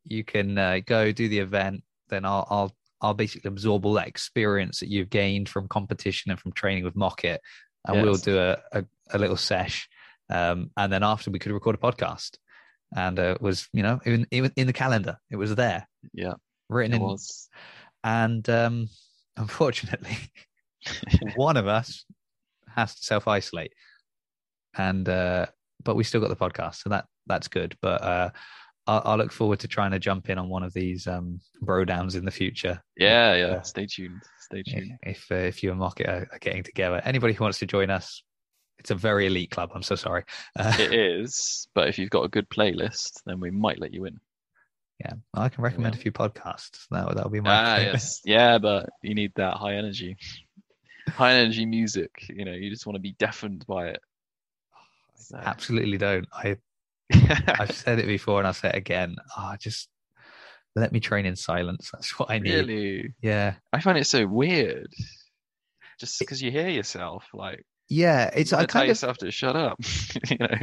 you 0.05 0.25
can 0.25 0.57
uh, 0.57 0.79
go 0.87 1.13
do 1.13 1.29
the 1.29 1.39
event 1.41 1.83
then 2.09 2.25
i'll 2.25 2.47
i'll 2.49 2.77
i'll 3.03 3.13
basically 3.15 3.49
absorb 3.49 3.85
all 3.85 3.93
that 3.95 4.09
experience 4.09 4.81
that 4.81 4.89
you've 4.89 5.11
gained 5.11 5.51
from 5.51 5.69
competition 5.69 6.31
and 6.31 6.41
from 6.41 6.51
training 6.53 6.83
with 6.83 6.97
mocket 6.97 7.43
and 7.87 8.03
we'll 8.03 8.15
do 8.15 8.39
a, 8.39 8.57
a, 8.73 8.85
a 9.11 9.19
little 9.19 9.37
sesh 9.37 9.87
um, 10.31 10.71
and 10.79 10.91
then 10.91 11.03
after 11.03 11.31
we 11.31 11.39
could 11.39 11.53
record 11.53 11.75
a 11.75 11.79
podcast 11.79 12.39
and 12.97 13.19
uh, 13.19 13.35
it 13.35 13.43
was 13.43 13.69
you 13.75 13.83
know 13.83 14.01
even 14.07 14.27
even 14.31 14.51
in 14.57 14.67
the 14.67 14.73
calendar 14.73 15.19
it 15.31 15.37
was 15.37 15.55
there 15.55 15.87
yeah, 16.15 16.35
written 16.71 16.95
it 16.95 16.97
in 16.97 17.03
was. 17.03 17.49
and 18.05 18.49
um, 18.49 18.89
unfortunately, 19.37 20.17
one 21.37 21.57
of 21.57 21.67
us 21.67 22.05
has 22.75 22.95
to 22.95 23.05
self 23.05 23.29
isolate, 23.29 23.73
and 24.77 25.09
uh, 25.09 25.47
but 25.85 25.97
we 25.97 26.05
still 26.05 26.21
got 26.21 26.29
the 26.29 26.37
podcast, 26.37 26.77
so 26.77 26.91
that 26.91 27.07
that's 27.27 27.49
good. 27.49 27.77
But 27.81 28.03
uh, 28.03 28.31
I'll, 28.87 29.03
I'll 29.05 29.17
look 29.19 29.33
forward 29.33 29.61
to 29.61 29.69
trying 29.69 29.93
to 29.93 29.99
jump 29.99 30.31
in 30.31 30.39
on 30.39 30.49
one 30.49 30.63
of 30.63 30.73
these 30.73 31.07
um, 31.07 31.41
bro 31.61 31.85
downs 31.85 32.15
in 32.15 32.25
the 32.25 32.31
future. 32.31 32.83
Yeah, 32.97 33.35
yeah. 33.35 33.47
Yeah. 33.47 33.63
Stay 33.63 33.87
tuned. 33.87 34.23
Stay 34.41 34.63
tuned. 34.63 34.93
If 35.03 35.27
uh, 35.31 35.37
if 35.37 35.63
you 35.63 35.71
and 35.71 35.81
Mocket 35.81 36.09
are, 36.09 36.29
are 36.33 36.39
getting 36.41 36.63
together, 36.63 37.01
anybody 37.05 37.35
who 37.35 37.45
wants 37.45 37.59
to 37.61 37.67
join 37.67 37.91
us, 37.91 38.23
it's 38.79 38.91
a 38.91 38.95
very 38.95 39.27
elite 39.27 39.51
club. 39.51 39.71
I'm 39.75 39.83
so 39.83 39.95
sorry. 39.95 40.25
Uh, 40.59 40.75
It 40.81 40.93
is, 40.93 41.69
but 41.75 41.89
if 41.89 41.99
you've 41.99 42.11
got 42.11 42.25
a 42.25 42.29
good 42.29 42.49
playlist, 42.49 43.21
then 43.27 43.39
we 43.41 43.51
might 43.51 43.79
let 43.81 43.93
you 43.93 44.07
in. 44.07 44.19
Yeah, 45.01 45.15
I 45.35 45.49
can 45.49 45.65
recommend 45.65 45.95
a 45.95 45.99
few 45.99 46.13
podcasts. 46.13 46.87
That 46.91 47.15
that'll 47.15 47.31
be 47.31 47.41
my 47.41 47.51
Ah, 47.55 47.77
yes, 47.79 48.21
yeah, 48.25 48.59
but 48.59 48.89
you 49.03 49.15
need 49.15 49.33
that 49.37 49.55
high 49.55 49.75
energy, 49.75 50.17
high 51.09 51.33
energy 51.35 51.65
music. 51.67 52.11
You 52.29 52.45
know, 52.45 52.53
you 52.53 52.71
just 52.71 52.87
want 52.87 52.97
to 52.97 53.01
be 53.01 53.13
deafened 53.19 53.65
by 53.67 53.89
it. 53.89 54.01
So- 55.17 55.39
Absolutely 55.39 55.97
don't. 55.99 56.27
I 56.33 56.57
I've 57.13 57.73
said 57.73 57.99
it 57.99 58.07
before 58.07 58.39
and 58.39 58.47
I'll 58.47 58.53
say 58.55 58.69
it 58.69 58.77
again. 58.77 59.17
Ah, 59.37 59.57
just 59.59 59.89
let 60.77 60.93
me 60.93 61.01
train 61.01 61.27
in 61.27 61.35
silence. 61.37 61.91
That's 61.93 62.19
what 62.19 62.31
I 62.31 62.39
need. 62.39 62.53
really, 62.53 63.15
Yeah. 63.21 63.55
I 63.73 63.81
find 63.81 63.99
it 63.99 64.07
so 64.07 64.27
weird. 64.27 64.89
Just 65.99 66.19
because 66.19 66.41
you 66.41 66.51
hear 66.51 66.69
yourself, 66.69 67.25
like 67.35 67.65
Yeah. 67.89 68.31
It's 68.35 68.53
I 68.53 68.59
gotta 68.59 68.67
tell 68.67 68.73
kind 68.81 68.85
of 68.85 68.89
yourself 68.89 69.17
to 69.19 69.31
shut 69.31 69.57
up. 69.57 69.79
you 70.31 70.37
know, 70.39 70.55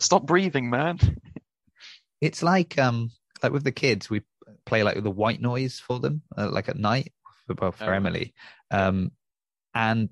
stop 0.00 0.26
breathing, 0.26 0.68
man. 0.70 0.98
it's 2.20 2.42
like 2.42 2.78
um 2.78 3.10
like 3.42 3.52
with 3.52 3.64
the 3.64 3.72
kids, 3.72 4.08
we 4.10 4.22
play 4.66 4.82
like 4.82 5.02
the 5.02 5.10
white 5.10 5.40
noise 5.40 5.78
for 5.80 5.98
them, 6.00 6.22
uh, 6.36 6.50
like 6.50 6.68
at 6.68 6.78
night 6.78 7.12
for 7.46 7.54
both 7.54 7.76
for 7.76 7.84
Oh. 7.92 7.92
Emily. 7.92 8.34
Um 8.70 9.12
and 9.74 10.08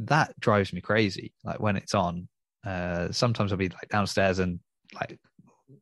that 0.00 0.38
drives 0.40 0.72
me 0.72 0.80
crazy. 0.80 1.32
Like 1.44 1.60
when 1.60 1.76
it's 1.76 1.94
on. 1.94 2.28
Uh 2.64 3.10
sometimes 3.12 3.52
I'll 3.52 3.58
be 3.58 3.68
like 3.68 3.88
downstairs 3.90 4.38
and 4.38 4.60
like 4.94 5.18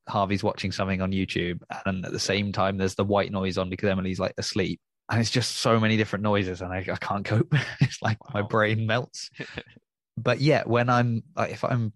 Harvey's 0.09 0.43
watching 0.43 0.71
something 0.71 1.01
on 1.01 1.13
YouTube, 1.13 1.63
and 1.87 2.05
at 2.05 2.13
the 2.13 2.19
same 2.21 2.53
time, 2.53 2.77
there's 2.77 2.95
the 2.95 3.05
white 3.05 3.33
noise 3.33 3.57
on 3.57 3.71
because 3.71 3.89
Emily's 3.89 4.21
like 4.21 4.35
asleep, 4.37 4.81
and 5.11 5.19
it's 5.19 5.31
just 5.31 5.57
so 5.57 5.81
many 5.81 5.97
different 5.97 6.23
noises, 6.23 6.61
and 6.61 6.71
I, 6.73 6.79
I 6.79 6.97
can't 6.97 7.25
cope. 7.25 7.55
it's 7.81 8.03
like 8.03 8.19
my 8.35 8.43
brain 8.43 8.87
melts. 8.87 9.31
but 10.19 10.41
yeah, 10.43 10.65
when 10.67 10.91
I'm 10.91 11.23
like, 11.35 11.53
if 11.53 11.65
I'm, 11.65 11.95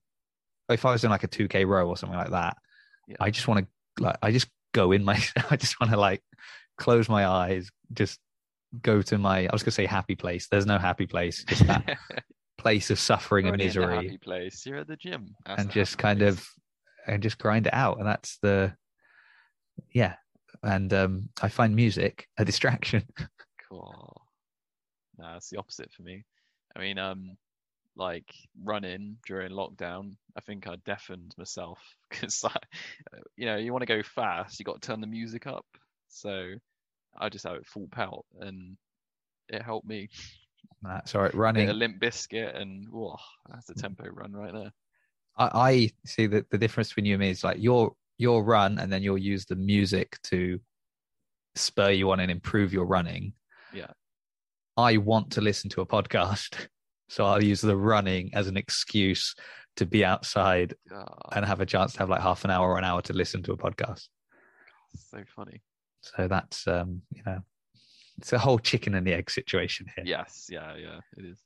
if 0.71 0.87
I 0.87 0.93
was 0.93 1.05
in 1.05 1.11
like 1.11 1.25
a 1.25 1.29
2K 1.29 1.67
row 1.67 1.87
or 1.87 1.99
something 1.99 2.17
like 2.19 2.31
that, 2.31 2.57
Yeah. 3.09 3.17
I 3.21 3.31
just 3.31 3.47
want 3.47 3.67
to 3.67 4.03
like, 4.03 4.17
I 4.23 4.33
just 4.33 4.49
go 4.73 4.93
in 4.93 5.05
my, 5.05 5.23
I 5.51 5.57
just 5.57 5.81
want 5.81 5.93
to 5.93 5.99
like 5.99 6.23
close 6.79 7.09
my 7.09 7.27
eyes, 7.27 7.71
just 7.93 8.19
go 8.81 9.03
to 9.03 9.19
my, 9.19 9.47
I 9.47 9.51
was 9.53 9.63
gonna 9.63 9.73
say 9.73 9.87
happy 9.87 10.15
place. 10.15 10.49
There's 10.49 10.67
no 10.67 10.79
happy 10.79 11.07
place, 11.07 11.45
just 11.45 11.67
that 11.67 11.99
place 12.59 12.91
of 12.91 12.99
suffering 12.99 13.47
and 13.47 13.55
in 13.55 13.59
the 13.59 13.65
misery 13.67 13.95
happy 13.95 14.19
place. 14.19 14.65
You're 14.67 14.79
at 14.79 14.89
the 14.89 14.97
gym. 14.97 15.35
That's 15.47 15.61
and 15.61 15.71
the 15.71 15.75
just 15.75 15.99
kind 15.99 16.21
place. 16.21 16.35
of 16.35 16.49
and 17.07 17.23
just 17.23 17.39
grind 17.39 17.67
it 17.67 17.75
out 17.75 17.99
and 17.99 18.07
that's 18.07 18.39
the 18.43 18.73
yeah 19.93 20.15
and 20.63 20.95
um 20.95 21.29
i 21.43 21.49
find 21.49 21.75
music 21.75 22.29
a 22.39 22.45
distraction 22.45 23.03
Cool. 23.73 24.23
Nah, 25.17 25.37
it's 25.37 25.49
the 25.49 25.57
opposite 25.57 25.91
for 25.93 26.03
me. 26.03 26.25
I 26.77 26.81
mean, 26.81 26.99
um, 26.99 27.39
like 27.97 28.33
running 28.63 29.19
during 29.27 29.53
lockdown, 29.53 30.17
I 30.37 30.41
think 30.41 30.67
I 30.67 30.77
deafened 30.85 31.35
myself 31.37 31.79
because, 32.11 32.45
you 33.37 33.47
know, 33.47 33.57
you 33.57 33.73
want 33.73 33.83
to 33.83 33.87
go 33.87 34.03
fast, 34.03 34.59
you 34.59 34.65
got 34.65 34.81
to 34.81 34.87
turn 34.87 35.01
the 35.01 35.07
music 35.07 35.47
up. 35.47 35.67
So 36.09 36.53
I 37.19 37.29
just 37.29 37.47
have 37.47 37.57
it 37.57 37.67
full 37.67 37.89
pelt, 37.91 38.27
and 38.41 38.77
it 39.49 39.63
helped 39.63 39.87
me. 39.87 40.09
that's 40.83 41.15
all 41.15 41.23
right 41.23 41.35
running 41.35 41.69
a 41.69 41.73
Limp 41.73 42.01
Bizkit, 42.01 42.59
and 42.59 42.89
whoa, 42.89 43.17
that's 43.51 43.69
a 43.71 43.75
tempo 43.75 44.05
run 44.09 44.33
right 44.33 44.53
there. 44.53 44.73
I, 45.37 45.51
I 45.55 45.91
see 46.07 46.27
that 46.29 46.51
the 46.51 46.59
difference 46.59 46.89
between 46.91 47.07
you 47.07 47.15
and 47.15 47.21
me 47.21 47.31
is 47.31 47.45
like 47.45 47.57
your 47.61 47.95
your 48.19 48.45
run 48.45 48.79
and 48.79 48.93
then 48.93 49.03
you'll 49.03 49.19
use 49.19 49.47
the 49.47 49.57
music 49.57 50.19
to 50.25 50.61
spur 51.55 51.91
you 51.91 52.11
on 52.11 52.21
and 52.21 52.31
improve 52.31 52.73
your 52.73 52.85
running 52.85 53.33
Yeah. 53.75 53.91
i 54.77 54.97
want 54.99 55.33
to 55.33 55.41
listen 55.41 55.71
to 55.71 55.81
a 55.81 55.87
podcast 55.87 56.69
so 57.13 57.25
i'll 57.27 57.43
use 57.53 57.61
the 57.61 57.77
running 57.77 58.25
as 58.35 58.47
an 58.49 58.57
excuse 58.57 59.35
to 59.77 59.85
be 59.87 60.05
outside 60.05 60.75
Ah, 60.93 61.05
and 61.35 61.45
have 61.45 61.61
a 61.61 61.67
chance 61.67 61.93
to 61.95 61.99
have 62.01 62.11
like 62.11 62.21
half 62.29 62.45
an 62.45 62.51
hour 62.51 62.67
or 62.73 62.79
an 62.79 62.85
hour 62.85 63.01
to 63.03 63.13
listen 63.13 63.43
to 63.45 63.53
a 63.53 63.57
podcast 63.57 64.09
so 65.11 65.19
funny. 65.37 65.59
so 66.01 66.29
that's 66.29 66.67
um 66.67 67.03
you 67.17 67.23
know 67.27 67.39
it's 68.19 68.33
a 68.33 68.39
whole 68.39 68.59
chicken 68.59 68.95
and 68.95 69.07
the 69.07 69.15
egg 69.15 69.31
situation 69.31 69.87
here 69.97 70.05
Yes, 70.07 70.47
yeah, 70.51 70.77
yeah, 70.77 70.99
it 71.17 71.25
is. 71.25 71.39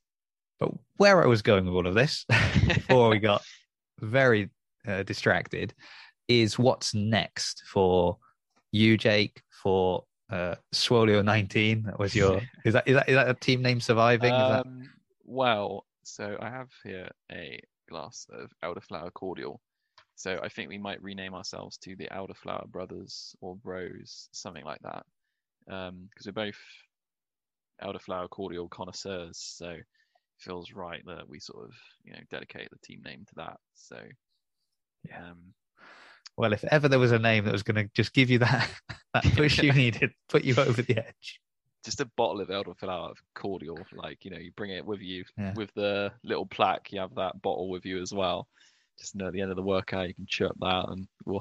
But 0.59 0.71
where 0.97 1.23
I 1.23 1.27
was 1.27 1.41
going 1.41 1.65
with 1.65 1.73
all 1.73 1.87
of 1.87 1.95
this 1.95 2.25
before 2.67 3.09
we 3.09 3.19
got 3.19 3.41
very 4.01 4.49
uh, 4.87 5.03
distracted 5.03 5.73
is 6.27 6.59
what's 6.59 6.93
next 6.93 7.63
for 7.71 8.17
you, 8.71 8.97
Jake, 8.97 9.41
for 9.63 10.03
uh, 10.29 10.55
Swolio 10.75 11.23
19. 11.23 11.83
That 11.83 11.97
was 11.99 12.13
your, 12.13 12.41
is 12.65 12.73
that, 12.73 12.85
is 12.87 12.95
that, 12.95 13.07
is 13.07 13.15
that 13.15 13.29
a 13.29 13.33
team 13.33 13.61
name 13.61 13.79
surviving? 13.79 14.33
Is 14.33 14.49
that, 14.49 14.65
Um, 14.65 14.89
well, 15.27 15.85
so 16.03 16.37
I 16.41 16.49
have 16.49 16.71
here 16.83 17.09
a 17.31 17.59
glass 17.89 18.25
of 18.31 18.51
elderflower 18.63 19.13
cordial. 19.13 19.61
So 20.15 20.39
I 20.41 20.49
think 20.49 20.69
we 20.69 20.79
might 20.79 21.03
rename 21.03 21.35
ourselves 21.35 21.77
to 21.79 21.95
the 21.95 22.07
Elderflower 22.11 22.67
Brothers 22.67 23.35
or 23.39 23.55
Bros, 23.55 24.29
something 24.31 24.65
like 24.65 24.81
that. 24.81 25.05
Because 25.65 26.25
we're 26.25 26.31
both 26.31 26.57
elderflower 27.83 28.29
cordial 28.29 28.67
connoisseurs, 28.69 29.37
so 29.37 29.69
it 29.69 29.85
feels 30.39 30.71
right 30.71 31.03
that 31.05 31.29
we 31.29 31.39
sort 31.39 31.65
of, 31.65 31.73
you 32.03 32.13
know, 32.13 32.19
dedicate 32.31 32.69
the 32.71 32.79
team 32.83 33.01
name 33.05 33.25
to 33.27 33.35
that. 33.35 33.59
So, 33.75 34.01
Yeah. 35.03 35.19
um, 35.29 35.53
well, 36.37 36.53
if 36.53 36.63
ever 36.65 36.87
there 36.87 36.99
was 36.99 37.11
a 37.11 37.19
name 37.19 37.45
that 37.45 37.51
was 37.51 37.63
going 37.63 37.75
to 37.75 37.89
just 37.93 38.13
give 38.13 38.29
you 38.29 38.39
that, 38.39 38.69
that 39.13 39.23
push 39.35 39.61
you 39.61 39.73
needed, 39.73 40.11
put 40.29 40.43
you 40.43 40.55
over 40.57 40.81
the 40.81 40.97
edge. 40.97 41.41
Just 41.87 42.01
a 42.01 42.11
bottle 42.17 42.41
of 42.41 42.49
elderflower 42.49 43.13
cordial, 43.33 43.79
like 43.93 44.25
you 44.25 44.29
know, 44.31 44.37
you 44.37 44.51
bring 44.57 44.71
it 44.71 44.85
with 44.85 44.99
you 44.99 45.23
Yeah. 45.37 45.53
with 45.55 45.73
the 45.73 46.11
little 46.21 46.45
plaque. 46.45 46.91
You 46.91 46.99
have 46.99 47.15
that 47.15 47.41
bottle 47.41 47.69
with 47.69 47.85
you 47.85 48.01
as 48.01 48.13
well. 48.13 48.45
Just 48.99 49.15
know 49.15 49.27
at 49.27 49.33
the 49.33 49.39
end 49.41 49.51
of 49.51 49.55
the 49.55 49.63
workout, 49.63 50.09
you 50.09 50.13
can 50.13 50.25
chirp 50.27 50.51
that 50.59 50.89
and 50.89 51.07
whoa, 51.23 51.39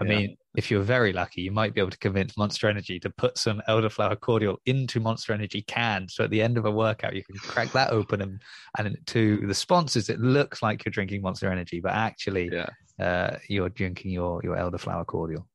I 0.00 0.02
Yeah. 0.02 0.08
mean, 0.08 0.36
if 0.56 0.72
you're 0.72 0.82
very 0.82 1.12
lucky, 1.12 1.42
you 1.42 1.52
might 1.52 1.72
be 1.72 1.80
able 1.80 1.92
to 1.92 1.98
convince 1.98 2.36
Monster 2.36 2.68
Energy 2.68 2.98
to 2.98 3.10
put 3.10 3.38
some 3.38 3.62
elderflower 3.68 4.18
cordial 4.18 4.60
into 4.66 4.98
Monster 4.98 5.32
Energy 5.32 5.62
cans. 5.62 6.14
So 6.16 6.24
at 6.24 6.30
the 6.30 6.42
end 6.42 6.58
of 6.58 6.64
a 6.64 6.70
workout, 6.70 7.14
you 7.14 7.22
can 7.22 7.36
crack 7.36 7.70
that 7.74 7.90
open 7.90 8.20
and, 8.22 8.42
and 8.76 8.98
to 9.06 9.46
the 9.46 9.54
sponsors, 9.54 10.08
it 10.08 10.18
looks 10.18 10.62
like 10.62 10.84
you're 10.84 10.90
drinking 10.90 11.22
Monster 11.22 11.48
Energy, 11.48 11.78
but 11.80 11.92
actually, 11.92 12.50
yeah. 12.52 12.70
uh, 12.98 13.38
you're 13.48 13.68
drinking 13.68 14.10
your 14.10 14.40
your 14.42 14.56
elderflower 14.56 15.06
cordial. 15.06 15.46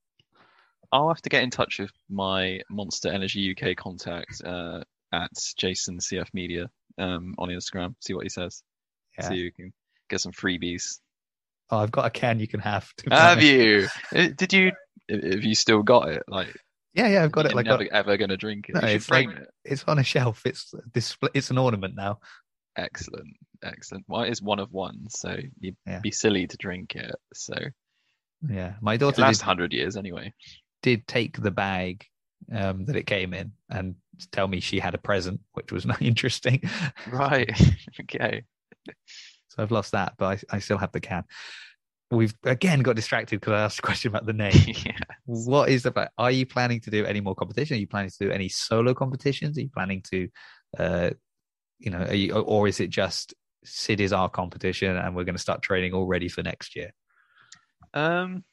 I'll 0.92 1.08
have 1.10 1.22
to 1.22 1.30
get 1.30 1.44
in 1.44 1.50
touch 1.52 1.80
with 1.80 1.92
my 2.10 2.62
Monster 2.70 3.10
Energy 3.10 3.56
UK 3.56 3.76
contact 3.76 4.42
uh, 4.44 4.82
at 5.14 5.30
Jason 5.58 6.00
CF 6.00 6.28
Media 6.34 6.70
um, 6.98 7.36
on 7.38 7.50
Instagram. 7.50 7.96
See 8.02 8.14
what 8.14 8.24
he 8.24 8.30
says. 8.30 8.64
Yeah. 9.18 9.28
See 9.30 9.34
if 9.36 9.40
you 9.44 9.52
can 9.52 9.74
get 10.10 10.22
some 10.22 10.32
freebies. 10.32 11.00
Oh, 11.70 11.78
I've 11.78 11.92
got 11.92 12.06
a 12.06 12.10
can 12.10 12.40
you 12.40 12.48
can 12.48 12.60
have. 12.62 12.92
To 12.98 13.10
Have 13.16 13.44
you? 13.44 13.88
Uh, 14.16 14.30
Did 14.36 14.54
you? 14.54 14.72
Have 15.10 15.44
you 15.44 15.54
still 15.56 15.84
got 15.84 16.10
it? 16.10 16.24
Like, 16.28 16.56
Yeah, 16.96 17.08
yeah, 17.08 17.24
I've 17.24 17.32
got 17.32 17.46
it. 17.46 17.54
Like 17.54 17.68
never 17.68 17.84
a- 17.84 17.94
ever 17.94 18.18
gonna 18.18 18.38
drink 18.38 18.70
it. 18.70 18.76
No, 18.76 18.82
it's 18.88 19.10
like- 19.10 19.26
frame 19.28 19.38
it. 19.38 19.48
it's 19.64 19.84
on 19.88 20.00
a 20.00 20.04
shelf. 20.04 20.42
It's 20.46 20.74
display. 20.92 21.30
It's 21.36 21.52
an 21.52 21.58
ornament 21.60 21.94
now. 21.96 22.20
Excellent, 22.76 23.36
excellent. 23.64 24.06
Well, 24.08 24.24
it 24.24 24.30
is 24.32 24.42
one 24.42 24.60
of 24.60 24.72
one, 24.72 25.10
so 25.10 25.36
you'd 25.60 25.76
Yeah. 25.86 26.00
be 26.00 26.12
silly 26.12 26.48
to 26.48 26.58
drink 26.58 26.96
it. 26.96 27.14
So 27.34 27.54
Yeah, 28.48 28.76
my 28.82 28.98
daughter 28.98 29.22
lasts 29.22 29.42
did, 29.42 29.46
hundred 29.46 29.74
years 29.74 29.98
anyway. 29.98 30.34
Did 30.82 31.08
take 31.08 31.42
the 31.42 31.52
bag 31.52 32.06
um, 32.54 32.86
that 32.86 32.96
it 32.96 33.06
came 33.06 33.34
in 33.34 33.52
and 33.70 33.96
tell 34.32 34.48
me 34.48 34.60
she 34.60 34.80
had 34.80 34.94
a 34.94 35.00
present, 35.00 35.40
which 35.54 35.72
was 35.72 35.86
not 35.86 36.02
interesting. 36.02 36.62
Right. 37.12 37.50
okay. 38.02 38.44
So 39.50 39.64
I've 39.64 39.72
lost 39.72 39.92
that, 39.92 40.14
but 40.18 40.44
I, 40.52 40.58
I 40.58 40.60
still 40.60 40.78
have 40.78 40.92
the 40.92 41.00
can. 41.00 41.24
We've 42.12 42.34
again 42.44 42.82
got 42.82 42.96
distracted 42.96 43.40
because 43.40 43.54
I 43.54 43.62
asked 43.62 43.80
a 43.80 43.84
question 43.84 44.10
about 44.10 44.26
the 44.26 44.34
name. 44.34 44.54
yeah. 44.86 44.98
what 45.26 45.70
is 45.70 45.84
the 45.84 45.92
plan? 45.92 46.10
Are 46.18 46.32
you 46.32 46.46
planning 46.46 46.80
to 46.82 46.90
do 46.90 47.06
any 47.06 47.22
more 47.22 47.36
competition? 47.36 47.78
Are 47.78 47.80
you 47.80 47.88
planning 47.88 48.10
to 48.10 48.26
do 48.26 48.32
any 48.32 48.50
solo 48.50 48.96
competitions? 48.96 49.58
Are 49.58 49.62
you 49.62 49.70
planning 49.70 50.02
to, 50.10 50.30
uh, 50.80 51.10
you 51.78 51.92
know, 51.92 52.00
are 52.00 52.16
you, 52.16 52.34
or 52.34 52.68
is 52.68 52.80
it 52.80 52.90
just 52.90 53.36
Sid 53.64 54.00
is 54.00 54.14
our 54.14 54.30
competition 54.30 54.98
and 54.98 55.16
we're 55.16 55.24
going 55.24 55.36
to 55.36 55.42
start 55.42 55.62
training 55.62 55.94
already 55.94 56.30
for 56.30 56.42
next 56.42 56.76
year? 56.76 56.92
Um, 57.94 58.44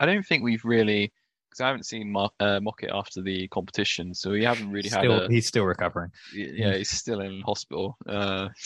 I 0.00 0.06
don't 0.06 0.24
think 0.24 0.42
we've 0.42 0.64
really, 0.64 1.12
because 1.56 1.64
I 1.64 1.68
haven't 1.68 1.86
seen 1.86 2.12
Mo- 2.12 2.30
uh, 2.38 2.60
after 2.92 3.22
the 3.22 3.48
competition, 3.48 4.12
so 4.14 4.30
we 4.30 4.44
haven't 4.44 4.70
really 4.70 4.88
still, 4.88 5.20
had 5.20 5.22
a. 5.22 5.28
he's 5.28 5.46
still 5.46 5.64
recovering. 5.64 6.10
Yeah, 6.34 6.76
he's 6.76 6.90
still 6.90 7.20
in 7.20 7.40
hospital. 7.40 7.96
Uh, 8.06 8.48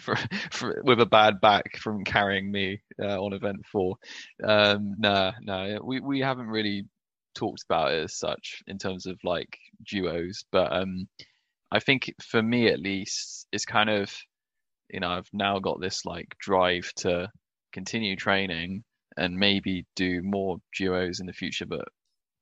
for, 0.00 0.16
for, 0.50 0.80
with 0.84 1.00
a 1.00 1.06
bad 1.06 1.40
back 1.40 1.76
from 1.76 2.04
carrying 2.04 2.50
me 2.50 2.80
uh, 3.00 3.22
on 3.22 3.34
event 3.34 3.64
four. 3.70 3.96
Um, 4.42 4.94
no, 4.98 5.32
no, 5.42 5.78
we 5.84 6.00
we 6.00 6.20
haven't 6.20 6.48
really 6.48 6.86
talked 7.34 7.64
about 7.68 7.92
it 7.92 8.04
as 8.04 8.16
such 8.16 8.62
in 8.66 8.78
terms 8.78 9.04
of 9.06 9.18
like 9.24 9.58
duos, 9.86 10.46
but 10.50 10.72
um, 10.72 11.06
I 11.70 11.80
think 11.80 12.14
for 12.22 12.42
me 12.42 12.68
at 12.68 12.80
least, 12.80 13.46
it's 13.52 13.66
kind 13.66 13.90
of, 13.90 14.10
you 14.88 15.00
know, 15.00 15.10
I've 15.10 15.28
now 15.34 15.58
got 15.58 15.80
this 15.80 16.06
like 16.06 16.34
drive 16.40 16.90
to 16.96 17.30
continue 17.72 18.16
training 18.16 18.84
and 19.18 19.36
maybe 19.36 19.86
do 19.96 20.22
more 20.22 20.58
duos 20.76 21.20
in 21.20 21.26
the 21.26 21.32
future, 21.32 21.66
but 21.66 21.88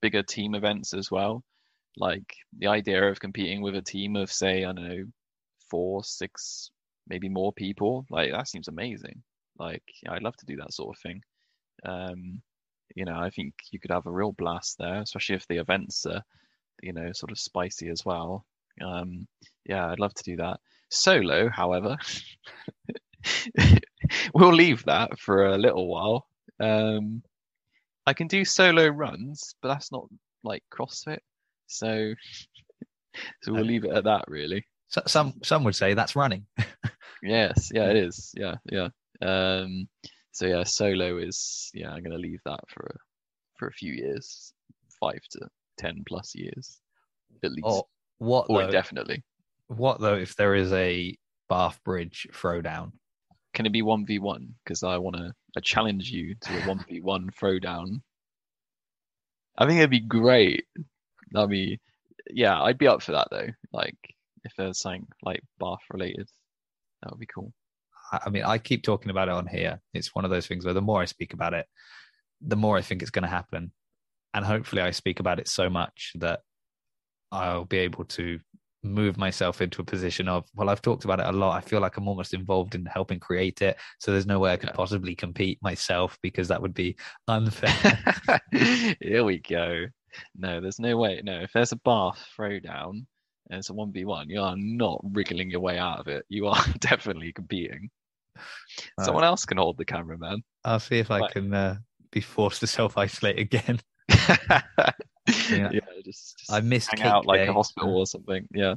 bigger 0.02 0.22
team 0.22 0.54
events 0.54 0.94
as 0.94 1.10
well. 1.10 1.42
Like 1.96 2.34
the 2.58 2.68
idea 2.68 3.02
of 3.04 3.20
competing 3.20 3.62
with 3.62 3.74
a 3.74 3.82
team 3.82 4.16
of 4.16 4.30
say, 4.30 4.64
I 4.64 4.72
don't 4.72 4.88
know, 4.88 5.04
four, 5.70 6.04
six, 6.04 6.70
maybe 7.08 7.28
more 7.28 7.52
people, 7.52 8.06
like 8.10 8.30
that 8.32 8.48
seems 8.48 8.68
amazing. 8.68 9.22
Like 9.58 9.82
I'd 10.08 10.22
love 10.22 10.36
to 10.36 10.46
do 10.46 10.56
that 10.56 10.74
sort 10.74 10.96
of 10.96 11.02
thing. 11.02 11.22
Um, 11.84 12.42
you 12.94 13.04
know, 13.04 13.16
I 13.16 13.30
think 13.30 13.54
you 13.72 13.80
could 13.80 13.90
have 13.90 14.06
a 14.06 14.12
real 14.12 14.32
blast 14.32 14.76
there, 14.78 15.00
especially 15.00 15.36
if 15.36 15.46
the 15.48 15.58
events 15.58 16.06
are, 16.06 16.22
you 16.82 16.92
know, 16.92 17.10
sort 17.12 17.32
of 17.32 17.38
spicy 17.38 17.88
as 17.88 18.04
well. 18.04 18.44
Um, 18.84 19.26
yeah, 19.64 19.88
I'd 19.88 19.98
love 19.98 20.14
to 20.14 20.22
do 20.22 20.36
that. 20.36 20.60
Solo, 20.90 21.48
however, 21.48 21.96
we'll 24.34 24.54
leave 24.54 24.84
that 24.84 25.18
for 25.18 25.46
a 25.46 25.58
little 25.58 25.88
while. 25.88 26.26
Um, 26.60 27.22
I 28.06 28.12
can 28.12 28.28
do 28.28 28.44
solo 28.44 28.86
runs, 28.88 29.54
but 29.60 29.68
that's 29.68 29.90
not 29.92 30.06
like 30.44 30.62
CrossFit, 30.72 31.18
so 31.66 32.14
so 33.42 33.52
we'll 33.52 33.64
leave 33.64 33.84
it 33.84 33.90
at 33.92 34.04
that, 34.04 34.24
really. 34.28 34.64
So, 34.88 35.02
some 35.06 35.34
some 35.42 35.64
would 35.64 35.74
say 35.76 35.94
that's 35.94 36.16
running. 36.16 36.46
Yes, 37.22 37.70
yeah, 37.72 37.88
it 37.88 37.96
is. 37.96 38.32
Yeah, 38.36 38.56
yeah. 38.70 38.88
Um, 39.22 39.88
so 40.32 40.46
yeah, 40.46 40.62
solo 40.64 41.16
is 41.16 41.70
yeah. 41.74 41.90
I'm 41.90 42.02
gonna 42.04 42.18
leave 42.18 42.40
that 42.44 42.60
for 42.68 42.84
a, 42.94 42.98
for 43.58 43.68
a 43.68 43.72
few 43.72 43.94
years, 43.94 44.52
five 45.00 45.20
to 45.30 45.48
ten 45.78 46.04
plus 46.06 46.34
years, 46.34 46.78
at 47.42 47.50
least, 47.50 47.64
Or 47.64 47.86
what 48.18 48.46
or 48.50 48.58
though? 48.60 48.66
indefinitely. 48.66 49.24
what 49.68 49.98
though 50.00 50.14
if 50.14 50.36
there 50.36 50.54
is 50.54 50.72
a 50.74 51.16
Bath 51.48 51.80
Bridge 51.84 52.28
throwdown? 52.32 52.92
Can 53.54 53.64
it 53.66 53.72
be 53.72 53.82
one 53.82 54.04
v 54.04 54.18
one? 54.18 54.54
Because 54.62 54.82
I 54.84 54.98
wanna 54.98 55.34
I 55.56 55.60
challenge 55.60 56.10
you 56.10 56.34
to 56.42 56.62
a 56.62 56.68
one 56.68 56.84
v 56.88 57.00
one 57.00 57.30
throwdown. 57.30 58.02
I 59.58 59.66
think 59.66 59.78
it'd 59.78 59.90
be 59.90 60.00
great. 60.00 60.64
That'd 61.30 61.50
be, 61.50 61.80
yeah, 62.30 62.60
I'd 62.62 62.78
be 62.78 62.88
up 62.88 63.02
for 63.02 63.12
that 63.12 63.28
though. 63.30 63.48
Like 63.72 63.96
if 64.44 64.52
there's 64.56 64.80
something 64.80 65.06
like 65.22 65.40
Bath 65.58 65.78
related, 65.90 66.28
that 67.02 67.10
would 67.10 67.20
be 67.20 67.26
cool. 67.26 67.52
I 68.12 68.28
mean, 68.28 68.44
I 68.44 68.58
keep 68.58 68.84
talking 68.84 69.10
about 69.10 69.28
it 69.28 69.34
on 69.34 69.46
here. 69.46 69.80
It's 69.92 70.14
one 70.14 70.24
of 70.24 70.30
those 70.30 70.46
things 70.46 70.64
where 70.64 70.74
the 70.74 70.82
more 70.82 71.00
I 71.00 71.06
speak 71.06 71.32
about 71.32 71.54
it, 71.54 71.66
the 72.40 72.56
more 72.56 72.76
I 72.76 72.82
think 72.82 73.02
it's 73.02 73.10
going 73.10 73.24
to 73.24 73.28
happen. 73.28 73.72
And 74.34 74.44
hopefully, 74.44 74.82
I 74.82 74.90
speak 74.90 75.18
about 75.18 75.40
it 75.40 75.48
so 75.48 75.70
much 75.70 76.12
that 76.16 76.40
I'll 77.32 77.64
be 77.64 77.78
able 77.78 78.04
to 78.04 78.38
move 78.86 79.16
myself 79.16 79.60
into 79.60 79.82
a 79.82 79.84
position 79.84 80.28
of, 80.28 80.44
well, 80.54 80.68
I've 80.68 80.82
talked 80.82 81.04
about 81.04 81.20
it 81.20 81.26
a 81.26 81.32
lot. 81.32 81.56
I 81.56 81.60
feel 81.60 81.80
like 81.80 81.96
I'm 81.96 82.08
almost 82.08 82.34
involved 82.34 82.74
in 82.74 82.86
helping 82.86 83.20
create 83.20 83.62
it. 83.62 83.76
So 83.98 84.12
there's 84.12 84.26
no 84.26 84.38
way 84.38 84.52
I 84.52 84.56
could 84.56 84.72
possibly 84.74 85.14
compete 85.14 85.58
myself 85.62 86.18
because 86.22 86.48
that 86.48 86.60
would 86.62 86.74
be 86.74 86.96
unfair. 87.28 88.40
Here 89.00 89.24
we 89.24 89.38
go. 89.38 89.86
No, 90.34 90.60
there's 90.60 90.78
no 90.80 90.96
way. 90.96 91.20
No, 91.22 91.40
if 91.40 91.52
there's 91.52 91.72
a 91.72 91.76
Bath 91.76 92.26
throwdown 92.38 93.04
and 93.50 93.58
it's 93.58 93.70
a 93.70 93.74
one 93.74 93.92
v 93.92 94.04
one, 94.04 94.28
you 94.30 94.40
are 94.40 94.56
not 94.56 95.00
wriggling 95.12 95.50
your 95.50 95.60
way 95.60 95.78
out 95.78 95.98
of 96.00 96.08
it. 96.08 96.24
You 96.28 96.46
are 96.46 96.64
definitely 96.80 97.32
competing. 97.32 97.90
Right. 98.98 99.04
Someone 99.04 99.24
else 99.24 99.44
can 99.44 99.58
hold 99.58 99.78
the 99.78 99.84
camera, 99.84 100.18
man. 100.18 100.42
I'll 100.64 100.80
see 100.80 100.98
if 100.98 101.10
I 101.10 101.20
Right. 101.20 101.30
can 101.30 101.52
uh, 101.54 101.76
be 102.10 102.20
forced 102.20 102.60
to 102.60 102.66
self 102.66 102.96
isolate 102.98 103.38
again. 103.38 103.80
Yeah. 105.50 105.70
Yeah. 105.72 105.80
just, 106.04 106.38
just 106.38 106.52
I 106.52 106.60
missed 106.60 106.90
hang 106.96 107.02
out 107.06 107.26
like 107.26 107.40
day. 107.40 107.46
a 107.46 107.52
hospital 107.52 107.96
or 107.96 108.06
something. 108.06 108.46
Yeah. 108.52 108.74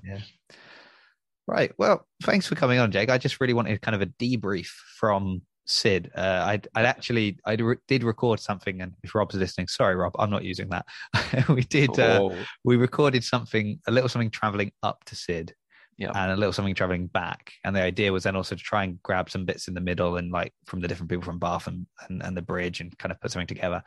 Right. 1.47 1.71
Well, 1.77 2.05
thanks 2.23 2.45
for 2.45 2.55
coming 2.55 2.79
on, 2.79 2.91
Jake. 2.91 3.09
I 3.09 3.17
just 3.17 3.41
really 3.41 3.53
wanted 3.53 3.81
kind 3.81 3.95
of 3.95 4.01
a 4.01 4.05
debrief 4.05 4.67
from 4.99 5.41
Sid. 5.65 6.11
Uh, 6.15 6.43
I'd, 6.45 6.67
I'd 6.75 6.85
actually, 6.85 7.39
I 7.45 7.55
did 7.87 8.03
record 8.03 8.39
something, 8.39 8.81
and 8.81 8.93
if 9.03 9.15
Rob's 9.15 9.35
listening, 9.35 9.67
sorry, 9.67 9.95
Rob, 9.95 10.13
I'm 10.19 10.29
not 10.29 10.43
using 10.43 10.69
that. 10.69 10.85
we 11.49 11.61
did, 11.63 11.97
uh, 11.99 12.19
Oh, 12.21 12.35
we 12.63 12.75
recorded 12.75 13.23
something, 13.23 13.79
a 13.87 13.91
little 13.91 14.09
something 14.09 14.29
traveling 14.29 14.71
up 14.83 15.03
to 15.05 15.15
Sid, 15.15 15.55
Yeah. 15.97 16.11
and 16.13 16.31
a 16.31 16.35
little 16.35 16.53
something 16.53 16.75
traveling 16.75 17.07
back. 17.07 17.51
And 17.63 17.75
the 17.75 17.81
idea 17.81 18.13
was 18.13 18.23
then 18.23 18.35
also 18.35 18.55
to 18.55 18.61
try 18.61 18.83
and 18.83 19.01
grab 19.01 19.29
some 19.31 19.45
bits 19.45 19.67
in 19.67 19.73
the 19.73 19.81
middle 19.81 20.17
and 20.17 20.31
like 20.31 20.53
from 20.67 20.81
the 20.81 20.87
different 20.87 21.09
people 21.09 21.23
from 21.23 21.39
Bath 21.39 21.65
and, 21.65 21.87
and, 22.07 22.21
and 22.23 22.37
the 22.37 22.43
bridge 22.43 22.79
and 22.79 22.95
kind 22.99 23.11
of 23.11 23.19
put 23.21 23.31
something 23.31 23.47
together. 23.47 23.81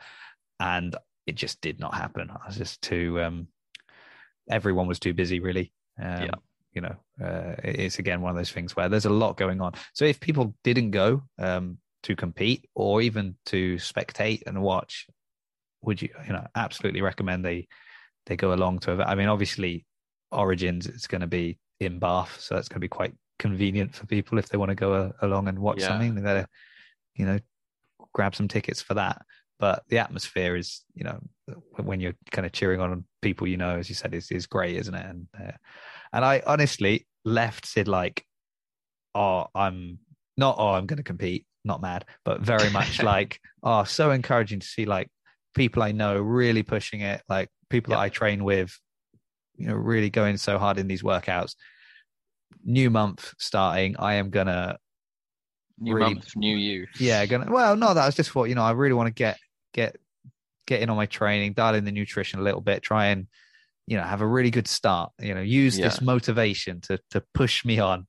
And 0.59 0.95
it 1.25 1.35
just 1.35 1.61
did 1.61 1.79
not 1.79 1.93
happen. 1.93 2.29
I 2.29 2.47
was 2.47 2.57
just 2.57 2.81
too, 2.81 3.21
um, 3.21 3.47
everyone 4.49 4.87
was 4.87 4.99
too 4.99 5.13
busy, 5.13 5.39
really. 5.39 5.71
Um, 6.01 6.23
Yeah. 6.23 6.31
You 6.73 6.81
know, 6.81 6.95
uh, 7.23 7.53
it's 7.63 7.99
again 7.99 8.21
one 8.21 8.31
of 8.31 8.35
those 8.35 8.51
things 8.51 8.75
where 8.75 8.89
there's 8.89 9.05
a 9.05 9.09
lot 9.11 9.37
going 9.37 9.61
on. 9.61 9.73
So 9.93 10.05
if 10.05 10.19
people 10.19 10.55
didn't 10.63 10.89
go 10.89 11.21
um, 11.37 11.77
to 12.01 12.15
compete 12.15 12.67
or 12.73 12.99
even 13.03 13.35
to 13.45 13.75
spectate 13.75 14.41
and 14.47 14.59
watch, 14.59 15.05
would 15.83 16.01
you, 16.01 16.09
you 16.25 16.33
know, 16.33 16.47
absolutely 16.55 17.01
recommend 17.01 17.45
they 17.45 17.67
they 18.25 18.35
go 18.35 18.53
along 18.53 18.79
to 18.79 18.99
it? 18.99 19.03
I 19.03 19.13
mean, 19.13 19.27
obviously, 19.27 19.85
Origins 20.31 20.87
it's 20.87 21.05
going 21.05 21.21
to 21.21 21.27
be 21.27 21.59
in 21.79 21.99
Bath, 21.99 22.39
so 22.39 22.55
that's 22.55 22.67
going 22.67 22.77
to 22.77 22.85
be 22.85 22.87
quite 22.87 23.13
convenient 23.37 23.93
for 23.93 24.07
people 24.07 24.39
if 24.39 24.49
they 24.49 24.57
want 24.57 24.69
to 24.69 24.75
go 24.75 24.93
uh, 24.93 25.11
along 25.21 25.49
and 25.49 25.59
watch 25.59 25.81
Yeah. 25.81 25.89
something. 25.89 26.15
They 26.15 26.21
gotta, 26.21 26.47
you 27.13 27.25
know, 27.27 27.39
grab 28.13 28.35
some 28.35 28.47
tickets 28.47 28.81
for 28.81 28.95
that. 28.95 29.21
But 29.63 29.83
the 29.87 29.99
atmosphere 29.99 30.57
is, 30.57 30.83
you 30.93 31.05
know, 31.05 31.21
when 31.77 32.01
you're 32.01 32.17
kind 32.31 32.45
of 32.45 32.51
cheering 32.51 32.81
on 32.81 33.05
people 33.21 33.47
you 33.47 33.55
know, 33.55 33.77
as 33.77 33.87
you 33.87 33.95
said, 33.95 34.13
is 34.13 34.29
is 34.29 34.45
great, 34.45 34.75
isn't 34.75 34.93
it? 34.93 35.05
And 35.05 35.27
uh, 35.39 35.53
and 36.11 36.25
I 36.25 36.43
honestly 36.45 37.07
left 37.23 37.65
Sid 37.65 37.87
like, 37.87 38.25
oh, 39.15 39.45
I'm 39.55 39.99
not, 40.35 40.57
oh, 40.59 40.71
I'm 40.71 40.85
going 40.85 40.97
to 40.97 41.03
compete, 41.03 41.45
not 41.63 41.81
mad, 41.81 42.03
but 42.25 42.41
very 42.41 42.69
much 42.71 43.01
like, 43.13 43.39
oh, 43.63 43.85
so 43.85 44.11
encouraging 44.11 44.59
to 44.59 44.67
see 44.67 44.83
like 44.83 45.07
people 45.55 45.81
I 45.81 45.93
know 45.93 46.19
really 46.19 46.63
pushing 46.63 46.99
it, 46.99 47.23
like 47.29 47.47
people 47.69 47.91
that 47.91 48.01
I 48.01 48.09
train 48.09 48.43
with, 48.43 48.77
you 49.55 49.67
know, 49.69 49.75
really 49.75 50.09
going 50.09 50.35
so 50.35 50.57
hard 50.59 50.77
in 50.77 50.89
these 50.89 51.03
workouts. 51.03 51.55
New 52.65 52.89
month 52.89 53.33
starting, 53.39 53.95
I 53.97 54.15
am 54.15 54.29
gonna 54.29 54.77
new 55.79 55.95
really- 55.95 56.15
month, 56.15 56.35
new 56.35 56.57
you. 56.57 56.85
yeah, 56.99 57.25
gonna 57.25 57.49
well, 57.49 57.77
no, 57.77 57.93
that 57.93 58.05
was 58.05 58.15
just 58.15 58.35
what 58.35 58.49
you 58.49 58.55
know. 58.55 58.63
I 58.63 58.71
really 58.71 58.93
want 58.93 59.07
to 59.07 59.13
get 59.13 59.37
get 59.73 59.95
get 60.65 60.81
in 60.81 60.89
on 60.89 60.95
my 60.95 61.05
training, 61.05 61.53
dial 61.53 61.75
in 61.75 61.85
the 61.85 61.91
nutrition 61.91 62.39
a 62.39 62.43
little 62.43 62.61
bit, 62.61 62.81
try 62.83 63.07
and 63.07 63.27
you 63.87 63.97
know 63.97 64.03
have 64.03 64.21
a 64.21 64.27
really 64.27 64.51
good 64.51 64.67
start. 64.67 65.11
You 65.19 65.33
know, 65.35 65.41
use 65.41 65.75
this 65.77 66.01
motivation 66.01 66.81
to 66.81 66.99
to 67.11 67.23
push 67.33 67.65
me 67.65 67.79
on, 67.79 68.07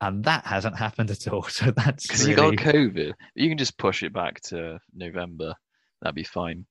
and 0.00 0.24
that 0.24 0.44
hasn't 0.46 0.76
happened 0.76 1.10
at 1.10 1.28
all. 1.28 1.42
So 1.48 1.70
that's 1.70 2.06
Because 2.06 2.26
really, 2.26 2.50
you 2.50 2.56
got 2.56 2.74
COVID. 2.74 3.12
You 3.34 3.48
can 3.48 3.58
just 3.58 3.78
push 3.78 4.02
it 4.02 4.12
back 4.12 4.40
to 4.42 4.78
November. 4.94 5.54
That'd 6.02 6.14
be 6.14 6.24
fine. 6.24 6.66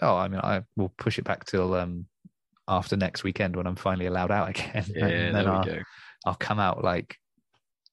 oh, 0.00 0.16
I 0.16 0.28
mean, 0.28 0.40
I 0.42 0.62
will 0.76 0.92
push 0.98 1.18
it 1.18 1.24
back 1.24 1.44
till 1.44 1.74
um 1.74 2.06
after 2.68 2.96
next 2.96 3.22
weekend 3.24 3.56
when 3.56 3.66
I'm 3.66 3.76
finally 3.76 4.06
allowed 4.06 4.30
out 4.30 4.48
again, 4.56 4.84
Yeah, 4.94 5.06
and 5.06 5.34
then 5.36 5.44
there 5.44 5.52
I'll 5.52 5.64
go. 5.64 5.78
I'll 6.24 6.34
come 6.34 6.58
out 6.58 6.82
like 6.82 7.16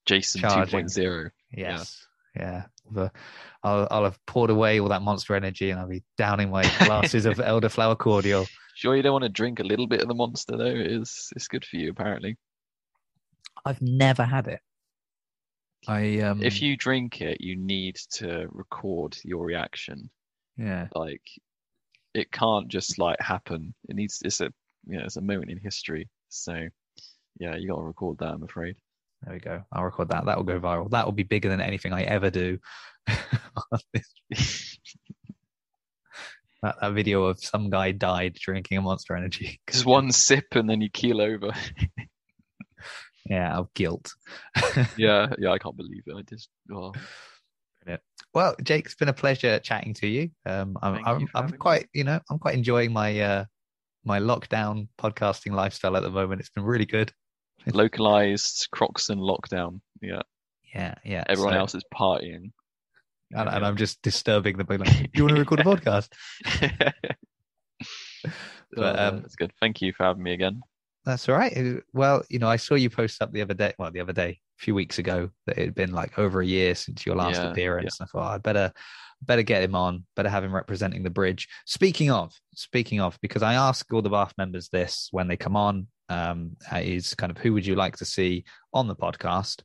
Jason 0.05 0.41
Charging. 0.41 0.85
2.0. 0.85 1.29
Yes. 1.51 2.05
Yeah. 2.35 2.63
The, 2.91 3.11
I'll, 3.63 3.87
I'll 3.89 4.03
have 4.03 4.19
poured 4.25 4.49
away 4.49 4.79
all 4.79 4.89
that 4.89 5.01
monster 5.01 5.35
energy 5.35 5.69
and 5.69 5.79
I'll 5.79 5.87
be 5.87 6.03
downing 6.17 6.49
my 6.49 6.63
glasses 6.85 7.25
of 7.25 7.37
elderflower 7.37 7.97
cordial. 7.97 8.45
Sure, 8.75 8.95
you 8.95 9.03
don't 9.03 9.13
want 9.13 9.23
to 9.23 9.29
drink 9.29 9.59
a 9.59 9.63
little 9.63 9.87
bit 9.87 10.01
of 10.01 10.07
the 10.07 10.13
monster 10.13 10.57
though. 10.57 10.65
It 10.65 10.91
is 10.91 11.29
it's 11.35 11.47
good 11.47 11.65
for 11.65 11.77
you 11.77 11.91
apparently. 11.91 12.37
I've 13.65 13.81
never 13.81 14.23
had 14.23 14.47
it. 14.47 14.59
I 15.87 16.19
um 16.19 16.41
If 16.43 16.61
you 16.61 16.77
drink 16.77 17.21
it, 17.21 17.41
you 17.41 17.55
need 17.55 17.95
to 18.13 18.47
record 18.51 19.17
your 19.23 19.45
reaction. 19.45 20.09
yeah 20.57 20.87
Like 20.95 21.21
it 22.13 22.31
can't 22.31 22.67
just 22.67 22.99
like 22.99 23.19
happen. 23.19 23.73
It 23.89 23.95
needs 23.95 24.21
it's 24.23 24.41
a 24.41 24.51
you 24.85 24.97
know, 24.97 25.05
it's 25.05 25.17
a 25.17 25.21
moment 25.21 25.51
in 25.51 25.57
history. 25.57 26.09
So 26.29 26.67
yeah, 27.39 27.55
you 27.55 27.67
got 27.69 27.77
to 27.77 27.83
record 27.83 28.19
that. 28.19 28.33
I'm 28.33 28.43
afraid. 28.43 28.75
There 29.23 29.33
we 29.33 29.39
go. 29.39 29.63
I'll 29.71 29.83
record 29.83 30.09
that. 30.09 30.25
That 30.25 30.37
will 30.37 30.43
go 30.43 30.59
viral. 30.59 30.89
That 30.91 31.05
will 31.05 31.13
be 31.13 31.23
bigger 31.23 31.49
than 31.49 31.61
anything 31.61 31.93
I 31.93 32.03
ever 32.03 32.29
do. 32.29 32.59
on 33.07 33.79
that, 36.61 36.75
that 36.81 36.93
video 36.93 37.23
of 37.25 37.39
some 37.39 37.69
guy 37.69 37.91
died 37.91 38.35
drinking 38.35 38.77
a 38.77 38.81
monster 38.81 39.15
energy. 39.15 39.59
Just 39.69 39.85
one 39.85 40.11
sip 40.11 40.55
and 40.55 40.69
then 40.69 40.81
you 40.81 40.89
keel 40.89 41.21
over. 41.21 41.51
Yeah, 43.25 43.57
of 43.57 43.73
guilt. 43.73 44.11
yeah, 44.97 45.27
yeah, 45.37 45.51
I 45.51 45.57
can't 45.57 45.77
believe 45.77 46.03
it. 46.05 46.13
I 46.13 46.23
just 46.23 46.49
oh, 46.73 46.91
Well, 48.33 48.53
Jake, 48.61 48.85
it's 48.85 48.95
been 48.95 49.07
a 49.07 49.13
pleasure 49.13 49.59
chatting 49.59 49.93
to 49.95 50.07
you. 50.07 50.29
Um, 50.45 50.77
I'm, 50.81 50.95
I'm, 50.95 51.01
for 51.03 51.09
I'm 51.09 51.27
having 51.33 51.51
me. 51.51 51.57
quite, 51.57 51.87
you 51.93 52.03
know, 52.03 52.19
I'm 52.29 52.37
quite 52.37 52.55
enjoying 52.55 52.91
my 52.91 53.17
uh, 53.21 53.45
my 54.03 54.19
lockdown 54.19 54.89
podcasting 54.99 55.53
lifestyle 55.53 55.95
at 55.95 56.03
the 56.03 56.09
moment. 56.09 56.41
It's 56.41 56.49
been 56.49 56.65
really 56.65 56.85
good. 56.85 57.13
Localized 57.67 58.67
Croxon 58.73 59.17
lockdown. 59.19 59.79
Yeah, 60.01 60.21
Yeah, 60.73 60.95
yeah. 61.05 61.23
everyone 61.27 61.53
so- 61.53 61.59
else 61.59 61.75
is 61.75 61.83
partying. 61.93 62.51
and, 63.31 63.49
and. 63.49 63.65
I'm 63.65 63.77
just 63.77 64.01
disturbing 64.01 64.57
the. 64.57 64.65
Like, 64.67 64.79
Do 64.89 65.09
you 65.15 65.23
want 65.23 65.35
to 65.35 65.39
record 65.39 65.59
a 65.59 65.63
podcast? 65.63 66.09
But, 68.75 68.99
Oh, 68.99 69.07
um, 69.07 69.21
that's 69.21 69.35
good. 69.35 69.51
Thank 69.59 69.81
you 69.81 69.93
for 69.93 70.03
having 70.03 70.23
me 70.23 70.33
again. 70.33 70.61
That's 71.05 71.27
all 71.29 71.35
right. 71.35 71.77
Well, 71.93 72.23
you 72.29 72.39
know, 72.39 72.47
I 72.47 72.55
saw 72.55 72.73
you 72.75 72.89
post 72.89 73.21
up 73.21 73.31
the 73.31 73.41
other 73.41 73.53
day. 73.53 73.73
Well, 73.77 73.91
the 73.91 73.99
other 73.99 74.13
day, 74.13 74.39
a 74.59 74.63
few 74.63 74.73
weeks 74.73 74.97
ago, 74.99 75.29
that 75.45 75.57
it 75.59 75.65
had 75.65 75.75
been 75.75 75.91
like 75.91 76.17
over 76.17 76.41
a 76.41 76.45
year 76.45 76.73
since 76.73 77.05
your 77.05 77.15
last 77.15 77.35
Yeah, 77.35 77.51
appearance. 77.51 77.99
I 78.01 78.05
thought 78.05 78.33
I 78.33 78.37
better, 78.39 78.71
better 79.21 79.43
get 79.43 79.61
him 79.63 79.75
on. 79.75 80.05
Better 80.15 80.29
have 80.29 80.43
him 80.43 80.55
representing 80.55 81.03
the 81.03 81.09
bridge. 81.11 81.47
Speaking 81.65 82.09
of, 82.09 82.33
speaking 82.55 82.99
of, 83.01 83.19
because 83.21 83.43
I 83.43 83.53
ask 83.53 83.91
all 83.93 84.01
the 84.01 84.09
Bath 84.09 84.33
members 84.37 84.69
this 84.69 85.09
when 85.11 85.27
they 85.27 85.37
come 85.37 85.55
on, 85.55 85.87
um, 86.09 86.55
is 86.75 87.13
kind 87.15 87.31
of 87.31 87.37
who 87.37 87.53
would 87.53 87.65
you 87.65 87.75
like 87.75 87.97
to 87.97 88.05
see 88.05 88.43
on 88.73 88.87
the 88.87 88.95
podcast, 88.95 89.61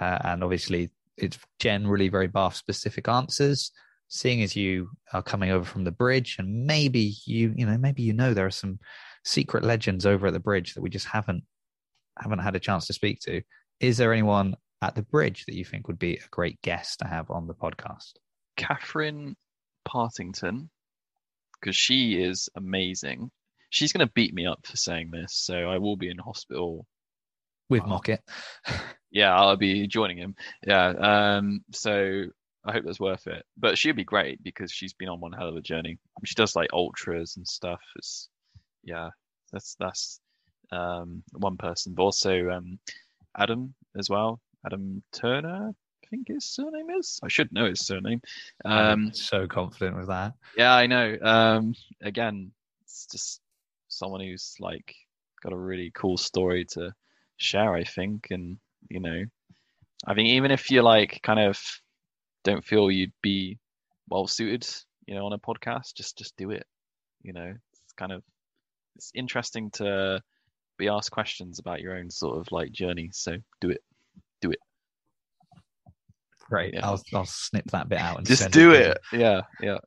uh, 0.00 0.18
and 0.24 0.42
obviously 0.42 0.90
it's 1.16 1.38
generally 1.58 2.08
very 2.08 2.26
Bath 2.26 2.56
specific 2.56 3.08
answers. 3.08 3.70
Seeing 4.08 4.42
as 4.42 4.54
you 4.54 4.88
are 5.12 5.22
coming 5.22 5.50
over 5.50 5.64
from 5.64 5.82
the 5.82 5.90
bridge, 5.90 6.36
and 6.38 6.64
maybe 6.64 7.14
you, 7.24 7.52
you 7.56 7.66
know, 7.66 7.76
maybe 7.76 8.02
you 8.02 8.12
know 8.12 8.34
there 8.34 8.46
are 8.46 8.50
some 8.50 8.78
secret 9.24 9.64
legends 9.64 10.06
over 10.06 10.28
at 10.28 10.32
the 10.32 10.40
bridge 10.40 10.74
that 10.74 10.80
we 10.80 10.90
just 10.90 11.06
haven't 11.06 11.42
haven't 12.18 12.38
had 12.38 12.54
a 12.54 12.60
chance 12.60 12.86
to 12.86 12.92
speak 12.92 13.20
to. 13.20 13.42
Is 13.80 13.96
there 13.96 14.12
anyone 14.12 14.54
at 14.82 14.94
the 14.94 15.02
bridge 15.02 15.44
that 15.46 15.54
you 15.54 15.64
think 15.64 15.88
would 15.88 15.98
be 15.98 16.14
a 16.14 16.28
great 16.30 16.60
guest 16.62 17.00
to 17.00 17.06
have 17.06 17.30
on 17.30 17.46
the 17.46 17.54
podcast? 17.54 18.12
Catherine 18.56 19.36
Partington, 19.84 20.70
because 21.60 21.76
she 21.76 22.22
is 22.22 22.48
amazing. 22.56 23.30
She's 23.70 23.92
going 23.92 24.06
to 24.06 24.12
beat 24.14 24.34
me 24.34 24.46
up 24.46 24.66
for 24.66 24.76
saying 24.76 25.10
this, 25.10 25.32
so 25.34 25.54
I 25.54 25.78
will 25.78 25.96
be 25.96 26.08
in 26.08 26.18
hospital. 26.18 26.86
With. 27.68 27.84
Mockett. 27.84 28.22
Yeah, 29.12 29.34
I'll 29.34 29.56
be 29.56 29.86
joining 29.86 30.18
him. 30.18 30.34
Yeah, 30.66 30.88
um, 30.88 31.64
so 31.72 32.24
I 32.66 32.72
hope 32.72 32.84
that's 32.84 33.00
worth 33.00 33.26
it. 33.28 33.46
But 33.56 33.78
she'll 33.78 33.94
be 33.94 34.04
great 34.04 34.42
because 34.42 34.70
she's 34.70 34.92
been 34.92 35.08
on 35.08 35.20
one 35.20 35.32
hell 35.32 35.48
of 35.48 35.56
a 35.56 35.62
journey. 35.62 35.96
She 36.24 36.34
does 36.34 36.54
like 36.54 36.68
ultras 36.74 37.36
and 37.38 37.48
stuff. 37.48 37.80
It's 37.96 38.28
yeah, 38.84 39.08
that's 39.52 39.74
that's 39.80 40.20
um, 40.70 41.22
one 41.32 41.56
person, 41.56 41.94
but 41.94 42.02
also 42.02 42.50
um, 42.50 42.78
Adam 43.38 43.74
as 43.96 44.10
well. 44.10 44.40
Adam 44.66 45.02
Turner, 45.12 45.70
I 45.70 46.06
think 46.10 46.28
his 46.28 46.44
surname 46.44 46.90
is. 46.90 47.18
I 47.22 47.28
should 47.28 47.52
know 47.52 47.66
his 47.66 47.86
surname. 47.86 48.20
Um, 48.64 49.12
so 49.14 49.46
confident 49.46 49.96
with 49.96 50.08
that. 50.08 50.34
yeah, 50.58 50.74
I 50.74 50.86
know. 50.88 51.16
Um, 51.22 51.74
again, 52.02 52.50
it's 52.82 53.06
just 53.06 53.40
someone 53.96 54.20
who's 54.20 54.54
like 54.60 54.94
got 55.42 55.52
a 55.52 55.56
really 55.56 55.90
cool 55.94 56.16
story 56.16 56.64
to 56.72 56.92
share, 57.36 57.74
I 57.74 57.84
think. 57.84 58.28
And, 58.30 58.58
you 58.88 59.00
know, 59.00 59.24
I 60.06 60.14
think 60.14 60.28
even 60.28 60.50
if 60.50 60.70
you 60.70 60.82
like 60.82 61.20
kind 61.22 61.40
of 61.40 61.58
don't 62.44 62.64
feel 62.64 62.90
you'd 62.90 63.12
be 63.22 63.58
well 64.08 64.26
suited, 64.26 64.66
you 65.06 65.14
know, 65.14 65.26
on 65.26 65.32
a 65.32 65.38
podcast, 65.38 65.94
just 65.96 66.16
just 66.18 66.36
do 66.36 66.50
it. 66.50 66.66
You 67.22 67.32
know, 67.32 67.52
it's 67.72 67.92
kind 67.96 68.12
of 68.12 68.22
it's 68.96 69.10
interesting 69.14 69.70
to 69.72 70.22
be 70.78 70.88
asked 70.88 71.10
questions 71.10 71.58
about 71.58 71.80
your 71.80 71.96
own 71.96 72.10
sort 72.10 72.38
of 72.38 72.50
like 72.52 72.72
journey. 72.72 73.10
So 73.12 73.36
do 73.60 73.70
it. 73.70 73.82
Do 74.40 74.50
it. 74.50 74.58
Great. 76.48 76.74
Yeah. 76.74 76.86
I'll 76.86 77.02
I'll 77.14 77.26
snip 77.26 77.70
that 77.72 77.88
bit 77.88 77.98
out 77.98 78.18
and 78.18 78.26
Just 78.26 78.50
do 78.50 78.70
you. 78.70 78.72
it. 78.72 78.98
Yeah, 79.12 79.42
yeah. 79.60 79.78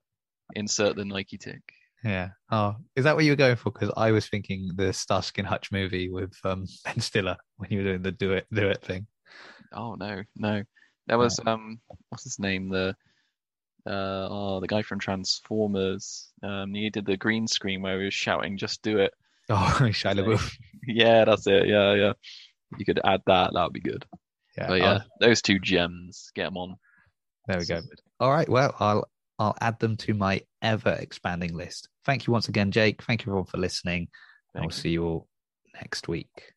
Insert 0.56 0.96
the 0.96 1.06
Nike 1.06 1.38
tick. 1.38 1.62
Yeah. 2.04 2.30
Oh, 2.52 2.76
is 2.96 3.04
that 3.04 3.16
what 3.16 3.26
you 3.26 3.32
were 3.32 3.36
going 3.38 3.56
for? 3.58 3.72
Because 3.72 3.92
I 3.98 4.12
was 4.12 4.28
thinking 4.28 4.70
the 4.76 4.94
Starsky 4.94 5.42
and 5.42 5.48
Hutch 5.48 5.72
movie 5.72 6.10
with 6.10 6.34
um, 6.46 6.66
Ben 6.86 7.00
Stiller 7.00 7.36
when 7.58 7.70
you 7.72 7.80
were 7.80 7.84
doing 7.86 8.02
the 8.02 8.12
do 8.12 8.34
it 8.34 8.48
do 8.54 8.68
it 8.70 8.82
thing. 8.82 9.06
Oh 9.74 9.96
no, 9.96 10.24
no. 10.38 10.64
that 11.08 11.18
was 11.18 11.40
um 11.46 11.80
what's 12.10 12.24
his 12.24 12.40
name? 12.40 12.70
The 12.70 12.96
uh 13.86 14.28
oh 14.30 14.60
the 14.62 14.68
guy 14.68 14.82
from 14.82 15.00
Transformers. 15.00 16.30
Um 16.44 16.74
he 16.74 16.90
did 16.90 17.06
the 17.06 17.18
green 17.18 17.48
screen 17.48 17.82
where 17.82 18.00
he 18.00 18.06
was 18.06 18.14
shouting, 18.14 18.58
just 18.58 18.82
do 18.82 19.00
it. 19.00 19.14
Oh, 19.52 19.78
Shia 19.82 20.14
LaBeouf. 20.16 20.56
Yeah, 20.88 21.26
that's 21.26 21.48
it. 21.48 21.68
Yeah, 21.68 21.94
yeah. 21.96 22.14
You 22.78 22.86
could 22.86 23.00
add 23.04 23.22
that, 23.26 23.52
that 23.54 23.64
would 23.64 23.74
be 23.74 23.80
good. 23.80 24.06
Yeah. 24.58 24.68
But 24.68 24.82
I'll- 24.82 24.94
yeah, 24.94 25.00
those 25.20 25.42
two 25.42 25.58
gems, 25.60 26.32
get 26.36 26.46
them 26.46 26.58
on. 26.58 26.76
there 27.48 27.58
we 27.58 27.66
go. 27.66 27.82
All 28.20 28.32
right. 28.32 28.48
Well, 28.48 28.76
I'll 28.80 29.08
I'll 29.40 29.56
add 29.62 29.80
them 29.80 29.96
to 29.98 30.14
my 30.14 30.42
ever 30.62 30.92
expanding 31.00 31.56
list. 31.56 31.88
Thank 32.06 32.28
you 32.28 32.34
once 32.34 32.50
again, 32.50 32.72
Jake. 32.72 33.02
Thank 33.02 33.26
you 33.26 33.32
everyone 33.32 33.46
for 33.46 33.58
listening. 33.58 34.10
And 34.54 34.64
Thanks. 34.64 34.82
see 34.82 34.90
you 34.90 35.06
all 35.06 35.28
next 35.74 36.08
week. 36.08 36.54